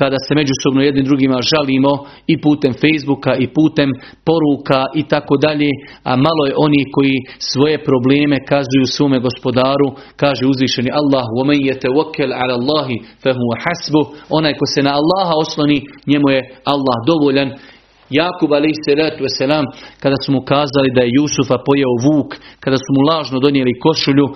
kada 0.00 0.18
se 0.26 0.32
međusobno 0.40 0.80
jednim 0.82 1.04
drugima 1.04 1.46
žalimo 1.52 1.92
i 2.32 2.34
putem 2.46 2.72
Facebooka 2.82 3.32
i 3.44 3.46
putem 3.58 3.90
poruka 4.28 4.80
i 5.00 5.02
tako 5.12 5.34
dalje, 5.46 5.70
a 6.10 6.12
malo 6.26 6.42
je 6.48 6.54
oni 6.66 6.82
koji 6.94 7.16
svoje 7.52 7.76
probleme 7.88 8.36
kazuju 8.50 8.86
svome 8.86 9.18
gospodaru, 9.26 9.88
kaže 10.22 10.42
uzvišeni 10.52 10.90
Allah, 11.00 11.24
وَمَنْ 11.43 11.59
يَتَوَكَّلْ 11.69 12.29
عَلَى 12.33 12.55
اللَّهِ 12.59 12.87
فَهُوَ 13.23 13.49
حَسْبُ 13.63 13.95
Onaj 14.29 14.53
ko 14.59 14.65
se 14.73 14.81
na 14.81 14.91
Allaha 14.99 15.33
osloni, 15.43 15.79
njemu 16.07 16.29
je 16.29 16.41
Allah 16.65 16.97
dovoljan 17.07 17.49
Jakub 18.09 18.53
alaih 18.53 18.73
salatu 18.87 19.23
wasalam, 19.23 19.65
kada 20.03 20.15
su 20.25 20.31
mu 20.31 20.41
kazali 20.41 20.89
da 20.95 21.01
je 21.01 21.13
Jusufa 21.17 21.57
pojao 21.67 21.95
vuk, 22.05 22.29
kada 22.63 22.77
su 22.77 22.89
mu 22.95 23.01
lažno 23.09 23.37
donijeli 23.39 23.79
košulju, 23.85 24.25
e, 24.29 24.35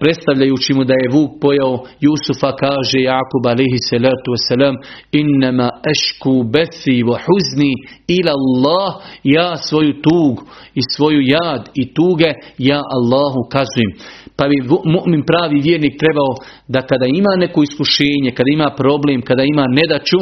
predstavljajući 0.00 0.74
mu 0.74 0.84
da 0.84 0.94
je 0.94 1.12
vuk 1.14 1.30
pojao 1.40 1.74
Jusufa, 2.04 2.50
kaže 2.64 2.98
Jakub 3.10 3.44
alaih 3.52 3.74
salatu 3.90 4.28
wasalam, 4.34 4.74
innama 5.20 5.68
ešku 5.92 6.34
bethi 6.54 6.96
wa 7.08 7.16
huzni 7.26 7.72
ila 8.16 8.32
Allah, 8.40 8.90
ja 9.36 9.56
svoju 9.56 9.92
tugu 10.04 10.42
i 10.74 10.80
svoju 10.94 11.20
jad 11.34 11.62
i 11.82 11.94
tuge, 11.94 12.30
ja 12.58 12.80
Allahu 12.96 13.40
kazujem. 13.54 13.92
Pa 14.37 14.43
bi 14.47 14.57
mu'min 14.95 15.23
pravi 15.29 15.57
vjernik 15.67 15.95
trebao 16.03 16.31
da 16.73 16.79
kada 16.89 17.05
ima 17.05 17.33
neko 17.43 17.59
iskušenje, 17.63 18.29
kada 18.37 18.49
ima 18.57 18.69
problem, 18.81 19.21
kada 19.21 19.43
ima 19.43 19.65
nedaću, 19.79 20.19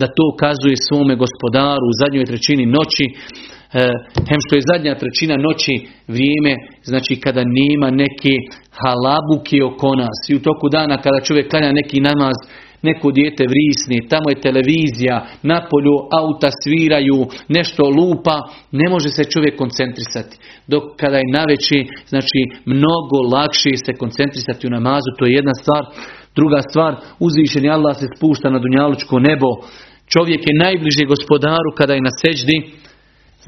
da 0.00 0.06
to 0.06 0.22
ukazuje 0.34 0.76
svome 0.86 1.14
gospodaru 1.24 1.84
u 1.88 1.98
zadnjoj 2.00 2.24
trećini 2.30 2.66
noći, 2.66 3.06
e, 3.08 3.14
hem 4.28 4.40
što 4.44 4.52
je 4.56 4.68
zadnja 4.72 4.94
trećina 5.02 5.36
noći 5.36 5.74
vrijeme, 6.14 6.52
znači 6.90 7.12
kada 7.24 7.42
nema 7.60 7.88
neke 7.90 8.34
halabuke 8.80 9.58
oko 9.70 9.90
nas. 10.02 10.18
I 10.28 10.36
u 10.36 10.42
toku 10.48 10.66
dana 10.68 10.96
kada 11.04 11.20
čovjek 11.20 11.50
klanja 11.50 11.72
neki 11.72 11.98
namaz, 12.00 12.36
neko 12.82 13.10
dijete 13.10 13.44
vrisni, 13.52 14.08
tamo 14.08 14.26
je 14.30 14.44
televizija, 14.46 15.26
napolju 15.42 15.96
auta 16.20 16.50
sviraju, 16.62 17.18
nešto 17.48 17.82
lupa, 17.98 18.36
ne 18.72 18.90
može 18.90 19.08
se 19.08 19.24
čovjek 19.32 19.56
koncentrisati. 19.56 20.38
Dok 20.66 20.82
kada 21.00 21.16
je 21.18 21.32
naveći, 21.38 21.78
znači 22.12 22.40
mnogo 22.64 23.18
lakše 23.34 23.72
se 23.86 23.92
koncentrisati 24.02 24.66
u 24.66 24.70
namazu, 24.70 25.10
to 25.18 25.26
je 25.26 25.32
jedna 25.32 25.54
stvar. 25.62 25.82
Druga 26.36 26.60
stvar, 26.70 26.92
uzvišeni 27.26 27.68
Allah 27.70 27.96
se 27.96 28.06
spušta 28.16 28.50
na 28.50 28.58
dunjalučko 28.58 29.18
nebo, 29.18 29.48
Čovjek 30.14 30.40
je 30.48 30.60
najbliži 30.64 31.04
gospodaru 31.14 31.70
kada 31.78 31.94
je 31.94 32.06
na 32.08 32.12
seđdi. 32.22 32.58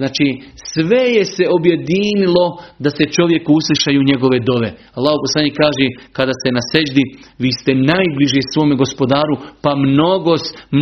Znači, 0.00 0.26
sve 0.72 1.02
je 1.16 1.24
se 1.36 1.44
objedinilo 1.58 2.44
da 2.84 2.90
se 2.96 3.04
čovjeku 3.16 3.50
uslišaju 3.60 4.08
njegove 4.10 4.38
dove. 4.50 4.68
Allah 4.98 5.14
poslanik 5.24 5.54
kaže, 5.62 5.86
kada 6.16 6.32
ste 6.38 6.48
na 6.58 6.62
seđdi, 6.70 7.04
vi 7.44 7.50
ste 7.58 7.72
najbliži 7.92 8.40
svome 8.52 8.74
gospodaru, 8.82 9.34
pa 9.64 9.72
mnogo, 9.88 10.32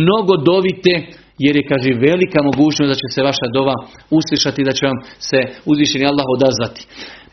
mnogo 0.01 0.33
dovite, 0.51 0.93
jer 1.45 1.53
je, 1.57 1.69
kaže, 1.71 2.01
velika 2.09 2.39
mogućnost 2.49 2.89
da 2.91 3.01
će 3.01 3.07
se 3.15 3.27
vaša 3.29 3.47
dova 3.57 3.75
uslišati, 4.19 4.67
da 4.67 4.73
će 4.77 4.83
vam 4.89 4.97
se 5.29 5.39
uzvišeni 5.71 6.09
Allah 6.11 6.27
odazvati. 6.37 6.81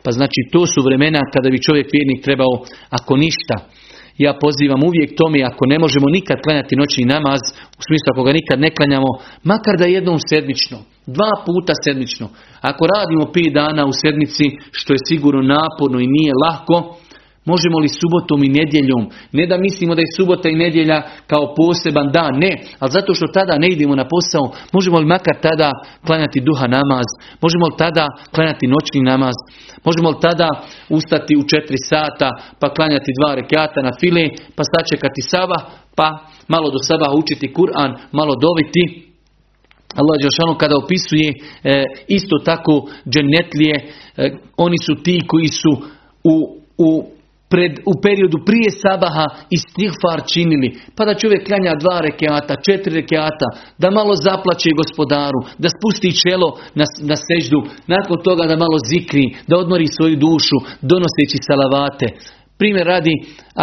Pa 0.04 0.10
znači, 0.18 0.40
to 0.52 0.62
su 0.72 0.78
vremena 0.88 1.20
kada 1.34 1.48
bi 1.50 1.64
čovjek 1.66 1.86
vjernik 1.94 2.20
trebao, 2.26 2.54
ako 2.98 3.12
ništa, 3.24 3.56
ja 4.18 4.32
pozivam 4.44 4.80
uvijek 4.88 5.10
tome, 5.20 5.38
ako 5.50 5.62
ne 5.66 5.78
možemo 5.78 6.08
nikad 6.08 6.38
klanjati 6.44 6.76
noćni 6.76 7.04
namaz, 7.04 7.40
u 7.78 7.82
smislu 7.86 8.08
ako 8.12 8.22
ga 8.22 8.32
nikad 8.32 8.60
ne 8.60 8.70
klanjamo, 8.76 9.10
makar 9.50 9.74
da 9.78 9.86
jednom 9.86 10.18
sedmično, 10.30 10.78
dva 11.06 11.32
puta 11.46 11.72
sedmično. 11.84 12.26
Ako 12.60 12.82
radimo 12.94 13.32
pet 13.34 13.52
dana 13.60 13.82
u 13.86 13.92
sedmici, 14.02 14.46
što 14.78 14.92
je 14.92 15.06
sigurno 15.08 15.42
naporno 15.42 15.98
i 16.00 16.12
nije 16.16 16.32
lako, 16.44 16.76
Možemo 17.50 17.78
li 17.78 17.96
subotom 18.00 18.44
i 18.44 18.54
nedjeljom? 18.58 19.02
Ne 19.32 19.46
da 19.46 19.56
mislimo 19.58 19.94
da 19.94 20.00
je 20.00 20.14
subota 20.16 20.48
i 20.48 20.60
nedjelja 20.64 20.98
kao 21.26 21.54
poseban 21.58 22.08
dan, 22.16 22.32
ne. 22.44 22.52
Ali 22.78 22.90
zato 22.96 23.14
što 23.14 23.26
tada 23.26 23.54
ne 23.58 23.68
idemo 23.68 23.94
na 23.94 24.06
posao, 24.14 24.44
možemo 24.72 24.98
li 24.98 25.12
makar 25.14 25.36
tada 25.46 25.70
klanjati 26.06 26.40
duha 26.40 26.66
namaz? 26.66 27.06
Možemo 27.44 27.64
li 27.66 27.78
tada 27.78 28.06
klanjati 28.34 28.66
noćni 28.74 29.00
namaz? 29.12 29.36
Možemo 29.84 30.08
li 30.10 30.22
tada 30.26 30.48
ustati 30.88 31.34
u 31.36 31.42
četiri 31.50 31.78
sata 31.90 32.28
pa 32.60 32.74
klanjati 32.76 33.16
dva 33.18 33.34
rekata 33.40 33.80
na 33.82 33.92
file 34.00 34.24
pa 34.56 34.62
sačekati 34.72 35.22
saba 35.32 35.58
pa 35.98 36.08
malo 36.48 36.70
do 36.70 36.78
saba 36.88 37.06
učiti 37.20 37.52
Kur'an, 37.54 37.90
malo 38.12 38.34
doviti? 38.46 39.06
Allah 40.00 40.16
Đelšanu 40.20 40.58
kada 40.58 40.76
opisuje 40.76 41.28
e, 41.30 41.84
isto 42.08 42.36
tako 42.44 42.88
dženetlije, 43.12 43.74
e, 44.16 44.30
oni 44.56 44.76
su 44.86 45.02
ti 45.02 45.20
koji 45.26 45.48
su 45.48 45.72
u, 46.24 46.34
u 46.78 47.15
pred, 47.52 47.72
u 47.90 47.92
periodu 48.02 48.38
prije 48.48 48.70
sabaha 48.84 49.26
i 49.54 49.56
stihfar 49.66 50.18
činili, 50.32 50.68
pa 50.96 51.02
da 51.04 51.20
čovjek 51.22 51.46
klanja 51.48 51.72
dva 51.82 51.98
rekeata, 52.08 52.54
četiri 52.66 52.94
rekeata, 53.00 53.48
da 53.78 53.96
malo 53.98 54.14
zaplaće 54.26 54.70
gospodaru, 54.82 55.40
da 55.62 55.68
spusti 55.76 56.10
čelo 56.22 56.48
na, 56.78 56.84
na 57.10 57.16
seždu, 57.26 57.60
nakon 57.94 58.16
toga 58.26 58.44
da 58.50 58.62
malo 58.64 58.78
zikri, 58.90 59.26
da 59.48 59.58
odmori 59.62 59.86
svoju 59.96 60.16
dušu, 60.16 60.58
donoseći 60.90 61.38
salavate. 61.48 62.06
Primjer 62.58 62.86
radi, 62.86 63.14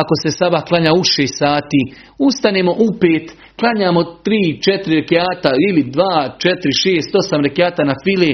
ako 0.02 0.14
se 0.22 0.30
sabah 0.40 0.64
klanja 0.70 0.92
u 1.00 1.04
šest 1.04 1.36
sati, 1.44 1.82
ustanemo 2.30 2.72
u 2.86 2.88
pet, 3.02 3.26
klanjamo 3.60 4.04
tri, 4.26 4.44
četiri 4.66 4.96
rekeata 5.02 5.52
ili 5.68 5.84
dva, 5.96 6.36
četiri, 6.44 6.72
šest, 6.84 7.12
osam 7.22 7.42
rekeata 7.48 7.84
na 7.84 7.96
fili, 8.04 8.32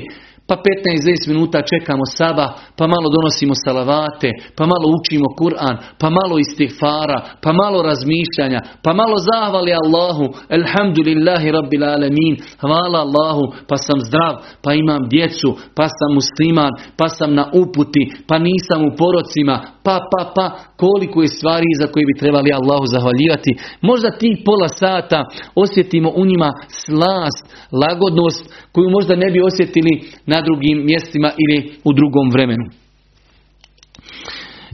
pa 0.50 0.56
15-20 0.56 1.28
minuta 1.32 1.62
čekamo 1.72 2.06
saba, 2.18 2.46
pa 2.78 2.88
malo 2.88 3.08
donosimo 3.16 3.54
salavate, 3.66 4.30
pa 4.58 4.64
malo 4.72 4.86
učimo 4.98 5.28
Kur'an, 5.42 5.76
pa 6.02 6.08
malo 6.10 6.36
istighfara, 6.40 7.20
pa 7.44 7.52
malo 7.54 7.78
razmišljanja, 7.90 8.60
pa 8.84 8.92
malo 8.94 9.16
zahvali 9.30 9.72
Allahu, 9.84 10.26
elhamdulillahi 10.58 11.52
rabbil 11.58 11.84
alamin, 11.84 12.36
hvala 12.62 13.00
Allahu, 13.06 13.44
pa 13.70 13.78
sam 13.78 14.00
zdrav, 14.08 14.34
pa 14.64 14.74
imam 14.74 15.02
djecu, 15.14 15.50
pa 15.78 15.86
sam 15.98 16.10
musliman, 16.20 16.74
pa 17.00 17.08
sam 17.10 17.30
na 17.40 17.46
uputi, 17.62 18.04
pa 18.28 18.36
nisam 18.40 18.80
u 18.90 18.92
porocima, 19.00 19.56
pa, 19.84 19.96
pa, 20.12 20.22
pa, 20.36 20.46
koliko 20.84 21.22
je 21.22 21.28
stvari 21.38 21.70
za 21.82 21.88
koje 21.92 22.06
bi 22.10 22.20
trebali 22.20 22.50
Allahu 22.60 22.86
zahvaljivati. 22.86 23.52
Možda 23.82 24.18
tih 24.22 24.36
pola 24.46 24.68
sata 24.68 25.20
osjetimo 25.56 26.10
u 26.16 26.26
njima 26.26 26.50
slast, 26.84 27.46
lagodnost 27.82 28.44
koju 28.72 28.90
možda 28.90 29.16
ne 29.16 29.32
bi 29.34 29.40
osjetili 29.42 29.94
na 30.26 30.39
drugim 30.48 30.78
mjestima 30.92 31.30
ili 31.44 31.58
u 31.84 31.92
drugom 31.94 32.28
vremenu. 32.36 32.66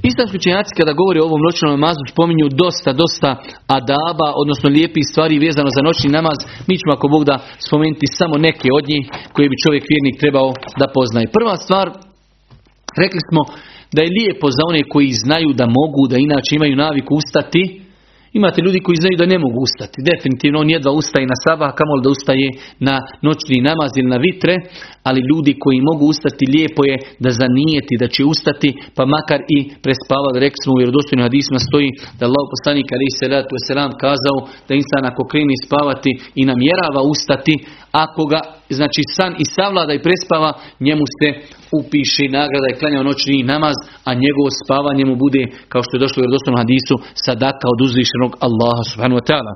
Islamski 0.09 0.38
učenjaci 0.38 0.78
kada 0.80 0.99
govore 1.01 1.20
o 1.22 1.28
ovom 1.30 1.41
noćnom 1.47 1.72
namazu 1.76 2.03
spominju 2.13 2.47
dosta, 2.63 2.89
dosta 3.03 3.30
adaba, 3.78 4.28
odnosno 4.41 4.68
lijepih 4.76 5.05
stvari 5.11 5.43
vezano 5.45 5.70
za 5.78 5.82
noćni 5.88 6.09
namaz. 6.18 6.38
Mi 6.68 6.80
ćemo 6.80 6.91
ako 6.93 7.07
Bog 7.13 7.24
da 7.30 7.36
spomenuti 7.68 8.16
samo 8.20 8.36
neke 8.47 8.68
od 8.78 8.86
njih 8.91 9.03
koje 9.34 9.47
bi 9.49 9.61
čovjek 9.63 9.84
vjernik 9.91 10.16
trebao 10.24 10.49
da 10.80 10.93
poznaje. 10.97 11.34
Prva 11.38 11.55
stvar, 11.63 11.86
rekli 13.03 13.22
smo 13.30 13.41
da 13.95 13.99
je 14.03 14.16
lijepo 14.18 14.47
za 14.57 14.63
one 14.70 14.82
koji 14.93 15.20
znaju 15.26 15.49
da 15.59 15.66
mogu, 15.80 16.01
da 16.11 16.18
inače 16.18 16.51
imaju 16.55 16.76
naviku 16.86 17.11
ustati, 17.22 17.63
Imate 18.39 18.59
ljudi 18.65 18.79
koji 18.86 19.01
znaju 19.01 19.17
da 19.21 19.31
ne 19.33 19.38
mogu 19.45 19.59
ustati. 19.67 20.05
Definitivno 20.11 20.57
on 20.59 20.69
jedva 20.75 20.91
ustaje 21.01 21.25
na 21.33 21.38
sabah, 21.45 21.71
kamol 21.79 21.99
da 22.03 22.09
ustaje 22.15 22.47
na 22.88 22.95
noćni 23.27 23.57
namaz 23.69 23.91
ili 23.95 24.09
na 24.15 24.19
vitre, 24.27 24.53
ali 25.07 25.27
ljudi 25.29 25.51
koji 25.63 25.88
mogu 25.89 26.05
ustati 26.13 26.51
lijepo 26.55 26.81
je 26.89 26.95
da 27.23 27.29
zanijeti 27.41 27.99
da 28.01 28.07
će 28.13 28.21
ustati, 28.33 28.69
pa 28.95 29.03
makar 29.15 29.41
i 29.57 29.59
prespavali. 29.83 30.43
Rekli 30.45 30.59
smo 30.63 30.71
u 30.73 30.79
vjerodostojnim 30.81 31.25
hadisma 31.27 31.59
stoji 31.67 31.89
da 32.17 32.23
Allah 32.27 32.43
poslanik 32.53 32.88
ali 32.95 33.07
se 33.17 33.25
selam 33.67 33.91
kazao 34.03 34.38
da 34.67 34.73
insan 34.81 35.03
ako 35.11 35.21
kreni 35.31 35.55
spavati 35.65 36.11
i 36.39 36.41
namjerava 36.49 37.01
ustati, 37.13 37.55
ako 38.05 38.21
ga 38.31 38.39
znači 38.70 39.01
san 39.16 39.34
i 39.43 39.45
savlada 39.55 39.93
i 39.93 40.03
prespava, 40.07 40.49
njemu 40.80 41.05
se 41.18 41.28
upiše 41.80 42.24
nagrada 42.39 42.68
i 42.70 42.78
klanjao 42.80 43.03
noćni 43.03 43.43
namaz, 43.53 43.78
a 44.07 44.13
njegovo 44.24 44.49
spavanje 44.61 45.03
mu 45.05 45.16
bude, 45.16 45.43
kao 45.72 45.82
što 45.84 45.91
je 45.93 46.03
došlo 46.03 46.18
u 46.20 46.24
vjerodostojnom 46.24 46.61
hadisu, 46.63 46.95
sadaka 47.26 47.66
od 47.74 47.80
uzvišenog 47.88 48.32
Allaha 48.45 48.84
subhanahu 48.91 49.20
wa 49.20 49.28
ta'ala. 49.30 49.53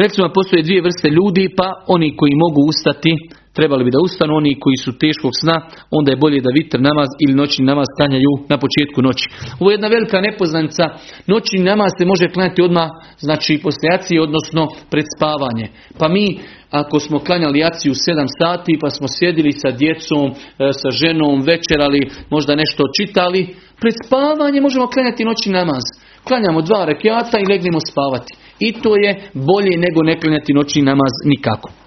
Rekli 0.00 0.14
smo 0.16 0.36
postoje 0.38 0.66
dvije 0.66 0.86
vrste 0.86 1.08
ljudi, 1.18 1.44
pa 1.58 1.68
oni 1.94 2.08
koji 2.18 2.42
mogu 2.44 2.60
ustati, 2.72 3.12
trebali 3.54 3.84
bi 3.84 3.90
da 3.90 4.04
ustanu, 4.06 4.32
oni 4.40 4.60
koji 4.62 4.76
su 4.84 4.98
teškog 4.98 5.32
sna, 5.40 5.56
onda 5.90 6.08
je 6.10 6.22
bolje 6.24 6.40
da 6.40 6.56
vitr 6.58 6.78
namaz 6.88 7.10
ili 7.22 7.34
noćni 7.40 7.64
namaz 7.64 7.88
klanjaju 7.96 8.32
na 8.52 8.56
početku 8.64 8.98
noći. 9.08 9.26
Ovo 9.60 9.70
je 9.70 9.74
jedna 9.74 9.88
velika 9.96 10.18
nepoznanica. 10.20 10.84
Noćni 11.32 11.58
namaz 11.70 11.90
se 11.98 12.04
može 12.12 12.26
klanjati 12.34 12.62
odmah, 12.62 12.88
znači 13.26 13.60
poslije 13.62 14.22
odnosno 14.22 14.62
pred 14.90 15.06
spavanje. 15.16 15.66
Pa 15.98 16.08
mi 16.08 16.26
ako 16.70 17.00
smo 17.00 17.18
klanjali 17.18 17.58
jaciju 17.58 17.92
u 17.92 17.94
7 17.94 18.26
sati 18.40 18.78
pa 18.80 18.90
smo 18.90 19.06
sjedili 19.08 19.52
sa 19.52 19.70
djecom, 19.70 20.26
e, 20.30 20.72
sa 20.80 20.90
ženom, 20.90 21.36
večerali, 21.52 22.10
možda 22.30 22.54
nešto 22.54 22.82
čitali, 22.98 23.40
pred 23.80 23.94
spavanje 24.06 24.60
možemo 24.60 24.86
klanjati 24.86 25.24
noćni 25.24 25.52
namaz. 25.52 25.84
Klanjamo 26.24 26.62
dva 26.62 26.84
rekiata 26.84 27.38
i 27.38 27.50
legnemo 27.52 27.78
spavati. 27.90 28.32
I 28.58 28.72
to 28.72 28.96
je 28.96 29.10
bolje 29.34 29.74
nego 29.84 30.00
ne 30.02 30.20
klanjati 30.20 30.52
noćni 30.52 30.82
namaz 30.82 31.12
nikako. 31.24 31.83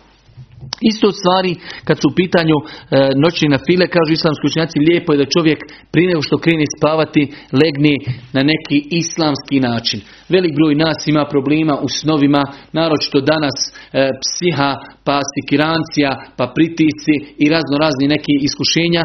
Isto 0.81 1.11
stvari 1.11 1.55
kad 1.87 1.97
su 2.01 2.07
u 2.09 2.15
pitanju 2.21 2.57
e, 2.61 2.65
noćni 3.23 3.47
na 3.49 3.59
file, 3.65 3.87
kažu 3.87 4.11
islamski 4.13 4.47
učenjaci, 4.47 4.85
lijepo 4.87 5.13
je 5.13 5.21
da 5.21 5.33
čovjek 5.35 5.59
prije 5.91 6.07
nego 6.07 6.21
što 6.21 6.43
krene 6.43 6.65
spavati 6.77 7.23
legne 7.61 7.95
na 8.33 8.41
neki 8.51 8.77
islamski 9.01 9.57
način. 9.59 9.99
Velik 10.29 10.53
broj 10.55 10.75
nas 10.75 11.07
ima 11.07 11.23
problema 11.33 11.75
u 11.85 11.87
snovima, 11.99 12.43
naročito 12.73 13.19
danas 13.21 13.57
e, 13.67 13.73
psiha, 14.23 14.71
pa 15.07 15.17
sikirancija, 15.35 16.11
pa 16.37 16.45
pritisci 16.55 17.15
i 17.43 17.45
razno 17.49 17.75
razni 17.83 18.07
neki 18.15 18.33
iskušenja. 18.47 19.03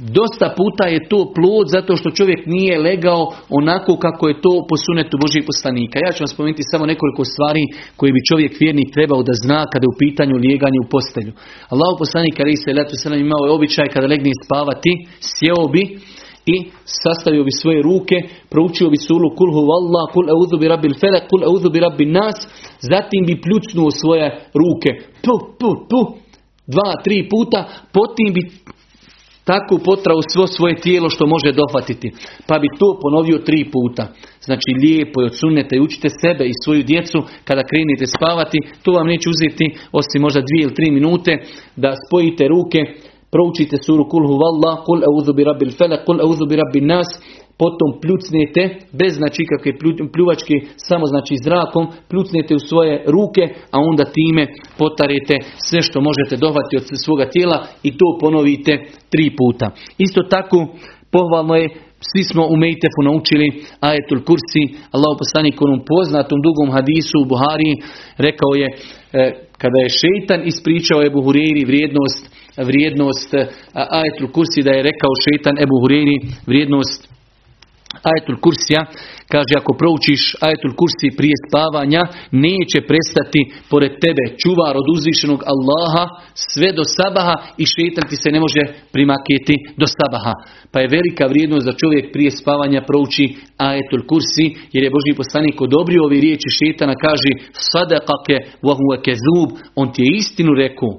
Dosta 0.00 0.46
puta 0.60 0.84
je 0.94 1.08
to 1.10 1.20
plod 1.36 1.66
zato 1.76 1.92
što 1.96 2.16
čovjek 2.18 2.40
nije 2.46 2.82
legao 2.88 3.22
onako 3.60 3.92
kako 4.06 4.24
je 4.28 4.40
to 4.44 4.52
po 4.68 4.76
sunetu 4.84 5.16
Božih 5.24 5.42
poslanika. 5.50 5.96
Ja 5.98 6.12
ću 6.12 6.20
vam 6.22 6.32
spomenuti 6.34 6.70
samo 6.70 6.84
nekoliko 6.92 7.22
stvari 7.32 7.62
koje 7.98 8.10
bi 8.16 8.26
čovjek 8.30 8.52
vjernik 8.62 8.88
trebao 8.96 9.22
da 9.28 9.34
zna 9.44 9.60
kada 9.72 9.84
je 9.84 9.92
u 9.92 10.00
pitanju 10.04 10.42
lijeganje 10.44 10.78
u 10.80 10.90
postelju. 10.94 11.32
Allah 11.72 11.90
poslanik 12.02 12.36
ali 12.40 12.62
se 12.62 12.76
letu 12.78 12.94
selam 13.02 13.20
imao 13.20 13.42
je 13.46 13.56
običaj 13.58 13.88
kada 13.94 14.10
legne 14.12 14.32
spavati, 14.44 14.92
sjeo 15.32 15.64
bi 15.74 15.82
i 16.54 16.56
sastavio 17.02 17.44
bi 17.48 17.52
svoje 17.60 17.80
ruke, 17.88 18.16
proučio 18.52 18.88
bi 18.92 18.98
sulu 19.06 19.28
kul 19.38 19.50
Allah, 19.80 20.04
kul 20.14 20.26
eudhu 20.36 20.56
bi 20.60 20.70
rabbil 20.72 20.94
felak, 21.00 21.24
kul 21.30 21.42
eudhu 21.50 21.68
bi 21.74 21.84
rabbin 21.86 22.12
nas, 22.20 22.38
zatim 22.92 23.22
bi 23.28 23.40
pljucnuo 23.44 23.90
svoje 24.00 24.26
ruke, 24.60 24.90
tu, 25.24 25.34
tu, 25.60 25.70
tu, 25.90 26.00
dva, 26.72 26.90
tri 27.04 27.28
puta, 27.32 27.60
potim 27.94 28.28
bi 28.36 28.42
tako 29.50 29.74
potrao 29.88 30.20
svo 30.32 30.46
svoje 30.46 30.74
tijelo 30.84 31.08
što 31.14 31.24
može 31.34 31.50
dohvatiti. 31.52 32.08
Pa 32.48 32.54
bi 32.62 32.68
to 32.80 32.88
ponovio 33.02 33.38
tri 33.48 33.60
puta. 33.74 34.04
Znači 34.46 34.70
lijepo 34.82 35.16
je 35.20 35.30
odsunete 35.30 35.76
i 35.76 35.84
učite 35.86 36.08
sebe 36.22 36.44
i 36.48 36.60
svoju 36.64 36.82
djecu 36.90 37.18
kada 37.48 37.68
krenete 37.70 38.06
spavati. 38.16 38.58
To 38.82 38.90
vam 38.96 39.06
neće 39.12 39.26
uzeti 39.34 39.66
osim 40.00 40.20
možda 40.26 40.40
dvije 40.48 40.62
ili 40.64 40.78
tri 40.78 40.88
minute 40.90 41.32
da 41.82 41.90
spojite 42.04 42.44
ruke, 42.54 42.80
proučite 43.32 43.76
suru 43.86 44.04
kul 44.12 44.24
huvallah, 44.32 44.74
kul 44.86 44.98
eudhu 45.08 45.32
bi 45.36 45.44
rabbil 45.50 45.72
felak, 45.78 46.00
kul 46.06 46.18
eudhu 46.26 46.44
bi 46.72 46.80
nas, 46.80 47.08
potom 47.62 47.90
pljucnete, 48.02 48.62
bez 49.00 49.12
znači 49.20 49.42
kakve 49.50 49.72
pljuvačke, 50.14 50.54
samo 50.88 51.04
znači 51.06 51.34
zrakom, 51.44 51.84
pljucnete 52.10 52.52
u 52.54 52.66
svoje 52.70 52.94
ruke, 53.16 53.42
a 53.74 53.76
onda 53.90 54.04
time 54.18 54.44
potarete 54.78 55.36
sve 55.68 55.80
što 55.82 55.98
možete 56.08 56.34
dohvati 56.44 56.76
od 56.76 56.84
svoga 57.04 57.26
tijela 57.34 57.58
i 57.82 57.90
to 57.98 58.06
ponovite 58.20 58.72
tri 59.12 59.26
puta. 59.38 59.66
Isto 59.98 60.20
tako, 60.22 60.58
pohvalno 61.14 61.54
je 61.56 61.68
svi 62.08 62.22
smo 62.30 62.42
u 62.52 62.56
Mejtefu 62.56 63.00
naučili 63.04 63.46
ajetul 63.80 64.20
kursi, 64.28 64.62
Allah 64.96 65.12
poslanik 65.22 65.56
onom 65.62 65.80
poznatom 65.92 66.38
dugom 66.46 66.68
hadisu 66.76 67.16
u 67.20 67.28
Buhari 67.32 67.72
rekao 68.26 68.52
je, 68.62 68.68
e, 68.72 69.22
kada 69.62 69.78
je 69.80 69.96
šeitan 70.00 70.40
ispričao 70.52 71.04
Ebu 71.08 71.20
Hureyri 71.26 71.64
vrijednost, 71.70 72.22
vrijednost 72.70 73.30
ajetul 74.00 74.28
kursi 74.36 74.60
da 74.66 74.70
je 74.74 74.86
rekao 74.90 75.12
šeitan 75.24 75.56
Ebu 75.64 75.76
Hureyri 75.82 76.16
vrijednost 76.46 77.09
ajetul 78.08 78.36
kursija, 78.44 78.80
kaže 79.32 79.54
ako 79.60 79.72
proučiš 79.80 80.22
ajetul 80.46 80.72
kursi 80.80 81.16
prije 81.18 81.36
spavanja, 81.46 82.02
neće 82.46 82.78
prestati 82.90 83.40
pored 83.72 83.92
tebe. 84.04 84.24
Čuvar 84.42 84.74
od 84.80 84.86
uzvišenog 84.96 85.40
Allaha 85.52 86.04
sve 86.50 86.68
do 86.78 86.84
sabaha 86.96 87.36
i 87.62 87.64
šetan 87.74 88.04
ti 88.10 88.16
se 88.22 88.28
ne 88.34 88.40
može 88.44 88.62
primaketi 88.94 89.56
do 89.80 89.86
sabaha. 89.96 90.34
Pa 90.72 90.78
je 90.80 90.92
velika 90.96 91.24
vrijednost 91.26 91.66
da 91.66 91.80
čovjek 91.82 92.04
prije 92.14 92.30
spavanja 92.40 92.80
prouči 92.88 93.24
ajetul 93.68 94.02
kursi, 94.10 94.46
jer 94.74 94.82
je 94.84 94.94
Boži 94.96 95.12
poslanik 95.20 95.56
odobrio 95.60 96.04
ovi 96.04 96.18
riječi 96.26 96.48
šetana, 96.58 96.94
kaže 97.06 97.30
sadaqake 97.70 98.36
wa 98.66 98.74
huwa 98.78 98.96
kezub, 99.06 99.50
on 99.80 99.86
ti 99.92 100.02
je 100.02 100.16
istinu 100.20 100.52
rekao, 100.64 100.92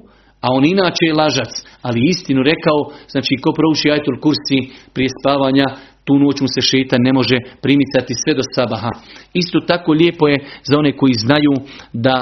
a 0.44 0.46
on 0.56 0.64
inače 0.64 1.04
je 1.06 1.18
lažac, 1.22 1.52
ali 1.82 2.08
istinu 2.12 2.42
rekao, 2.42 2.78
znači 3.12 3.34
ko 3.42 3.50
prouči 3.58 3.90
ajetul 3.90 4.16
kursi 4.24 4.58
prije 4.94 5.10
spavanja, 5.20 5.66
tu 6.04 6.14
noć 6.18 6.40
mu 6.40 6.48
se 6.54 6.60
šetan 6.70 7.00
ne 7.08 7.12
može 7.12 7.36
primicati 7.64 8.14
sve 8.22 8.32
do 8.34 8.44
sabaha. 8.54 8.92
Isto 9.34 9.58
tako 9.60 9.92
lijepo 9.92 10.28
je 10.28 10.38
za 10.68 10.78
one 10.78 10.92
koji 10.96 11.14
znaju 11.24 11.54
da 11.92 12.16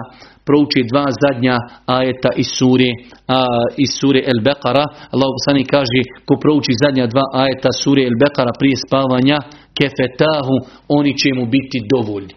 prouči 0.46 0.80
dva 0.90 1.06
zadnja 1.22 1.56
ajeta 1.86 2.30
iz 2.42 2.48
sure, 2.58 2.90
a, 3.36 3.38
iz 3.84 3.90
sure 4.00 4.20
El 4.32 4.40
Beqara. 4.46 4.84
Allah 5.14 5.28
poslani 5.36 5.64
kaže 5.74 6.00
ko 6.26 6.34
prouči 6.42 6.72
zadnja 6.84 7.06
dva 7.06 7.24
ajeta 7.42 7.70
sure 7.82 8.02
El 8.10 8.16
Beqara 8.22 8.52
prije 8.60 8.76
spavanja, 8.86 9.38
kefetahu, 9.78 10.56
oni 10.98 11.12
će 11.20 11.28
mu 11.38 11.44
biti 11.54 11.78
dovoljni. 11.94 12.34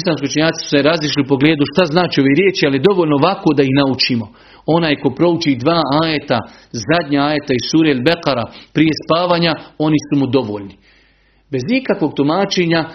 Islamski 0.00 0.28
učenjaci 0.30 0.58
su 0.62 0.68
se 0.72 0.86
različili 0.90 1.24
u 1.24 1.30
pogledu 1.32 1.64
šta 1.72 1.82
znači 1.92 2.16
ove 2.20 2.32
riječi, 2.40 2.62
ali 2.68 2.86
dovoljno 2.88 3.14
ovako 3.16 3.48
da 3.56 3.62
ih 3.64 3.74
naučimo. 3.80 4.26
Onaj 4.76 4.94
ko 5.02 5.08
prouči 5.18 5.60
dva 5.64 5.80
ajeta, 6.02 6.38
zadnja 6.88 7.20
ajeta 7.30 7.52
iz 7.56 7.64
sure 7.70 7.88
El 7.94 8.02
Bekara 8.08 8.44
prije 8.74 8.92
spavanja, 9.04 9.52
oni 9.86 9.98
su 10.06 10.14
mu 10.20 10.26
dovoljni. 10.36 10.74
Bez 11.52 11.62
nikakvog 11.74 12.10
tumačenja 12.18 12.80
e, 12.84 12.90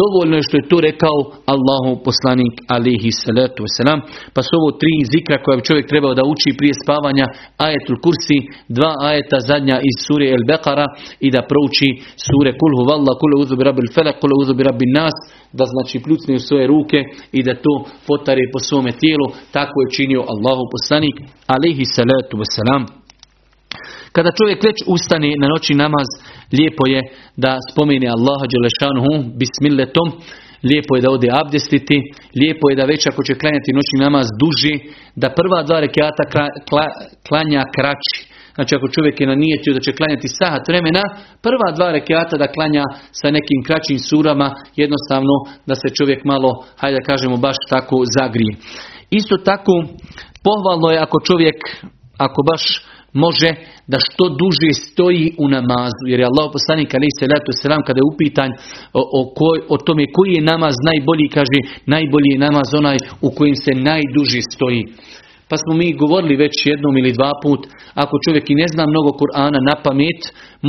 dovoljno 0.00 0.34
je 0.36 0.46
što 0.46 0.56
je 0.56 0.68
to 0.70 0.78
rekao 0.88 1.18
Allahu 1.54 1.92
poslanik 2.06 2.54
alihi 2.76 3.10
salatu 3.24 3.58
wasalam. 3.66 3.98
Pa 4.34 4.40
su 4.46 4.52
ovo 4.60 4.70
tri 4.80 4.94
zikra 5.14 5.36
koja 5.42 5.56
bi 5.56 5.68
čovjek 5.68 5.86
trebao 5.92 6.14
da 6.18 6.28
uči 6.32 6.58
prije 6.58 6.74
spavanja 6.82 7.26
ajetul 7.66 7.96
kursi, 8.04 8.38
dva 8.78 8.92
ajeta 9.08 9.38
zadnja 9.50 9.76
iz 9.88 9.96
sure 10.06 10.26
El 10.36 10.44
Bekara 10.50 10.86
i 11.26 11.28
da 11.34 11.40
prouči 11.50 11.88
sure 12.26 12.50
kul 12.60 12.72
huvalla, 12.78 13.12
kul 13.20 13.32
uzu 13.42 13.54
bi 13.58 13.66
rabbil 13.68 13.88
felak, 13.96 14.16
kul 14.20 14.32
uzu 14.42 14.52
bi 14.58 14.66
rabbin 14.68 14.92
nas, 15.00 15.16
da 15.58 15.64
znači 15.72 15.96
pljucne 16.04 16.32
u 16.34 16.44
svoje 16.48 16.64
ruke 16.74 16.98
i 17.38 17.40
da 17.46 17.54
to 17.64 17.74
potare 18.08 18.44
po 18.52 18.58
svome 18.68 18.92
tijelu. 19.02 19.26
Tako 19.56 19.76
je 19.80 19.92
činio 19.96 20.22
Allahu 20.32 20.64
poslanik 20.74 21.16
alihi 21.54 21.84
salatu 21.96 22.34
wasalam. 22.42 22.99
Kada 24.20 24.38
čovjek 24.40 24.60
već 24.68 24.78
ustane 24.96 25.30
na 25.42 25.46
noći 25.54 25.72
namaz, 25.84 26.08
lijepo 26.58 26.84
je 26.94 27.00
da 27.44 27.52
spomene 27.70 28.08
Allaha 28.16 28.46
Đelešanuhu 28.52 29.12
bismilletom, 29.40 30.08
lijepo 30.68 30.92
je 30.94 31.04
da 31.04 31.10
ode 31.16 31.28
abdestiti, 31.42 31.96
lijepo 32.40 32.64
je 32.70 32.78
da 32.80 32.90
već 32.92 33.02
ako 33.06 33.20
će 33.26 33.40
klanjati 33.40 33.76
noćni 33.78 33.98
namaz 34.06 34.26
duži, 34.42 34.74
da 35.22 35.36
prva 35.38 35.60
dva 35.68 35.78
rekiata 35.86 36.24
klanja 37.28 37.62
kraći. 37.76 38.16
Znači 38.56 38.72
ako 38.74 38.86
čovjek 38.96 39.16
je 39.20 39.30
na 39.30 39.36
da 39.76 39.80
će 39.86 39.98
klanjati 39.98 40.36
sahat 40.38 40.64
vremena, 40.70 41.04
prva 41.46 41.68
dva 41.76 41.88
rekiata 41.96 42.34
da 42.42 42.52
klanja 42.56 42.84
sa 43.20 43.28
nekim 43.36 43.60
kraćim 43.68 43.98
surama, 44.08 44.48
jednostavno 44.82 45.34
da 45.68 45.74
se 45.80 45.88
čovjek 45.98 46.20
malo, 46.32 46.50
hajde 46.80 46.98
da 46.98 47.08
kažemo, 47.10 47.36
baš 47.46 47.56
tako 47.74 47.96
zagrije. 48.18 48.52
Isto 49.20 49.36
tako, 49.50 49.74
pohvalno 50.46 50.88
je 50.94 51.02
ako 51.06 51.18
čovjek, 51.28 51.58
ako 52.26 52.40
baš 52.50 52.64
može 53.12 53.50
da 53.92 53.98
što 54.06 54.24
duže 54.40 54.70
stoji 54.72 55.24
u 55.42 55.48
namazu. 55.48 56.04
Jer 56.06 56.20
je 56.20 56.30
Allah 56.30 56.46
poslanik 56.56 56.90
ali 56.94 57.16
se 57.18 57.30
letu 57.32 57.50
selam 57.62 57.82
kada 57.86 57.98
je 58.00 58.10
upitan 58.12 58.50
o, 59.00 59.02
o, 59.18 59.20
koj, 59.38 59.58
o 59.74 59.76
tome 59.86 60.04
koji 60.16 60.30
je 60.34 60.48
namaz 60.52 60.74
najbolji, 60.90 61.26
kaže 61.36 61.58
najbolji 61.94 62.30
je 62.32 62.44
namaz 62.46 62.68
onaj 62.80 62.98
u 63.26 63.28
kojem 63.36 63.56
se 63.64 63.72
najduže 63.90 64.40
stoji. 64.54 64.82
Pa 65.50 65.56
smo 65.62 65.72
mi 65.80 65.98
govorili 66.02 66.42
već 66.44 66.54
jednom 66.70 66.94
ili 66.96 67.16
dva 67.18 67.32
put, 67.42 67.60
ako 68.02 68.22
čovjek 68.24 68.46
i 68.50 68.58
ne 68.62 68.66
zna 68.74 68.84
mnogo 68.86 69.10
Kur'ana 69.20 69.60
na 69.68 69.74
pamet, 69.84 70.20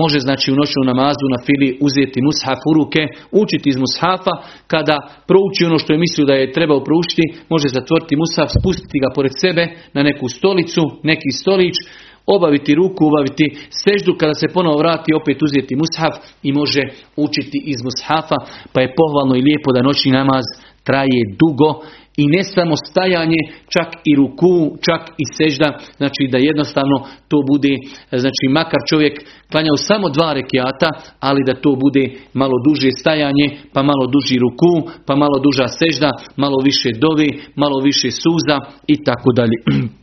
može 0.01 0.19
znači 0.19 0.47
u 0.51 0.59
noćnom 0.61 0.85
namazu 0.91 1.25
na 1.33 1.39
fili 1.45 1.69
uzeti 1.87 2.19
mushaf 2.27 2.59
u 2.69 2.73
ruke, 2.77 3.01
učiti 3.41 3.69
iz 3.69 3.77
mushafa, 3.83 4.33
kada 4.71 4.97
prouči 5.29 5.61
ono 5.69 5.77
što 5.81 5.89
je 5.93 6.03
mislio 6.05 6.25
da 6.29 6.35
je 6.37 6.53
trebao 6.57 6.85
proučiti, 6.87 7.25
može 7.53 7.67
zatvoriti 7.77 8.19
mushaf, 8.21 8.49
spustiti 8.59 9.01
ga 9.03 9.09
pored 9.15 9.33
sebe 9.43 9.63
na 9.95 10.01
neku 10.09 10.25
stolicu, 10.37 10.83
neki 11.11 11.31
stolić, 11.41 11.77
obaviti 12.25 12.75
ruku, 12.75 13.05
obaviti 13.05 13.45
seždu, 13.69 14.15
kada 14.19 14.33
se 14.33 14.47
ponovo 14.53 14.77
vrati 14.77 15.13
opet 15.13 15.37
uzeti 15.41 15.75
mushaf 15.75 16.15
i 16.43 16.51
može 16.51 16.81
učiti 17.15 17.63
iz 17.65 17.79
mushafa, 17.83 18.35
pa 18.73 18.81
je 18.81 18.93
pohvalno 18.99 19.35
i 19.35 19.45
lijepo 19.47 19.71
da 19.71 19.87
noćni 19.87 20.11
namaz 20.11 20.45
traje 20.83 21.21
dugo 21.39 21.69
i 22.17 22.27
ne 22.27 22.43
samo 22.43 22.75
stajanje, 22.89 23.41
čak 23.73 23.87
i 24.05 24.15
ruku, 24.15 24.77
čak 24.85 25.01
i 25.23 25.25
sežda, 25.37 25.69
znači 25.97 26.23
da 26.31 26.37
jednostavno 26.37 26.97
to 27.27 27.37
bude, 27.51 27.73
znači 28.11 28.45
makar 28.49 28.81
čovjek 28.89 29.15
klanjao 29.51 29.77
samo 29.77 30.09
dva 30.09 30.33
rekiata, 30.33 30.89
ali 31.19 31.41
da 31.47 31.53
to 31.53 31.75
bude 31.75 32.03
malo 32.33 32.53
duže 32.67 32.89
stajanje, 32.99 33.47
pa 33.73 33.83
malo 33.83 34.05
duži 34.13 34.35
ruku, 34.45 34.91
pa 35.05 35.15
malo 35.15 35.37
duža 35.45 35.67
sežda, 35.67 36.11
malo 36.35 36.57
više 36.63 36.89
dovi, 37.05 37.29
malo 37.55 37.79
više 37.79 38.11
suza 38.11 38.57
i 38.87 39.03
tako 39.03 39.31
dalje. 39.31 39.57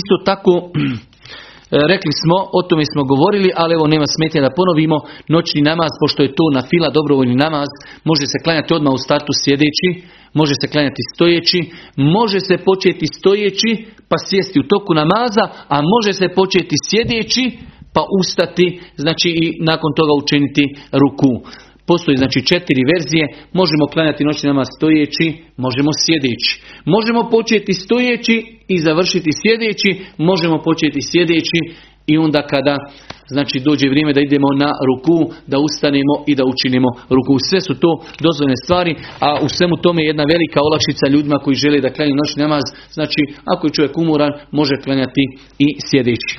Isto 0.00 0.14
tako, 0.30 0.52
rekli 1.92 2.12
smo, 2.22 2.36
o 2.58 2.60
tome 2.68 2.84
smo 2.92 3.02
govorili, 3.12 3.50
ali 3.62 3.74
evo 3.78 3.86
nema 3.94 4.06
smetnja 4.14 4.40
da 4.46 4.56
ponovimo, 4.58 4.96
noćni 5.34 5.60
namaz, 5.70 5.92
pošto 6.02 6.20
je 6.22 6.34
to 6.38 6.46
na 6.56 6.62
fila 6.70 6.88
dobrovoljni 6.98 7.36
namaz, 7.44 7.70
može 8.10 8.24
se 8.32 8.42
klanjati 8.44 8.74
odmah 8.78 8.92
u 8.94 9.04
startu 9.06 9.32
sjedeći, 9.42 9.88
može 10.40 10.54
se 10.60 10.66
klanjati 10.72 11.02
stojeći, 11.12 11.58
može 12.16 12.40
se 12.48 12.54
početi 12.68 13.06
stojeći 13.18 13.70
pa 14.10 14.16
sjesti 14.26 14.60
u 14.60 14.68
toku 14.72 14.90
namaza, 15.00 15.44
a 15.74 15.76
može 15.94 16.12
se 16.20 16.26
početi 16.40 16.76
sjedeći 16.88 17.44
pa 17.94 18.02
ustati, 18.20 18.66
znači 19.04 19.28
i 19.42 19.44
nakon 19.70 19.90
toga 19.98 20.12
učiniti 20.22 20.64
ruku. 21.02 21.32
Postoji 21.86 22.16
znači 22.16 22.46
četiri 22.50 22.82
verzije, 22.92 23.24
možemo 23.52 23.84
klanjati 23.92 24.24
noćni 24.24 24.46
namaz 24.46 24.68
stojeći, 24.76 25.26
možemo 25.56 25.90
sjedeći. 26.04 26.50
Možemo 26.84 27.30
početi 27.30 27.72
stojeći 27.72 28.36
i 28.68 28.78
završiti 28.78 29.30
sjedeći, 29.42 29.90
možemo 30.18 30.56
početi 30.68 31.00
sjedeći 31.10 31.60
i 32.06 32.18
onda 32.18 32.46
kada 32.52 32.76
znači 33.34 33.60
dođe 33.60 33.88
vrijeme 33.88 34.12
da 34.12 34.20
idemo 34.20 34.48
na 34.64 34.70
ruku, 34.88 35.34
da 35.46 35.58
ustanemo 35.58 36.14
i 36.26 36.34
da 36.34 36.44
učinimo 36.52 36.88
ruku. 37.16 37.34
Sve 37.48 37.60
su 37.60 37.74
to 37.82 37.90
dozvoljene 38.26 38.58
stvari, 38.64 38.92
a 39.26 39.28
u 39.44 39.48
svemu 39.48 39.76
tome 39.76 40.02
je 40.02 40.06
jedna 40.06 40.24
velika 40.34 40.60
olakšica 40.68 41.06
ljudima 41.08 41.38
koji 41.44 41.62
žele 41.64 41.78
da 41.80 41.94
klanju 41.94 42.14
noćni 42.16 42.42
namaz. 42.42 42.64
Znači, 42.96 43.20
ako 43.52 43.66
je 43.66 43.74
čovjek 43.76 43.98
umoran, 43.98 44.32
može 44.50 44.74
klanjati 44.84 45.24
i 45.58 45.68
sjedeći. 45.88 46.32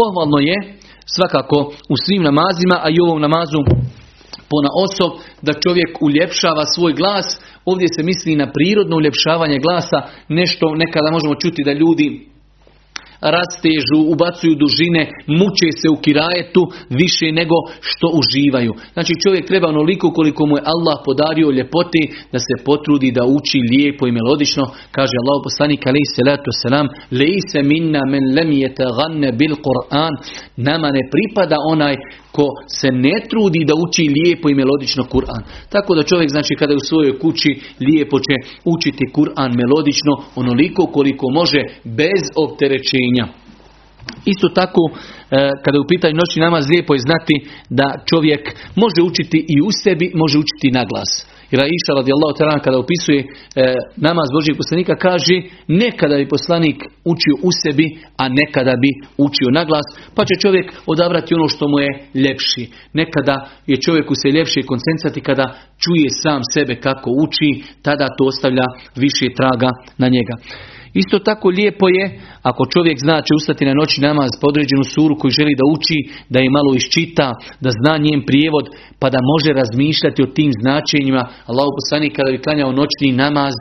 Pohvalno 0.00 0.38
je 0.50 0.79
svakako 1.06 1.72
u 1.88 1.94
svim 2.04 2.22
namazima, 2.22 2.80
a 2.82 2.90
i 2.90 3.00
ovom 3.00 3.20
namazu 3.20 3.58
pona 4.50 4.70
osob 4.86 5.12
da 5.42 5.60
čovjek 5.60 5.98
uljepšava 6.00 6.64
svoj 6.64 6.92
glas. 6.92 7.40
Ovdje 7.64 7.88
se 7.96 8.02
misli 8.02 8.36
na 8.36 8.52
prirodno 8.52 8.96
uljepšavanje 8.96 9.58
glasa, 9.58 10.02
nešto 10.28 10.74
nekada 10.74 11.10
možemo 11.10 11.34
čuti 11.34 11.64
da 11.64 11.72
ljudi 11.72 12.29
rastežu, 13.20 13.98
ubacuju 14.12 14.54
dužine, 14.54 15.02
muče 15.26 15.68
se 15.80 15.88
u 15.90 15.96
kirajetu 16.04 16.62
više 17.00 17.32
nego 17.32 17.56
što 17.80 18.06
uživaju. 18.20 18.72
Znači 18.92 19.12
čovjek 19.24 19.44
treba 19.46 19.68
onoliko 19.68 20.10
koliko 20.10 20.46
mu 20.46 20.56
je 20.56 20.68
Allah 20.74 20.96
podario 21.04 21.50
ljepoti 21.50 22.02
da 22.32 22.38
se 22.38 22.64
potrudi 22.64 23.12
da 23.12 23.24
uči 23.36 23.58
lijepo 23.70 24.06
i 24.06 24.12
melodično. 24.12 24.64
Kaže 24.96 25.14
Allah 25.22 25.38
poslanik 25.46 25.86
alaih 25.86 26.08
salatu 26.16 26.50
salam 26.62 26.86
se 27.50 27.62
minna 27.62 28.00
men 28.12 28.24
lem 28.36 28.50
bil 29.38 29.54
Qur'an 29.66 30.12
nama 30.56 30.88
ne 30.90 31.02
pripada 31.12 31.56
onaj 31.72 31.94
ko 32.32 32.46
se 32.68 32.88
ne 32.92 33.14
trudi 33.30 33.64
da 33.64 33.74
uči 33.74 34.12
lijepo 34.16 34.48
i 34.50 34.54
melodično 34.54 35.04
Kur'an. 35.04 35.42
Tako 35.68 35.94
da 35.94 36.02
čovjek 36.02 36.30
znači 36.30 36.54
kada 36.54 36.72
je 36.72 36.76
u 36.76 36.88
svojoj 36.90 37.18
kući 37.18 37.60
lijepo 37.80 38.18
će 38.18 38.34
učiti 38.64 39.04
Kur'an 39.14 39.50
melodično 39.60 40.12
onoliko 40.36 40.86
koliko 40.86 41.30
može 41.30 41.62
bez 41.84 42.22
opterećenja. 42.36 43.26
Isto 44.24 44.48
tako, 44.48 44.80
e, 44.90 44.96
kada 45.64 45.76
je 45.76 45.80
u 45.80 45.90
pitanju 45.92 46.14
noćni 46.14 46.42
namaz, 46.42 46.68
lijepo 46.68 46.94
je 46.94 47.06
znati 47.08 47.34
da 47.70 47.94
čovjek 48.10 48.56
može 48.74 49.02
učiti 49.02 49.38
i 49.48 49.60
u 49.60 49.70
sebi, 49.82 50.12
može 50.14 50.38
učiti 50.38 50.70
na 50.70 50.84
glas. 50.84 51.26
Jer 51.50 51.60
Aisha 51.62 51.92
radijallahu 52.00 52.34
ta'ala 52.38 52.64
kada 52.64 52.78
opisuje 52.78 53.20
e, 53.20 53.26
namaz 53.96 54.28
Božijeg 54.32 54.56
poslanika 54.56 54.94
kaže 54.96 55.36
nekada 55.68 56.16
bi 56.16 56.28
poslanik 56.28 56.78
učio 57.12 57.34
u 57.48 57.50
sebi, 57.62 57.86
a 58.22 58.24
nekada 58.28 58.74
bi 58.82 58.90
učio 59.26 59.48
na 59.58 59.64
glas, 59.64 59.86
pa 60.16 60.22
će 60.24 60.40
čovjek 60.42 60.66
odabrati 60.86 61.34
ono 61.34 61.48
što 61.48 61.64
mu 61.68 61.78
je 61.84 61.90
ljepši. 62.14 62.64
Nekada 62.92 63.36
je 63.66 63.76
čovjeku 63.86 64.14
se 64.22 64.28
ljepše 64.36 64.60
koncentrati 64.62 65.20
kada 65.28 65.46
čuje 65.82 66.08
sam 66.22 66.40
sebe 66.54 66.74
kako 66.86 67.08
uči, 67.24 67.50
tada 67.82 68.06
to 68.16 68.24
ostavlja 68.24 68.66
više 68.96 69.26
traga 69.38 69.70
na 69.98 70.08
njega. 70.08 70.34
Isto 70.94 71.18
tako 71.18 71.48
lijepo 71.48 71.88
je 71.88 72.20
ako 72.42 72.66
čovjek 72.74 72.98
zna 72.98 73.22
će 73.22 73.34
ustati 73.34 73.64
na 73.64 73.74
noći 73.74 74.00
namaz 74.00 74.30
po 74.40 74.46
određenu 74.48 74.84
suru 74.84 75.14
koju 75.18 75.30
želi 75.30 75.54
da 75.60 75.64
uči, 75.74 75.98
da 76.28 76.38
je 76.40 76.50
malo 76.50 76.70
iščita, 76.74 77.26
da 77.60 77.70
zna 77.80 77.94
njen 78.04 78.20
prijevod, 78.28 78.66
pa 79.00 79.10
da 79.10 79.28
može 79.32 79.50
razmišljati 79.60 80.22
o 80.22 80.32
tim 80.36 80.50
značenjima. 80.62 81.22
Allah 81.50 81.66
poslanik 81.78 82.12
kada 82.16 82.30
bi 82.30 82.42
klanjao 82.44 82.72
noćni 82.72 83.18
namaz, 83.24 83.54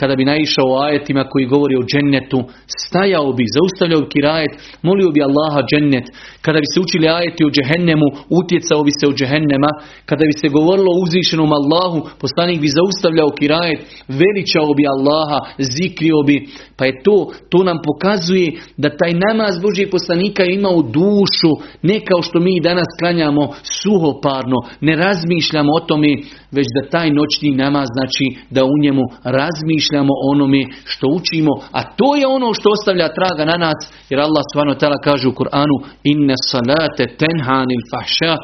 kada 0.00 0.14
bi 0.16 0.24
naišao 0.32 0.68
o 0.70 0.80
ajetima 0.88 1.22
koji 1.32 1.52
govori 1.54 1.74
o 1.76 1.86
džennetu, 1.90 2.40
stajao 2.84 3.32
bi, 3.38 3.44
zaustavljao 3.56 4.00
bi 4.02 4.12
kirajet, 4.14 4.52
molio 4.86 5.10
bi 5.14 5.26
Allaha 5.28 5.60
džennet. 5.70 6.06
Kada 6.44 6.58
bi 6.62 6.68
se 6.72 6.78
učili 6.84 7.06
ajeti 7.18 7.42
o 7.44 7.52
džehennemu, 7.56 8.08
utjecao 8.40 8.80
bi 8.86 8.92
se 8.98 9.04
o 9.10 9.14
džehennema. 9.18 9.70
Kada 10.10 10.24
bi 10.28 10.34
se 10.40 10.54
govorilo 10.56 10.90
o 10.92 11.00
uzvišenom 11.04 11.50
Allahu, 11.60 11.98
poslanik 12.22 12.58
bi 12.64 12.76
zaustavljao 12.78 13.36
kirajet, 13.38 13.80
veličao 14.20 14.70
bi 14.78 14.84
Allaha, 14.94 15.38
zikrio 15.76 16.18
bi. 16.28 16.36
Pa 16.76 16.82
je 16.88 16.94
to, 17.06 17.16
to 17.50 17.58
nam 17.68 17.78
pokazuje 17.88 18.48
da 18.82 18.96
taj 19.00 19.12
namaz 19.26 19.54
Božih 19.66 19.88
poslanika 19.96 20.42
ima 20.44 20.70
u 20.78 20.82
dušu, 20.96 21.52
ne 21.88 21.96
kao 22.08 22.20
što 22.26 22.38
mi 22.46 22.66
danas 22.68 22.88
klanjamo 23.00 23.44
suhoparno, 23.80 24.58
ne 24.86 24.92
razmišljamo 25.04 25.70
o 25.78 25.84
tome, 25.88 26.12
već 26.56 26.66
da 26.76 26.90
taj 26.94 27.08
noćni 27.18 27.50
namaz 27.64 27.88
znači 27.96 28.26
da 28.54 28.60
u 28.64 28.74
njemu 28.82 29.04
razmišljamo 29.38 29.87
o 29.96 30.30
onome 30.32 30.62
što 30.84 31.06
učimo, 31.18 31.52
a 31.72 31.80
to 31.98 32.16
je 32.16 32.26
ono 32.26 32.54
što 32.54 32.68
ostavlja 32.76 33.08
traga 33.18 33.44
na 33.44 33.56
nas, 33.66 33.80
jer 34.10 34.20
Allah 34.20 34.44
subhanahu 34.52 34.80
ta'ala 34.80 34.98
kaže 35.04 35.28
u 35.28 35.36
Kur'anu 35.40 35.76
inne 36.12 36.34
salate 36.50 37.04
tenhanil 37.22 37.82
fahša, 37.92 38.34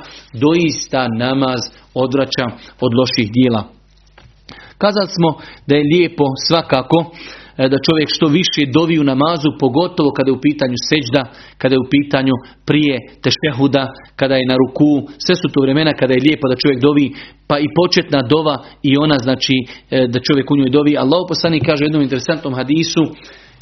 doista 0.45 1.03
namaz 1.09 1.61
odvraća 1.95 2.47
od 2.85 2.91
loših 2.99 3.29
dijela. 3.37 3.63
Kazali 4.79 5.11
smo 5.17 5.29
da 5.67 5.73
je 5.77 5.89
lijepo 5.93 6.25
svakako 6.49 6.99
da 7.57 7.85
čovjek 7.87 8.09
što 8.17 8.27
više 8.27 8.63
dovi 8.79 8.99
u 8.99 9.09
namazu, 9.13 9.49
pogotovo 9.61 10.11
kada 10.17 10.29
je 10.31 10.37
u 10.39 10.45
pitanju 10.49 10.77
seđda, 10.89 11.23
kada 11.61 11.73
je 11.75 11.85
u 11.85 11.91
pitanju 11.95 12.35
prije 12.69 12.97
teštehuda, 13.25 13.85
kada 14.21 14.35
je 14.37 14.51
na 14.51 14.57
ruku, 14.63 14.91
sve 15.25 15.35
su 15.41 15.47
to 15.53 15.59
vremena 15.65 15.93
kada 16.01 16.13
je 16.15 16.25
lijepo 16.27 16.47
da 16.49 16.61
čovjek 16.63 16.81
dovi, 16.89 17.07
pa 17.49 17.57
i 17.59 17.69
početna 17.81 18.21
dova 18.35 18.57
i 18.83 18.93
ona 19.05 19.17
znači 19.27 19.57
e, 19.91 20.07
da 20.13 20.19
čovjek 20.27 20.47
u 20.51 20.57
njoj 20.57 20.71
dovi. 20.79 20.93
Allah 21.05 21.23
poslani 21.29 21.67
kaže 21.69 21.81
u 21.83 21.89
jednom 21.89 22.03
interesantnom 22.03 22.55
hadisu, 22.55 23.03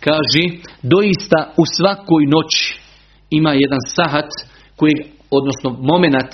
kaže 0.06 0.44
doista 0.94 1.40
u 1.62 1.64
svakoj 1.76 2.22
noći 2.36 2.62
ima 3.30 3.52
jedan 3.52 3.82
sahat, 3.96 4.30
koji, 4.76 4.94
odnosno 5.38 5.68
momenat 5.92 6.30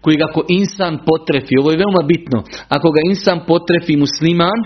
koji 0.00 0.16
ako 0.28 0.40
insan 0.48 0.98
potrefi, 1.10 1.54
ovo 1.60 1.70
je 1.70 1.80
veoma 1.82 2.02
bitno, 2.12 2.38
ako 2.68 2.88
ga 2.90 3.00
insan 3.04 3.38
potrefi 3.46 3.96
musliman, 3.96 4.58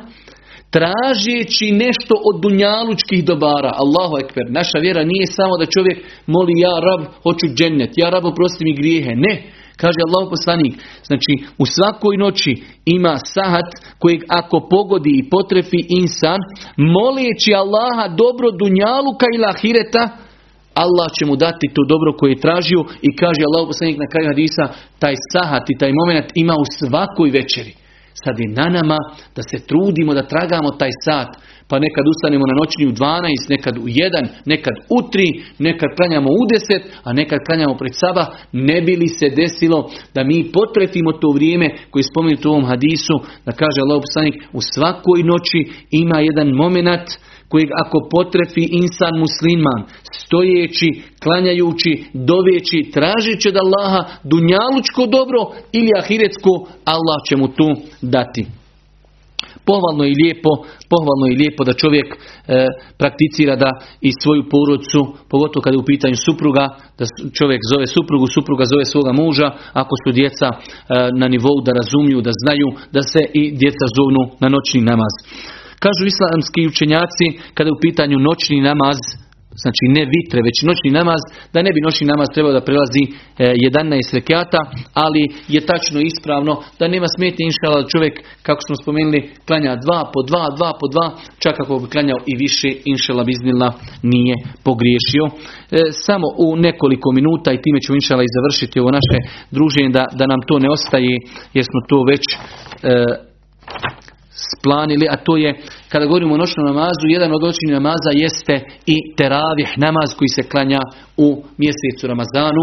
tražeći 0.75 1.67
nešto 1.85 2.15
od 2.29 2.37
dunjalučkih 2.45 3.21
dobara. 3.31 3.73
Allahu 3.83 4.15
ekber. 4.25 4.47
Naša 4.59 4.79
vjera 4.85 5.03
nije 5.13 5.27
samo 5.39 5.55
da 5.61 5.73
čovjek 5.75 5.99
moli 6.35 6.55
ja 6.67 6.75
rab, 6.87 7.03
hoću 7.25 7.47
džennet, 7.57 7.93
ja 7.97 8.09
rab 8.15 8.25
oprosti 8.25 8.65
mi 8.65 8.79
grijehe. 8.81 9.13
Ne. 9.27 9.35
Kaže 9.83 10.01
Allah 10.07 10.25
poslanik, 10.35 10.75
znači 11.09 11.33
u 11.63 11.65
svakoj 11.77 12.17
noći 12.17 12.53
ima 12.97 13.15
sahat 13.35 13.69
kojeg 14.03 14.21
ako 14.41 14.57
pogodi 14.73 15.13
i 15.17 15.27
potrefi 15.35 15.81
insan, 16.01 16.41
molijeći 16.97 17.51
Allaha 17.63 18.05
dobro 18.23 18.49
dunjaluka 18.61 19.27
i 19.35 19.43
lahireta, 19.45 20.05
Allah 20.85 21.09
će 21.17 21.25
mu 21.27 21.37
dati 21.37 21.67
to 21.75 21.83
dobro 21.93 22.11
koje 22.19 22.31
je 22.31 22.45
tražio 22.47 22.81
i 23.09 23.11
kaže 23.21 23.43
Allah 23.45 23.63
poslanik 23.71 23.99
na 23.99 24.09
kraju 24.13 24.27
hadisa, 24.33 24.65
taj 25.03 25.15
sahat 25.33 25.65
i 25.71 25.79
taj 25.81 25.93
moment 26.01 26.29
ima 26.35 26.55
u 26.63 26.67
svakoj 26.79 27.31
večeri. 27.31 27.84
Sad 28.23 28.39
je 28.39 28.49
na 28.49 28.67
nama 28.79 28.99
da 29.37 29.43
se 29.51 29.67
trudimo 29.67 30.15
da 30.15 30.31
tragamo 30.33 30.71
taj 30.71 30.93
sat. 31.05 31.31
Pa 31.69 31.79
nekad 31.79 32.05
ustanemo 32.13 32.45
na 32.47 32.55
noćni 32.61 32.85
u 32.87 32.93
12, 32.93 33.51
nekad 33.55 33.75
u 33.79 33.81
1, 33.81 34.27
nekad 34.45 34.75
u 34.97 34.99
3, 35.03 35.43
nekad 35.59 35.91
klanjamo 35.97 36.29
u 36.41 36.43
10, 36.73 36.83
a 37.05 37.13
nekad 37.13 37.39
klanjamo 37.47 37.75
pred 37.77 37.95
saba. 38.03 38.25
Ne 38.53 38.83
bi 38.83 38.97
li 38.97 39.09
se 39.09 39.29
desilo 39.41 39.91
da 40.15 40.25
mi 40.25 40.51
potrefimo 40.53 41.13
to 41.13 41.29
vrijeme 41.37 41.67
koji 41.91 42.01
je 42.01 42.11
spomenuto 42.13 42.49
u 42.49 42.53
ovom 42.53 42.67
hadisu, 42.73 43.17
da 43.47 43.53
kaže 43.53 43.79
Allah 43.81 44.03
u 44.59 44.61
svakoj 44.75 45.21
noći 45.33 45.61
ima 45.91 46.19
jedan 46.21 46.49
moment 46.63 47.09
kojeg 47.49 47.69
ako 47.85 48.09
potrefi 48.11 48.65
insan 48.81 49.15
musliman, 49.25 49.81
stojeći, 50.13 50.89
klanjajući, 51.23 52.05
doveći, 52.13 52.91
tražeći 52.95 53.49
od 53.49 53.57
Allaha 53.65 54.01
dunjalučko 54.25 55.07
dobro 55.07 55.41
ili 55.73 55.91
ahiretsko, 56.01 56.51
Allah 56.85 57.19
će 57.29 57.37
mu 57.37 57.49
tu 57.49 57.69
dati. 58.03 58.47
Pohvalno 59.67 60.05
i 60.05 60.17
lijepo, 60.21 60.51
pohvalno 60.93 61.27
i 61.29 61.39
lijepo 61.41 61.65
da 61.65 61.81
čovjek 61.83 62.09
e, 62.15 62.19
prakticira 62.99 63.57
da 63.57 63.71
i 64.01 64.11
svoju 64.23 64.43
porodcu, 64.55 65.01
pogotovo 65.31 65.63
kada 65.63 65.75
je 65.75 65.83
u 65.85 65.91
pitanju 65.93 66.17
supruga, 66.27 66.65
da 66.99 67.05
čovjek 67.39 67.61
zove 67.73 67.87
suprugu, 67.87 68.27
supruga 68.27 68.65
zove 68.73 68.85
svoga 68.85 69.13
muža, 69.13 69.49
ako 69.83 69.95
su 70.03 70.13
djeca 70.13 70.49
e, 70.53 70.59
na 71.21 71.27
nivou 71.35 71.59
da 71.67 71.73
razumiju, 71.81 72.19
da 72.27 72.33
znaju, 72.43 72.69
da 72.97 73.03
se 73.13 73.21
i 73.41 73.43
djeca 73.63 73.87
zovnu 73.97 74.23
na 74.43 74.49
noćni 74.55 74.81
namaz. 74.91 75.15
Kažu 75.85 76.05
islamski 76.07 76.61
učenjaci 76.73 77.27
kada 77.57 77.69
je 77.69 77.77
u 77.77 77.83
pitanju 77.87 78.17
noćni 78.29 78.59
namaz, 78.71 78.99
znači 79.63 79.85
ne 79.97 80.05
vitre, 80.15 80.39
već 80.49 80.57
noćni 80.69 80.91
namaz, 81.01 81.23
da 81.53 81.59
ne 81.67 81.71
bi 81.75 81.87
noćni 81.87 82.07
namaz 82.13 82.29
trebao 82.35 82.53
da 82.57 82.67
prelazi 82.69 83.03
11 83.39 84.09
e, 84.11 84.17
rekata, 84.19 84.61
ali 85.05 85.23
je 85.55 85.61
tačno 85.71 85.99
ispravno 86.01 86.53
da 86.79 86.93
nema 86.95 87.09
smetnje 87.17 87.43
inšala 87.47 87.77
da 87.83 87.93
čovjek, 87.95 88.15
kako 88.47 88.61
smo 88.67 88.75
spomenuli, 88.83 89.21
klanja 89.47 89.73
dva 89.85 90.01
po 90.13 90.21
dva, 90.29 90.45
dva 90.59 90.71
po 90.81 90.87
dva, 90.95 91.07
čak 91.43 91.55
ako 91.63 91.79
bi 91.83 91.93
klanjao 91.95 92.21
i 92.33 92.35
više, 92.45 92.71
inšala 92.93 93.23
biznila 93.31 93.69
nije 94.15 94.35
pogriješio. 94.67 95.25
E, 95.31 95.35
samo 96.07 96.27
u 96.45 96.47
nekoliko 96.67 97.09
minuta 97.19 97.49
i 97.53 97.63
time 97.65 97.79
ću 97.85 97.91
inšala 97.95 98.23
i 98.25 98.35
završiti 98.37 98.81
ovo 98.83 98.91
naše 98.99 99.19
druženje, 99.57 99.91
da, 99.99 100.05
da 100.19 100.25
nam 100.33 100.41
to 100.49 100.55
ne 100.65 100.69
ostaje, 100.77 101.15
jer 101.57 101.65
smo 101.71 101.79
to 101.91 101.99
već 102.13 102.25
e, 102.33 102.37
splanili, 104.53 105.07
a 105.11 105.17
to 105.17 105.37
je 105.37 105.51
kada 105.89 106.07
govorimo 106.07 106.35
o 106.35 106.43
noćnom 106.43 106.67
namazu, 106.67 107.05
jedan 107.09 107.33
od 107.33 107.43
noćnih 107.43 107.73
namaza 107.73 108.11
jeste 108.25 108.55
i 108.95 108.97
teravih 109.19 109.71
namaz 109.77 110.09
koji 110.19 110.29
se 110.37 110.43
klanja 110.53 110.81
u 111.17 111.29
mjesecu 111.63 112.07
Ramazanu. 112.07 112.63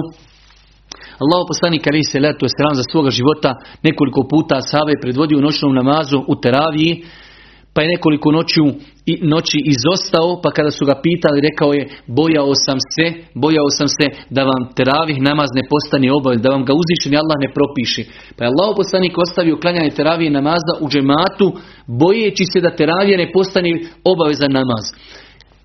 Allah 1.23 1.41
poslanik 1.51 1.87
ali 1.87 2.03
se 2.03 2.19
letu 2.19 2.45
za 2.73 2.83
svoga 2.91 3.09
života 3.09 3.55
nekoliko 3.83 4.21
puta 4.33 4.61
sahabe 4.61 4.93
predvodio 5.01 5.37
u 5.37 5.45
noćnom 5.47 5.73
namazu 5.75 6.17
u 6.27 6.35
teraviji 6.43 6.93
pa 7.73 7.81
je 7.81 7.91
nekoliko 7.95 8.31
noću, 8.31 8.65
i, 9.05 9.13
noći 9.21 9.57
izostao, 9.73 10.41
pa 10.43 10.49
kada 10.51 10.71
su 10.71 10.85
ga 10.85 10.95
pitali, 11.07 11.45
rekao 11.49 11.73
je, 11.73 11.89
bojao 12.07 12.51
sam 12.65 12.77
se, 12.95 13.05
bojao 13.43 13.69
sam 13.77 13.87
se 13.87 14.05
da 14.29 14.41
vam 14.43 14.61
teravih 14.77 15.17
namaz 15.29 15.49
ne 15.57 15.63
postane 15.71 16.07
obavez, 16.19 16.41
da 16.41 16.49
vam 16.55 16.63
ga 16.65 16.73
uzvišeni 16.81 17.21
Allah 17.21 17.37
ne 17.45 17.53
propiši. 17.57 18.03
Pa 18.35 18.43
je 18.43 18.51
Allah 18.51 18.69
poslanik 18.79 19.13
ostavio 19.17 19.59
klanjanje 19.61 19.89
teravije 19.89 20.29
namaza 20.31 20.73
u 20.83 20.89
džematu, 20.89 21.47
bojeći 22.01 22.45
se 22.51 22.59
da 22.65 22.75
teravije 22.79 23.17
ne 23.17 23.31
postane 23.35 23.71
obavezan 24.11 24.51
namaz 24.51 24.85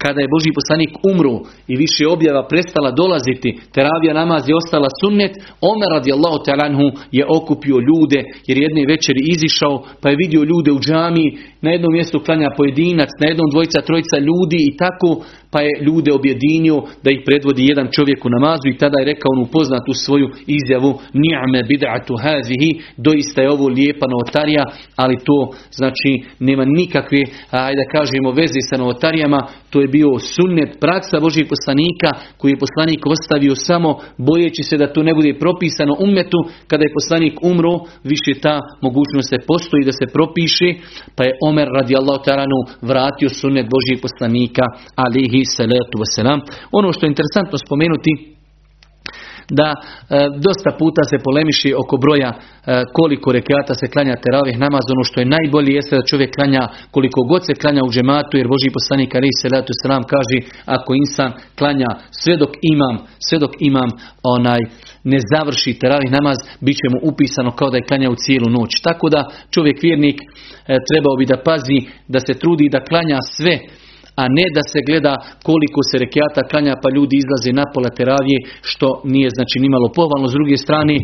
kada 0.07 0.21
je 0.21 0.33
Boži 0.35 0.51
poslanik 0.59 0.93
umro 1.11 1.37
i 1.73 1.75
više 1.85 2.05
objava 2.17 2.43
prestala 2.53 2.91
dolaziti, 3.01 3.51
teravija 3.77 4.13
namaz 4.23 4.43
je 4.49 4.59
ostala 4.63 4.91
sunnet, 5.01 5.33
Omer 5.71 5.91
radijallahu 5.99 6.39
talanhu 6.49 6.89
je 7.19 7.25
okupio 7.39 7.77
ljude 7.89 8.21
jer 8.49 8.57
jedne 8.65 8.83
večeri 8.93 9.21
izišao 9.35 9.75
pa 10.01 10.07
je 10.11 10.21
vidio 10.23 10.43
ljude 10.51 10.71
u 10.73 10.81
džami, 10.87 11.27
na 11.67 11.71
jednom 11.71 11.93
mjestu 11.93 12.19
klanja 12.27 12.51
pojedinac, 12.57 13.11
na 13.21 13.27
jednom 13.29 13.49
dvojica, 13.53 13.87
trojica 13.89 14.17
ljudi 14.29 14.59
i 14.69 14.77
tako 14.83 15.11
pa 15.53 15.61
je 15.67 15.73
ljude 15.87 16.11
objedinio 16.13 16.77
da 17.05 17.11
ih 17.11 17.21
predvodi 17.27 17.63
jedan 17.73 17.89
čovjek 17.97 18.25
u 18.25 18.31
namazu 18.37 18.67
i 18.69 18.79
tada 18.83 18.97
je 18.99 19.11
rekao 19.13 19.31
onu 19.37 19.47
poznatu 19.57 19.93
svoju 20.05 20.29
izjavu 20.59 20.91
ni'me 21.23 21.61
bid'atu 21.71 22.15
hazihi, 22.25 22.71
doista 22.97 23.43
je 23.43 23.51
ovo 23.51 23.67
lijepa 23.69 24.07
novotarija, 24.13 24.65
ali 24.97 25.17
to 25.29 25.39
znači 25.79 26.11
nema 26.39 26.65
nikakve, 26.81 27.21
ajde 27.51 27.83
da 27.83 27.93
kažemo, 27.99 28.31
veze 28.41 28.61
sa 28.69 28.77
novotarijama, 28.77 29.41
to 29.71 29.81
je 29.81 29.89
bio 29.97 30.11
sunnet 30.35 30.71
praksa 30.85 31.17
Božih 31.27 31.47
poslanika 31.53 32.11
koji 32.39 32.51
je 32.53 32.63
poslanik 32.65 33.01
ostavio 33.15 33.55
samo 33.69 33.91
bojeći 34.29 34.63
se 34.69 34.77
da 34.81 34.93
to 34.93 35.01
ne 35.09 35.13
bude 35.19 35.33
propisano 35.45 35.93
umetu 36.07 36.41
kada 36.71 36.83
je 36.85 36.97
poslanik 36.99 37.35
umro, 37.51 37.75
više 38.11 38.33
ta 38.45 38.55
mogućnost 38.87 39.29
se 39.33 39.39
postoji 39.51 39.83
da 39.89 39.93
se 40.01 40.07
propiše, 40.17 40.69
pa 41.17 41.23
je 41.27 41.37
Omer 41.49 41.69
radijallahu 41.79 42.25
ta'ala 42.27 42.45
vratio 42.91 43.29
sunnet 43.41 43.67
Božih 43.75 43.97
poslanika 44.07 44.65
alihi 45.05 45.43
salatu 45.57 45.97
wasalam. 46.03 46.41
Ono 46.79 46.89
što 46.93 47.03
je 47.07 47.13
interesantno 47.15 47.57
spomenuti 47.67 48.36
da 49.51 49.69
e, 49.75 49.81
dosta 50.47 50.71
puta 50.79 51.03
se 51.11 51.17
polemiši 51.27 51.71
oko 51.83 51.97
broja 51.97 52.31
e, 52.33 52.39
koliko 52.93 53.33
rekata 53.33 53.75
se 53.75 53.87
klanja 53.95 54.17
teravih 54.25 54.59
namaz. 54.59 54.85
Ono 54.95 55.05
što 55.09 55.21
je 55.21 55.33
najbolje 55.37 55.71
jeste 55.75 55.97
da 55.97 56.09
čovjek 56.11 56.31
klanja 56.37 56.63
koliko 56.91 57.21
god 57.23 57.43
se 57.47 57.55
klanja 57.63 57.83
u 57.85 57.93
džematu 57.95 58.37
jer 58.37 58.49
Boži 58.49 58.71
poslanik 58.79 59.15
ali 59.15 59.39
se 59.41 59.49
letu 59.55 59.73
selam 59.83 60.05
kaže 60.13 60.39
ako 60.77 60.91
insan 60.95 61.33
klanja 61.59 61.91
sve 62.11 62.37
dok 62.37 62.53
imam, 62.75 62.97
sve 63.27 63.39
dok 63.39 63.53
imam 63.61 63.91
onaj 64.23 64.61
ne 65.05 65.19
završi 65.33 65.79
teravih 65.83 66.11
namaz, 66.19 66.39
bit 66.61 66.77
će 66.81 66.87
mu 66.93 66.99
upisano 67.11 67.51
kao 67.59 67.71
da 67.71 67.77
je 67.77 67.89
klanja 67.89 68.11
u 68.11 68.21
cijelu 68.25 68.49
noć. 68.59 68.71
Tako 68.83 69.09
da 69.09 69.31
čovjek 69.51 69.79
vjernik 69.83 70.19
e, 70.21 70.25
trebao 70.89 71.17
bi 71.19 71.27
da 71.27 71.43
pazi, 71.49 71.79
da 72.09 72.19
se 72.21 72.35
trudi 72.43 72.69
da 72.69 72.85
klanja 72.91 73.19
sve 73.37 73.55
a 74.21 74.25
ne 74.39 74.47
da 74.57 74.63
se 74.73 74.79
gleda 74.89 75.15
koliko 75.49 75.81
se 75.89 75.97
rekiata 76.05 76.49
klanja 76.51 76.75
pa 76.83 76.89
ljudi 76.97 77.15
izlaze 77.19 77.51
na 77.61 77.65
pola 77.75 77.91
teravije 77.99 78.39
što 78.71 78.87
nije 79.15 79.29
znači 79.37 79.57
nimalo 79.65 79.89
pohvalno. 79.99 80.27
S 80.29 80.37
druge 80.39 80.57
strane 80.65 80.95
e, 80.97 81.03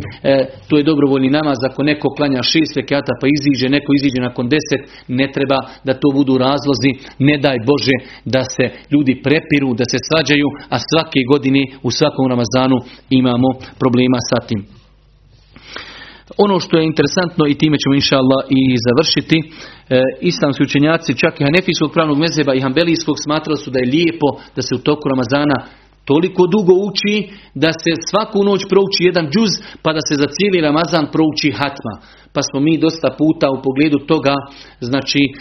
to 0.68 0.74
je 0.76 0.88
dobrovoljni 0.90 1.30
namaz 1.38 1.58
ako 1.68 1.80
neko 1.90 2.08
klanja 2.16 2.42
šest 2.52 2.72
rekiata 2.80 3.12
pa 3.20 3.26
iziđe, 3.36 3.66
neko 3.76 3.90
iziđe 3.98 4.20
nakon 4.28 4.44
deset 4.54 4.82
ne 5.18 5.26
treba 5.34 5.58
da 5.86 5.92
to 6.00 6.08
budu 6.18 6.34
razlozi, 6.46 6.90
ne 7.28 7.36
daj 7.44 7.58
Bože 7.68 7.96
da 8.34 8.42
se 8.54 8.64
ljudi 8.92 9.14
prepiru, 9.26 9.70
da 9.80 9.84
se 9.92 9.98
svađaju, 10.08 10.48
a 10.74 10.76
svake 10.88 11.20
godine 11.32 11.62
u 11.88 11.90
svakom 11.98 12.24
Ramazanu 12.32 12.78
imamo 13.20 13.48
problema 13.82 14.20
sa 14.30 14.38
tim. 14.48 14.81
Ono 16.38 16.60
što 16.60 16.78
je 16.78 16.86
interesantno 16.86 17.46
i 17.46 17.58
time 17.58 17.76
ćemo 17.78 17.94
inša 17.94 18.16
Allah 18.16 18.42
i 18.50 18.62
završiti, 18.86 19.38
e, 19.42 20.00
islamski 20.20 20.62
učenjaci 20.62 21.18
čak 21.22 21.40
i 21.40 21.44
Hanefijskog 21.44 21.92
pravnog 21.92 22.18
mezeba 22.18 22.54
i 22.54 22.60
Hanbelijskog 22.60 23.16
smatrali 23.24 23.58
su 23.58 23.70
da 23.70 23.78
je 23.78 23.92
lijepo 23.96 24.28
da 24.56 24.62
se 24.62 24.74
u 24.74 24.84
toku 24.88 25.08
Ramazana 25.08 25.58
toliko 26.04 26.46
dugo 26.46 26.74
uči 26.88 27.14
da 27.54 27.72
se 27.72 27.90
svaku 28.10 28.44
noć 28.44 28.62
prouči 28.68 29.08
jedan 29.10 29.26
džuz 29.32 29.52
pa 29.82 29.92
da 29.92 30.00
se 30.08 30.14
za 30.22 30.28
cijeli 30.34 30.66
Ramazan 30.68 31.06
prouči 31.12 31.50
hatma 31.50 31.94
pa 32.34 32.40
smo 32.48 32.58
mi 32.66 32.74
dosta 32.86 33.08
puta 33.20 33.46
u 33.50 33.62
pogledu 33.66 33.98
toga 34.12 34.34
znači 34.90 35.22
e, 35.28 35.32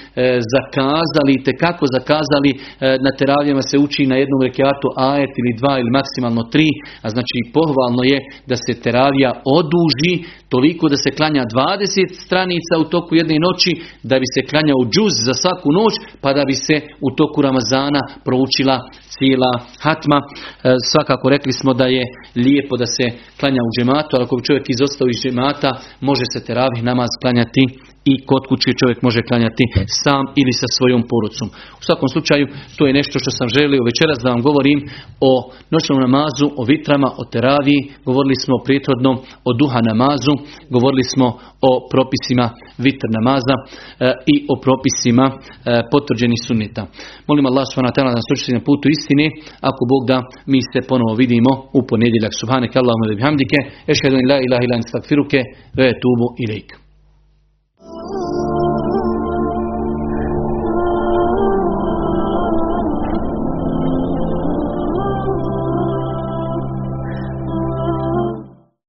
zakazali, 0.56 1.44
te 1.46 1.52
kako 1.64 1.86
zakazali, 1.98 2.52
e, 2.54 2.60
na 3.06 3.12
teravijama 3.20 3.64
se 3.70 3.76
uči 3.86 4.12
na 4.12 4.16
jednom 4.22 4.42
rekiatu 4.48 4.88
ajet 5.12 5.34
ili 5.42 5.58
dva 5.60 5.74
ili 5.80 5.96
maksimalno 6.00 6.44
tri, 6.54 6.70
a 7.06 7.08
znači 7.16 7.38
pohvalno 7.58 8.04
je 8.12 8.18
da 8.50 8.56
se 8.66 8.74
teravija 8.86 9.32
oduži 9.60 10.14
toliko 10.54 10.84
da 10.94 10.98
se 11.04 11.10
klanja 11.20 11.44
20 11.46 12.26
stranica 12.26 12.74
u 12.82 12.89
toku 12.94 13.12
jedne 13.16 13.38
noći, 13.48 13.72
da 14.10 14.16
bi 14.22 14.28
se 14.34 14.42
klanjao 14.50 14.82
džuz 14.94 15.14
za 15.28 15.34
svaku 15.42 15.70
noć, 15.80 15.94
pa 16.22 16.30
da 16.38 16.44
bi 16.50 16.56
se 16.68 16.76
u 17.08 17.10
toku 17.20 17.42
Ramazana 17.48 18.02
proučila 18.28 18.78
cijela 19.14 19.52
hatma. 19.84 20.20
E, 20.22 20.28
svakako 20.92 21.26
rekli 21.36 21.54
smo 21.60 21.72
da 21.74 21.86
je 21.98 22.04
lijepo 22.46 22.74
da 22.82 22.88
se 22.96 23.06
klanja 23.39 23.62
u 23.68 23.72
džematu, 23.76 24.12
ali 24.14 24.24
ako 24.26 24.36
bi 24.38 24.48
čovjek 24.50 24.66
izostao 24.70 25.08
iz 25.10 25.18
džemata, 25.24 25.72
može 26.10 26.26
se 26.34 26.46
teravih 26.48 26.80
namaz 26.84 27.09
klanjati 27.21 27.63
i 28.06 28.14
kod 28.30 28.43
kuće 28.49 28.72
čovjek 28.80 28.99
može 29.02 29.22
klanjati 29.30 29.64
sam 30.04 30.22
ili 30.41 30.54
sa 30.62 30.68
svojom 30.78 31.02
porucom. 31.12 31.47
U 31.80 31.84
svakom 31.88 32.10
slučaju, 32.14 32.45
to 32.78 32.82
je 32.88 32.97
nešto 32.99 33.16
što 33.22 33.32
sam 33.38 33.47
želio 33.58 33.88
večeras 33.89 34.18
da 34.24 34.34
vam 34.34 34.41
govorim 34.47 34.80
o 35.30 35.32
noćnom 35.74 35.99
namazu, 36.06 36.47
o 36.60 36.64
vitrama, 36.72 37.10
o 37.22 37.24
teraviji, 37.34 37.82
govorili 38.10 38.36
smo 38.43 38.56
prethodno 38.68 39.12
o 39.49 39.52
duha 39.60 39.80
namazu, 39.91 40.34
govorili 40.76 41.06
smo 41.14 41.28
o 41.70 41.72
propisima 41.91 42.45
vitr 42.86 43.08
namaza 43.18 43.56
e, 43.60 43.64
i 44.34 44.36
o 44.54 44.56
propisima 44.66 45.26
e, 45.32 45.38
potvrđenih 45.91 46.39
sunnita. 46.47 46.82
Molim 47.30 47.45
Allah 47.45 47.66
subhanahu 47.68 47.95
da 47.95 48.04
nas 48.04 48.30
na 48.58 48.62
putu 48.68 48.86
istine, 48.97 49.26
ako 49.70 49.82
Bog 49.91 50.02
da 50.12 50.18
mi 50.52 50.60
se 50.72 50.80
ponovo 50.89 51.14
vidimo 51.22 51.52
u 51.78 51.80
ponedjeljak. 51.89 52.34
Subhaneke 52.41 52.76
Allahumma 52.80 53.16
bihamdike, 53.20 53.58
ešhedu 53.91 54.16
in 54.22 54.28
la 54.32 54.38
ilaha 54.45 54.64
illa 54.66 54.76
anta 54.80 54.99
ve 55.78 55.88
tubu 56.02 56.28
ilaik. 56.43 56.80